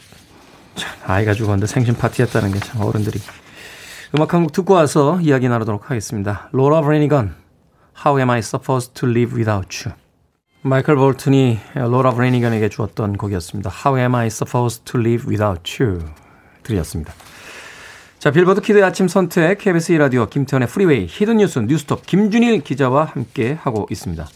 참 0.77 0.91
아이가 1.07 1.35
죽었는데 1.35 1.67
생신 1.67 1.95
파티였다는 1.97 2.53
게 2.53 2.59
참 2.61 2.81
어른들이 2.81 3.19
음악 4.15 4.35
한 4.35 4.43
곡 4.43 4.53
듣고 4.53 4.75
와서 4.75 5.19
이야기 5.23 5.49
나누도록 5.49 5.91
하겠습니다. 5.91 6.49
로라 6.53 6.81
브레니건 6.83 7.35
How 8.05 8.19
am 8.19 8.31
I 8.31 8.39
supposed 8.39 8.95
to 8.95 9.09
live 9.09 9.37
without 9.37 9.89
you? 9.89 9.97
마이클 10.63 10.97
볼튼이 10.97 11.59
로라 11.75 12.13
브레니건에게 12.13 12.69
주었던 12.69 13.17
곡이었습니다. 13.17 13.71
How 13.85 13.99
am 14.01 14.15
I 14.15 14.27
supposed 14.29 14.85
to 14.85 15.01
live 15.01 15.29
without 15.29 15.83
you? 15.83 16.01
들이었습니다. 16.63 17.13
자, 18.19 18.31
빌보드 18.31 18.61
kid 18.61 18.85
아침 18.85 19.09
선택 19.09 19.59
KBS 19.59 19.95
2라디오 19.95 20.31
김태훈의 20.31 20.69
프리웨이 20.69 21.07
hidden 21.09 21.39
뉴스 21.39 21.59
뉴스톱 21.59 22.07
김준일 22.07 22.63
기자와 22.63 23.05
함께 23.07 23.59
하고 23.61 23.89
있습니다. 23.91 24.27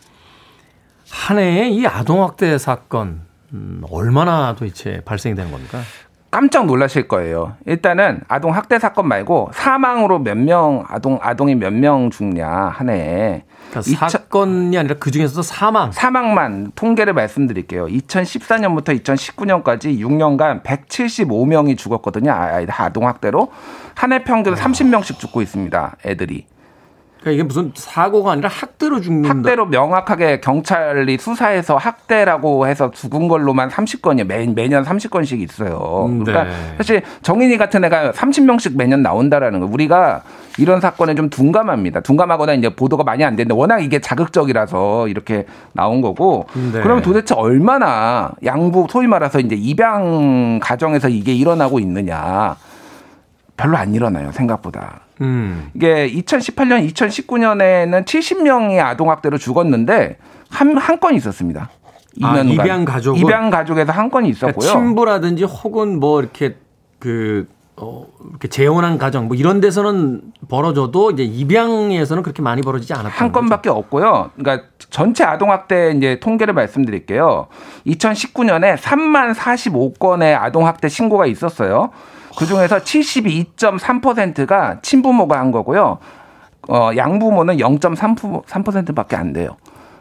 한 1.09 1.39
해에 1.39 1.71
이 1.71 1.87
아동학대 1.87 2.59
사건 2.59 3.23
음, 3.53 3.83
얼마나 3.91 4.57
도대체 4.57 5.03
발생이 5.05 5.37
되는 5.37 5.53
겁니까? 5.53 5.83
깜짝 6.37 6.67
놀라실 6.67 7.09
거예요. 7.09 7.55
일단은 7.65 8.21
아동 8.29 8.55
학대 8.55 8.79
사건 8.79 9.09
말고 9.09 9.53
사망으로 9.55 10.19
몇 10.19 10.37
명 10.37 10.85
아동 10.87 11.19
아동이 11.23 11.55
몇 11.55 11.73
명 11.73 12.11
죽냐 12.11 12.47
한 12.47 12.91
해에 12.91 13.45
그러니까 13.71 14.09
사건이 14.11 14.77
아니라 14.77 14.97
그 15.01 15.11
중에서도 15.11 15.41
사망 15.41 15.93
사망만 15.93 16.73
통계를 16.75 17.15
말씀드릴게요. 17.15 17.87
2014년부터 17.87 19.03
2019년까지 19.03 19.99
6년간 19.99 20.63
175명이 20.63 21.79
죽었거든요. 21.79 22.31
아동 22.33 23.07
학대로 23.09 23.51
한 23.95 24.13
해 24.13 24.23
평균 24.23 24.55
30명씩 24.55 25.19
죽고 25.19 25.41
있습니다. 25.41 25.97
애들이. 26.05 26.45
그러니까 27.27 27.31
이게 27.33 27.43
무슨 27.43 27.73
사고가 27.75 28.33
아니라 28.33 28.49
학대로 28.49 29.01
죽는다. 29.01 29.31
학대로 29.31 29.67
명확하게 29.67 30.41
경찰이 30.41 31.19
수사해서 31.19 31.77
학대라고 31.77 32.69
해서 32.69 32.93
죽은 32.93 33.27
걸로만 33.27 33.69
30건이 33.69 34.25
매, 34.25 34.47
매년 34.47 34.85
30건씩 34.85 35.41
있어요. 35.41 36.07
음, 36.09 36.23
그러니까 36.23 36.45
네. 36.45 36.75
사실 36.77 37.03
정인이 37.23 37.57
같은 37.59 37.85
애가 37.85 38.13
30명씩 38.13 38.77
매년 38.77 39.03
나온다라는 39.03 39.59
거. 39.59 39.67
우리가 39.67 40.23
이런 40.59 40.81
사건에 40.81 41.17
좀 41.17 41.29
둔감합니다. 41.29 42.01
둔감하거나 42.01 42.55
이제 42.55 42.69
보도가 42.69 43.03
많이 43.03 43.25
안 43.25 43.35
되는데 43.35 43.55
워낙 43.55 43.81
이게 43.81 43.99
자극적이라서 43.99 45.09
이렇게 45.09 45.47
나온 45.73 46.01
거고. 46.03 46.47
네. 46.55 46.81
그러면 46.81 47.03
도대체 47.03 47.35
얼마나 47.35 48.31
양부 48.45 48.87
소위 48.89 49.09
말해서 49.09 49.41
이제 49.41 49.57
입양 49.57 50.61
가정에서 50.63 51.09
이게 51.09 51.35
일어나고 51.35 51.81
있느냐. 51.81 52.57
별로 53.57 53.77
안 53.77 53.95
일어나요 53.95 54.33
생각보다. 54.33 55.01
음. 55.21 55.71
이게 55.75 56.11
2018년, 56.13 56.91
2019년에는 56.93 58.05
70명이 58.05 58.79
아동학대로 58.85 59.39
죽었는데 59.39 60.19
한 60.51 60.77
한 60.79 61.01
건이 61.01 61.17
있었습니다. 61.17 61.71
아, 62.23 62.39
입양 62.41 62.85
가족 62.85 63.19
입양 63.19 63.51
가족에서 63.51 63.93
한 63.93 64.11
건이 64.11 64.29
있었고요. 64.31 64.55
그러니까 64.55 64.79
친부라든지 64.79 65.45
혹은 65.45 66.01
뭐 66.01 66.21
이렇게 66.21 66.57
그 66.99 67.47
어, 67.79 68.07
이렇게 68.31 68.49
재혼한 68.49 68.97
가정 68.97 69.29
뭐 69.29 69.37
이런 69.37 69.61
데서는 69.61 70.23
벌어져도 70.49 71.11
이제 71.11 71.25
입양에서는 71.25 72.23
그렇게 72.23 72.41
많이 72.41 72.63
벌어지지 72.63 72.95
않았다. 72.95 73.11
한 73.11 73.33
건밖에 73.33 73.69
없고요. 73.69 74.31
그러니까 74.35 74.67
전체 74.89 75.25
아동 75.25 75.51
학대 75.51 75.93
이제 75.95 76.19
통계를 76.21 76.55
말씀드릴게요. 76.55 77.49
2019년에 77.87 78.79
3만 78.79 79.35
45건의 79.35 80.41
아동 80.41 80.67
학대 80.67 80.89
신고가 80.89 81.27
있었어요. 81.27 81.91
그 82.37 82.47
중에서 82.47 82.79
72.3%가 82.79 84.81
친부모가 84.83 85.39
한 85.39 85.51
거고요. 85.51 85.99
어, 86.69 86.91
양부모는 86.97 87.57
0.3%밖에 87.57 89.17
안 89.17 89.33
돼요. 89.33 89.57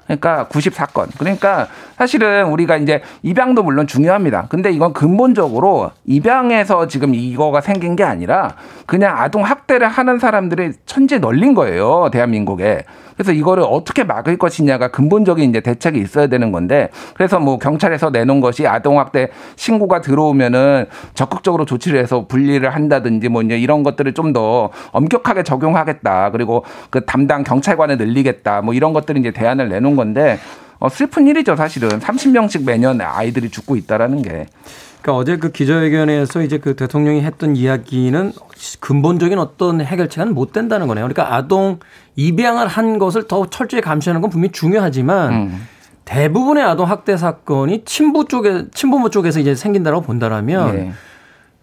그러니까 0.06 0.48
94건. 0.50 1.08
그러니까 1.18 1.68
사실은 1.98 2.46
우리가 2.48 2.78
이제 2.78 3.02
입양도 3.24 3.64
물론 3.64 3.88
중요합니다. 3.88 4.46
근데 4.50 4.72
이건 4.72 4.94
근본적으로 4.94 5.92
입양에서 6.06 6.88
지금 6.88 7.16
이거가 7.16 7.62
생긴 7.62 7.96
게 7.96 8.04
아니라 8.04 8.56
그냥 8.86 9.18
아동 9.18 9.44
학대를 9.44 9.88
하는 9.88 10.20
사람들이 10.20 10.74
천재 10.86 11.18
널린 11.18 11.54
거예요. 11.56 12.10
대한민국에. 12.12 12.84
그래서 13.16 13.32
이거를 13.32 13.64
어떻게 13.66 14.04
막을 14.04 14.38
것이냐가 14.38 14.90
근본적인 14.90 15.50
이제 15.50 15.62
대책이 15.62 16.00
있어야 16.02 16.28
되는 16.28 16.52
건데 16.52 16.90
그래서 17.14 17.40
뭐 17.40 17.58
경찰에서 17.58 18.10
내놓은 18.10 18.42
것이 18.42 18.68
아동학대 18.68 19.30
신고가 19.56 20.02
들어오면은 20.02 20.88
적극적으로 21.14 21.64
조치를 21.64 21.98
해서 21.98 22.28
분리를 22.28 22.70
한다든지 22.70 23.30
뭐 23.30 23.42
이제 23.42 23.58
이런 23.58 23.84
것들을 23.84 24.14
좀 24.14 24.36
더 24.36 24.70
엄격하게 24.92 25.44
적용하겠다. 25.44 26.32
그리고 26.32 26.66
그 26.90 27.06
담당 27.06 27.44
경찰관을 27.44 27.98
늘리겠다. 27.98 28.62
뭐 28.62 28.74
이런 28.74 28.92
것들이 28.92 29.20
이제 29.22 29.32
대안을 29.32 29.70
내놓은 29.70 29.95
건데 29.96 30.40
어, 30.80 30.90
슬픈 30.90 31.28
일이죠, 31.28 31.56
사실은. 31.56 32.00
30명씩 32.00 32.66
매년 32.66 33.02
아이들이 33.02 33.50
죽고 33.50 33.76
있다라는 33.76 34.22
게. 34.22 34.48
그러니까 35.02 35.22
어제 35.22 35.38
그 35.38 35.52
기자회견에서 35.52 36.42
이제 36.42 36.58
그 36.58 36.76
대통령이 36.76 37.22
했던 37.22 37.56
이야기는 37.56 38.34
근본적인 38.80 39.38
어떤 39.38 39.82
해결책은 39.82 40.34
못 40.34 40.52
된다는 40.52 40.88
거네요. 40.88 41.08
그러니까 41.08 41.36
아동 41.36 41.80
입양을 42.16 42.68
한 42.68 42.98
것을 42.98 43.28
더 43.28 43.48
철저히 43.48 43.82
감시하는 43.82 44.22
건 44.22 44.32
분명히 44.32 44.52
중요하지만 44.52 45.34
음. 45.34 45.68
대부분의 46.06 46.64
아동 46.64 46.90
학대 46.90 47.18
사건이 47.18 47.84
친부 47.86 48.26
쪽에 48.26 48.66
친부모 48.74 49.10
쪽에서 49.10 49.40
이제 49.40 49.54
생긴다고 49.56 50.02
본다라면 50.02 50.76
네. 50.76 50.92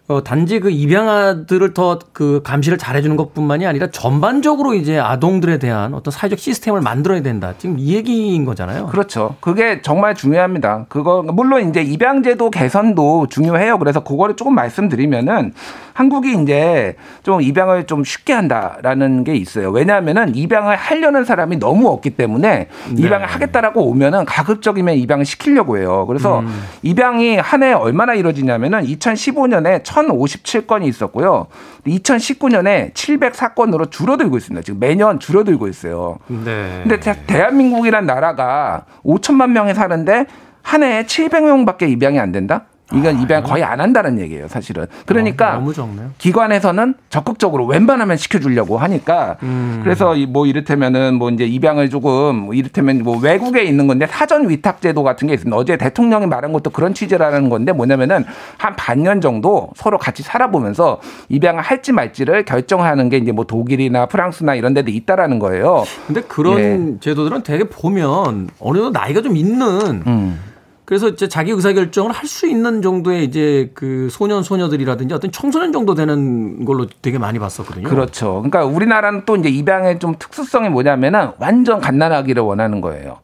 어, 0.07 0.21
단지 0.21 0.59
그 0.59 0.69
입양아들을 0.69 1.73
더 1.73 1.99
그 2.11 2.41
감시를 2.43 2.77
잘해주는 2.77 3.15
것뿐만이 3.15 3.65
아니라 3.65 3.87
전반적으로 3.87 4.73
이제 4.73 4.99
아동들에 4.99 5.57
대한 5.57 5.93
어떤 5.93 6.11
사회적 6.11 6.37
시스템을 6.37 6.81
만들어야 6.81 7.21
된다. 7.21 7.53
지금 7.57 7.77
이 7.79 7.93
얘기인 7.95 8.45
거잖아요. 8.45 8.87
그렇죠. 8.87 9.35
그게 9.39 9.81
정말 9.81 10.13
중요합니다. 10.15 10.85
그거 10.89 11.23
물론 11.23 11.69
이제 11.69 11.81
입양제도 11.81 12.49
개선도 12.51 13.27
중요해요. 13.29 13.79
그래서 13.79 14.03
그거를 14.03 14.35
조금 14.35 14.53
말씀드리면은 14.55 15.53
한국이 15.93 16.35
이제 16.41 16.95
좀 17.23 17.41
입양을 17.41 17.85
좀 17.85 18.03
쉽게 18.03 18.33
한다라는 18.33 19.23
게 19.23 19.35
있어요. 19.35 19.69
왜냐하면은 19.71 20.35
입양을 20.35 20.75
하려는 20.75 21.23
사람이 21.25 21.57
너무 21.57 21.87
없기 21.89 22.11
때문에 22.11 22.67
네. 22.89 22.95
입양을 22.97 23.25
하겠다라고 23.27 23.85
오면은 23.87 24.25
가급적이면 24.25 24.95
입양을 24.95 25.25
시키려고 25.25 25.77
해요. 25.77 26.05
그래서 26.07 26.39
음. 26.39 26.63
입양이 26.81 27.37
한 27.37 27.63
해 27.63 27.71
얼마나 27.71 28.13
이루어지냐면은 28.13 28.83
2015년에 28.83 29.83
1,057건이 29.93 30.87
있었고요. 30.87 31.47
2019년에 31.85 32.93
704건으로 32.93 33.91
줄어들고 33.91 34.37
있습니다. 34.37 34.63
지금 34.63 34.79
매년 34.79 35.19
줄어들고 35.19 35.67
있어요. 35.67 36.17
네. 36.27 36.83
근데 36.83 36.99
대한민국이란 37.27 38.05
나라가 38.05 38.85
5천만 39.05 39.51
명이 39.51 39.73
사는데 39.73 40.25
한 40.61 40.83
해에 40.83 41.03
700명밖에 41.03 41.89
입양이 41.89 42.19
안 42.19 42.31
된다? 42.31 42.65
이건 42.91 43.21
입양 43.21 43.43
거의 43.43 43.63
안 43.63 43.79
한다는 43.79 44.19
얘기예요, 44.19 44.47
사실은. 44.47 44.85
그러니까 45.05 45.57
어, 45.57 45.71
기관에서는 46.17 46.95
적극적으로 47.09 47.65
웬만하면 47.65 48.17
시켜주려고 48.17 48.77
하니까 48.77 49.37
음. 49.43 49.81
그래서 49.83 50.15
뭐 50.27 50.45
이를테면은 50.45 51.15
뭐 51.15 51.29
이제 51.29 51.45
입양을 51.45 51.89
조금 51.89 52.35
뭐 52.35 52.53
이를테면 52.53 53.03
뭐 53.03 53.17
외국에 53.17 53.63
있는 53.63 53.87
건데 53.87 54.05
사전 54.05 54.49
위탁제도 54.49 55.01
같은 55.01 55.27
게 55.27 55.33
있습니다. 55.33 55.55
어제 55.55 55.77
대통령이 55.77 56.27
말한 56.27 56.51
것도 56.53 56.69
그런 56.71 56.93
취지라는 56.93 57.49
건데 57.49 57.71
뭐냐면은 57.71 58.25
한 58.57 58.75
반년 58.75 59.21
정도 59.21 59.69
서로 59.75 59.97
같이 59.97 60.21
살아보면서 60.21 60.99
입양을 61.29 61.61
할지 61.61 61.91
말지를 61.93 62.45
결정하는 62.45 63.09
게 63.09 63.17
이제 63.17 63.31
뭐 63.31 63.45
독일이나 63.45 64.05
프랑스나 64.07 64.55
이런 64.55 64.73
데도 64.73 64.91
있다라는 64.91 65.39
거예요. 65.39 65.83
근데 66.05 66.21
그런 66.21 66.59
예. 66.59 66.99
제도들은 66.99 67.43
되게 67.43 67.63
보면 67.63 68.49
어느 68.59 68.77
정도 68.77 68.91
나이가 68.91 69.21
좀 69.21 69.37
있는 69.37 70.03
음. 70.05 70.52
그래서 70.85 71.07
이제 71.09 71.27
자기 71.27 71.51
의사결정을 71.51 72.11
할 72.11 72.27
수 72.27 72.47
있는 72.47 72.81
정도의 72.81 73.25
이제 73.25 73.69
그 73.73 74.07
소년 74.09 74.43
소녀들이라든지 74.43 75.13
어떤 75.13 75.31
청소년 75.31 75.71
정도 75.71 75.93
되는 75.93 76.65
걸로 76.65 76.87
되게 77.01 77.17
많이 77.19 77.37
봤었거든요. 77.37 77.87
그렇죠. 77.87 78.41
그러니까 78.41 78.65
우리나라는 78.65 79.23
또 79.25 79.35
이제 79.35 79.49
입양의 79.49 79.99
좀 79.99 80.15
특수성이 80.17 80.69
뭐냐면은 80.69 81.31
완전 81.37 81.79
갓난아기를 81.79 82.41
원하는 82.41 82.81
거예요. 82.81 83.19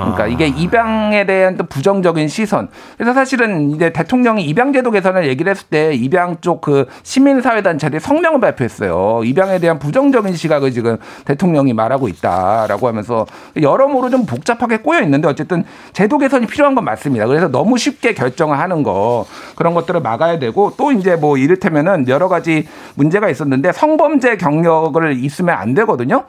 그러니까 0.00 0.26
이게 0.26 0.48
입양에 0.48 1.24
대한 1.24 1.56
또 1.56 1.64
부정적인 1.64 2.26
시선. 2.28 2.68
그래서 2.96 3.12
사실은 3.12 3.70
이제 3.70 3.92
대통령이 3.92 4.44
입양제도 4.44 4.90
개선을 4.90 5.28
얘기를 5.28 5.50
했을 5.50 5.68
때 5.68 5.94
입양 5.94 6.38
쪽 6.40 6.64
그 6.64 6.86
시민사회단체들이 7.02 8.00
성명을 8.00 8.40
발표했어요. 8.40 9.20
입양에 9.24 9.58
대한 9.58 9.78
부정적인 9.78 10.34
시각을 10.34 10.72
지금 10.72 10.96
대통령이 11.26 11.74
말하고 11.74 12.08
있다라고 12.08 12.88
하면서 12.88 13.26
여러모로 13.60 14.08
좀 14.08 14.24
복잡하게 14.24 14.78
꼬여 14.78 15.02
있는데 15.02 15.28
어쨌든 15.28 15.64
제도 15.92 16.16
개선이 16.16 16.46
필요한 16.46 16.74
건 16.74 16.84
맞습니다. 16.84 17.26
그래서 17.26 17.48
너무 17.48 17.76
쉽게 17.76 18.14
결정을 18.14 18.58
하는 18.58 18.82
거 18.82 19.26
그런 19.56 19.74
것들을 19.74 20.00
막아야 20.00 20.38
되고 20.38 20.72
또 20.78 20.90
이제 20.90 21.16
뭐 21.16 21.36
이를테면은 21.36 22.08
여러 22.08 22.28
가지 22.28 22.66
문제가 22.94 23.28
있었는데 23.28 23.72
성범죄 23.72 24.38
경력을 24.38 25.12
있으면 25.22 25.54
안 25.54 25.74
되거든요. 25.74 26.24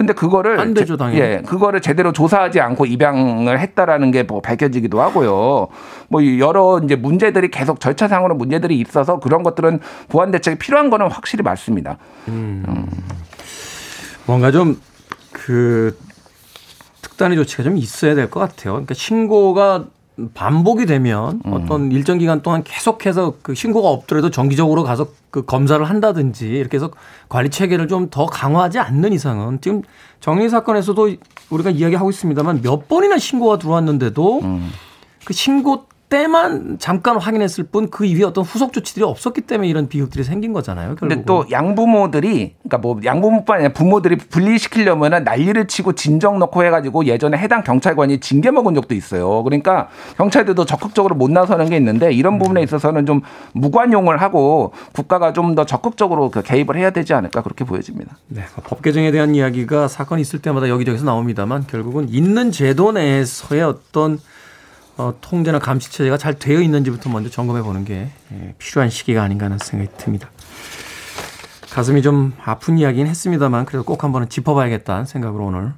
근데 0.00 0.14
그거를 0.14 0.58
안 0.58 0.72
되죠, 0.72 0.96
당연히. 0.96 1.20
예, 1.20 1.42
그거를 1.46 1.82
제대로 1.82 2.10
조사하지 2.10 2.58
않고 2.58 2.86
입양을 2.86 3.60
했다라는 3.60 4.10
게 4.12 4.22
뭐 4.26 4.40
밝혀지기도 4.40 4.98
하고요. 5.00 5.68
뭐 6.08 6.38
여러 6.38 6.80
이제 6.82 6.96
문제들이 6.96 7.50
계속 7.50 7.80
절차상으로 7.80 8.34
문제들이 8.34 8.78
있어서 8.80 9.18
그런 9.20 9.42
것들은 9.42 9.80
보완 10.08 10.30
대책이 10.30 10.56
필요한 10.58 10.88
거는 10.88 11.10
확실히 11.10 11.42
맞습니다. 11.42 11.98
음. 12.28 12.64
음. 12.66 12.86
뭔가 14.24 14.50
좀그 14.50 15.98
특단의 17.02 17.36
조치가 17.36 17.62
좀 17.62 17.76
있어야 17.76 18.14
될 18.14 18.30
것 18.30 18.40
같아요. 18.40 18.72
그러니까 18.72 18.94
신고가 18.94 19.84
반복이 20.34 20.86
되면 20.86 21.40
음. 21.46 21.52
어떤 21.52 21.92
일정 21.92 22.18
기간 22.18 22.42
동안 22.42 22.62
계속해서 22.62 23.34
그 23.42 23.54
신고가 23.54 23.88
없더라도 23.88 24.30
정기적으로 24.30 24.82
가서 24.82 25.08
그 25.30 25.44
검사를 25.44 25.82
한다든지 25.84 26.48
이렇게 26.48 26.76
해서 26.76 26.90
관리 27.28 27.48
체계를 27.50 27.88
좀 27.88 28.10
더 28.10 28.26
강화하지 28.26 28.78
않는 28.78 29.12
이상은 29.12 29.60
지금 29.60 29.82
정리 30.20 30.48
사건에서도 30.48 31.16
우리가 31.50 31.70
이야기하고 31.70 32.10
있습니다만 32.10 32.60
몇 32.62 32.88
번이나 32.88 33.18
신고가 33.18 33.58
들어왔는데도 33.58 34.40
음. 34.40 34.70
그 35.24 35.32
신고 35.32 35.86
때만 36.10 36.76
잠깐 36.78 37.16
확인했을 37.16 37.64
뿐 37.64 37.90
그 37.90 38.04
이후에 38.04 38.24
어떤 38.24 38.44
후속 38.44 38.72
조치들이 38.72 39.04
없었기 39.04 39.42
때문에 39.42 39.68
이런 39.68 39.88
비극들이 39.88 40.22
생긴 40.22 40.52
거잖아요. 40.52 40.88
결국은. 40.96 41.08
근데 41.08 41.24
또 41.24 41.46
양부모들이 41.50 42.56
그러니까 42.62 42.78
뭐 42.78 43.00
양부모뿐 43.04 43.56
아니라 43.56 43.72
부모들이 43.72 44.16
분리시키려면 44.16 45.24
난리를 45.24 45.66
치고 45.66 45.94
진정 45.94 46.38
넣고 46.38 46.64
해가지고 46.64 47.06
예전에 47.06 47.38
해당 47.38 47.62
경찰관이 47.62 48.20
징계 48.20 48.50
먹은 48.50 48.74
적도 48.74 48.94
있어요. 48.94 49.42
그러니까 49.42 49.88
경찰들도 50.18 50.64
적극적으로 50.66 51.14
못 51.14 51.30
나서는 51.30 51.70
게 51.70 51.76
있는데 51.76 52.12
이런 52.12 52.38
부분에 52.38 52.62
있어서는 52.62 53.06
좀 53.06 53.22
무관용을 53.52 54.20
하고 54.20 54.72
국가가 54.92 55.32
좀 55.32 55.50
더 55.54 55.64
적극적으로 55.64 56.30
그 56.30 56.42
개입을 56.42 56.76
해야 56.76 56.90
되지 56.90 57.14
않을까 57.14 57.42
그렇게 57.42 57.64
보여집니다. 57.64 58.16
네, 58.28 58.42
법 58.64 58.82
개정에 58.82 59.10
대한 59.10 59.34
이야기가 59.34 59.88
사건이 59.88 60.22
있을 60.22 60.40
때마다 60.40 60.68
여기저기서 60.68 61.04
나옵니다만 61.04 61.66
결국은 61.66 62.08
있는 62.08 62.50
제도 62.52 62.92
내에서의 62.92 63.62
어떤 63.62 64.18
어, 65.00 65.14
통제나 65.22 65.58
감시 65.58 65.90
체제가 65.90 66.18
잘 66.18 66.34
되어 66.34 66.60
있는지부터 66.60 67.08
먼저 67.08 67.30
점검해 67.30 67.62
보는 67.62 67.86
게 67.86 68.10
예, 68.32 68.54
필요한 68.58 68.90
시기가 68.90 69.22
아닌가 69.22 69.46
하는 69.46 69.56
생각이 69.58 69.90
듭니다. 69.96 70.30
가슴이 71.70 72.02
좀 72.02 72.34
아픈 72.44 72.76
이야기는 72.76 73.08
했습니다만 73.08 73.64
그래도 73.64 73.84
꼭 73.84 74.04
한번 74.04 74.28
짚어봐야겠다는 74.28 75.06
생각으로 75.06 75.46
오늘 75.46 75.72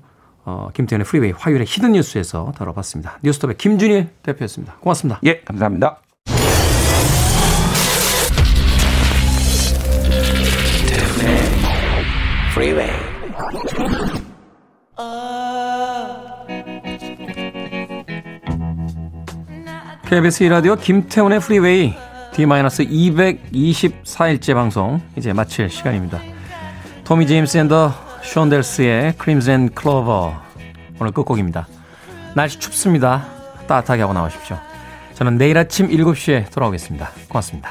어, 0.44 0.70
김태훈의 0.74 1.04
프리웨이 1.06 1.30
화요일의 1.30 1.66
hidden 1.68 1.92
뉴스에서 1.92 2.52
다뤄봤습니다. 2.56 3.20
뉴스톱의 3.22 3.56
김준일 3.58 4.08
대표였습니다. 4.22 4.74
고맙습니다. 4.80 5.20
예, 5.24 5.40
감사합니다. 5.42 6.01
KBS 20.12 20.44
라디오 20.44 20.76
김태훈의 20.76 21.40
프리웨이 21.40 21.94
D-224일째 22.34 24.52
방송 24.52 25.00
이제 25.16 25.32
마칠 25.32 25.70
시간입니다. 25.70 26.20
토미 27.02 27.26
제임스 27.26 27.56
and 27.56 27.75
the 27.75 27.94
Shondells의 28.22 29.14
Crimson 29.16 29.70
Clover 29.70 30.38
오늘 31.00 31.12
끝곡입니다. 31.12 31.66
날씨 32.36 32.58
춥습니다. 32.58 33.26
따뜻하게 33.66 34.02
하고 34.02 34.12
나오십시오. 34.12 34.58
저는 35.14 35.38
내일 35.38 35.56
아침 35.56 35.88
7시에 35.88 36.52
돌아오겠습니다. 36.52 37.10
고맙습니다. 37.30 37.70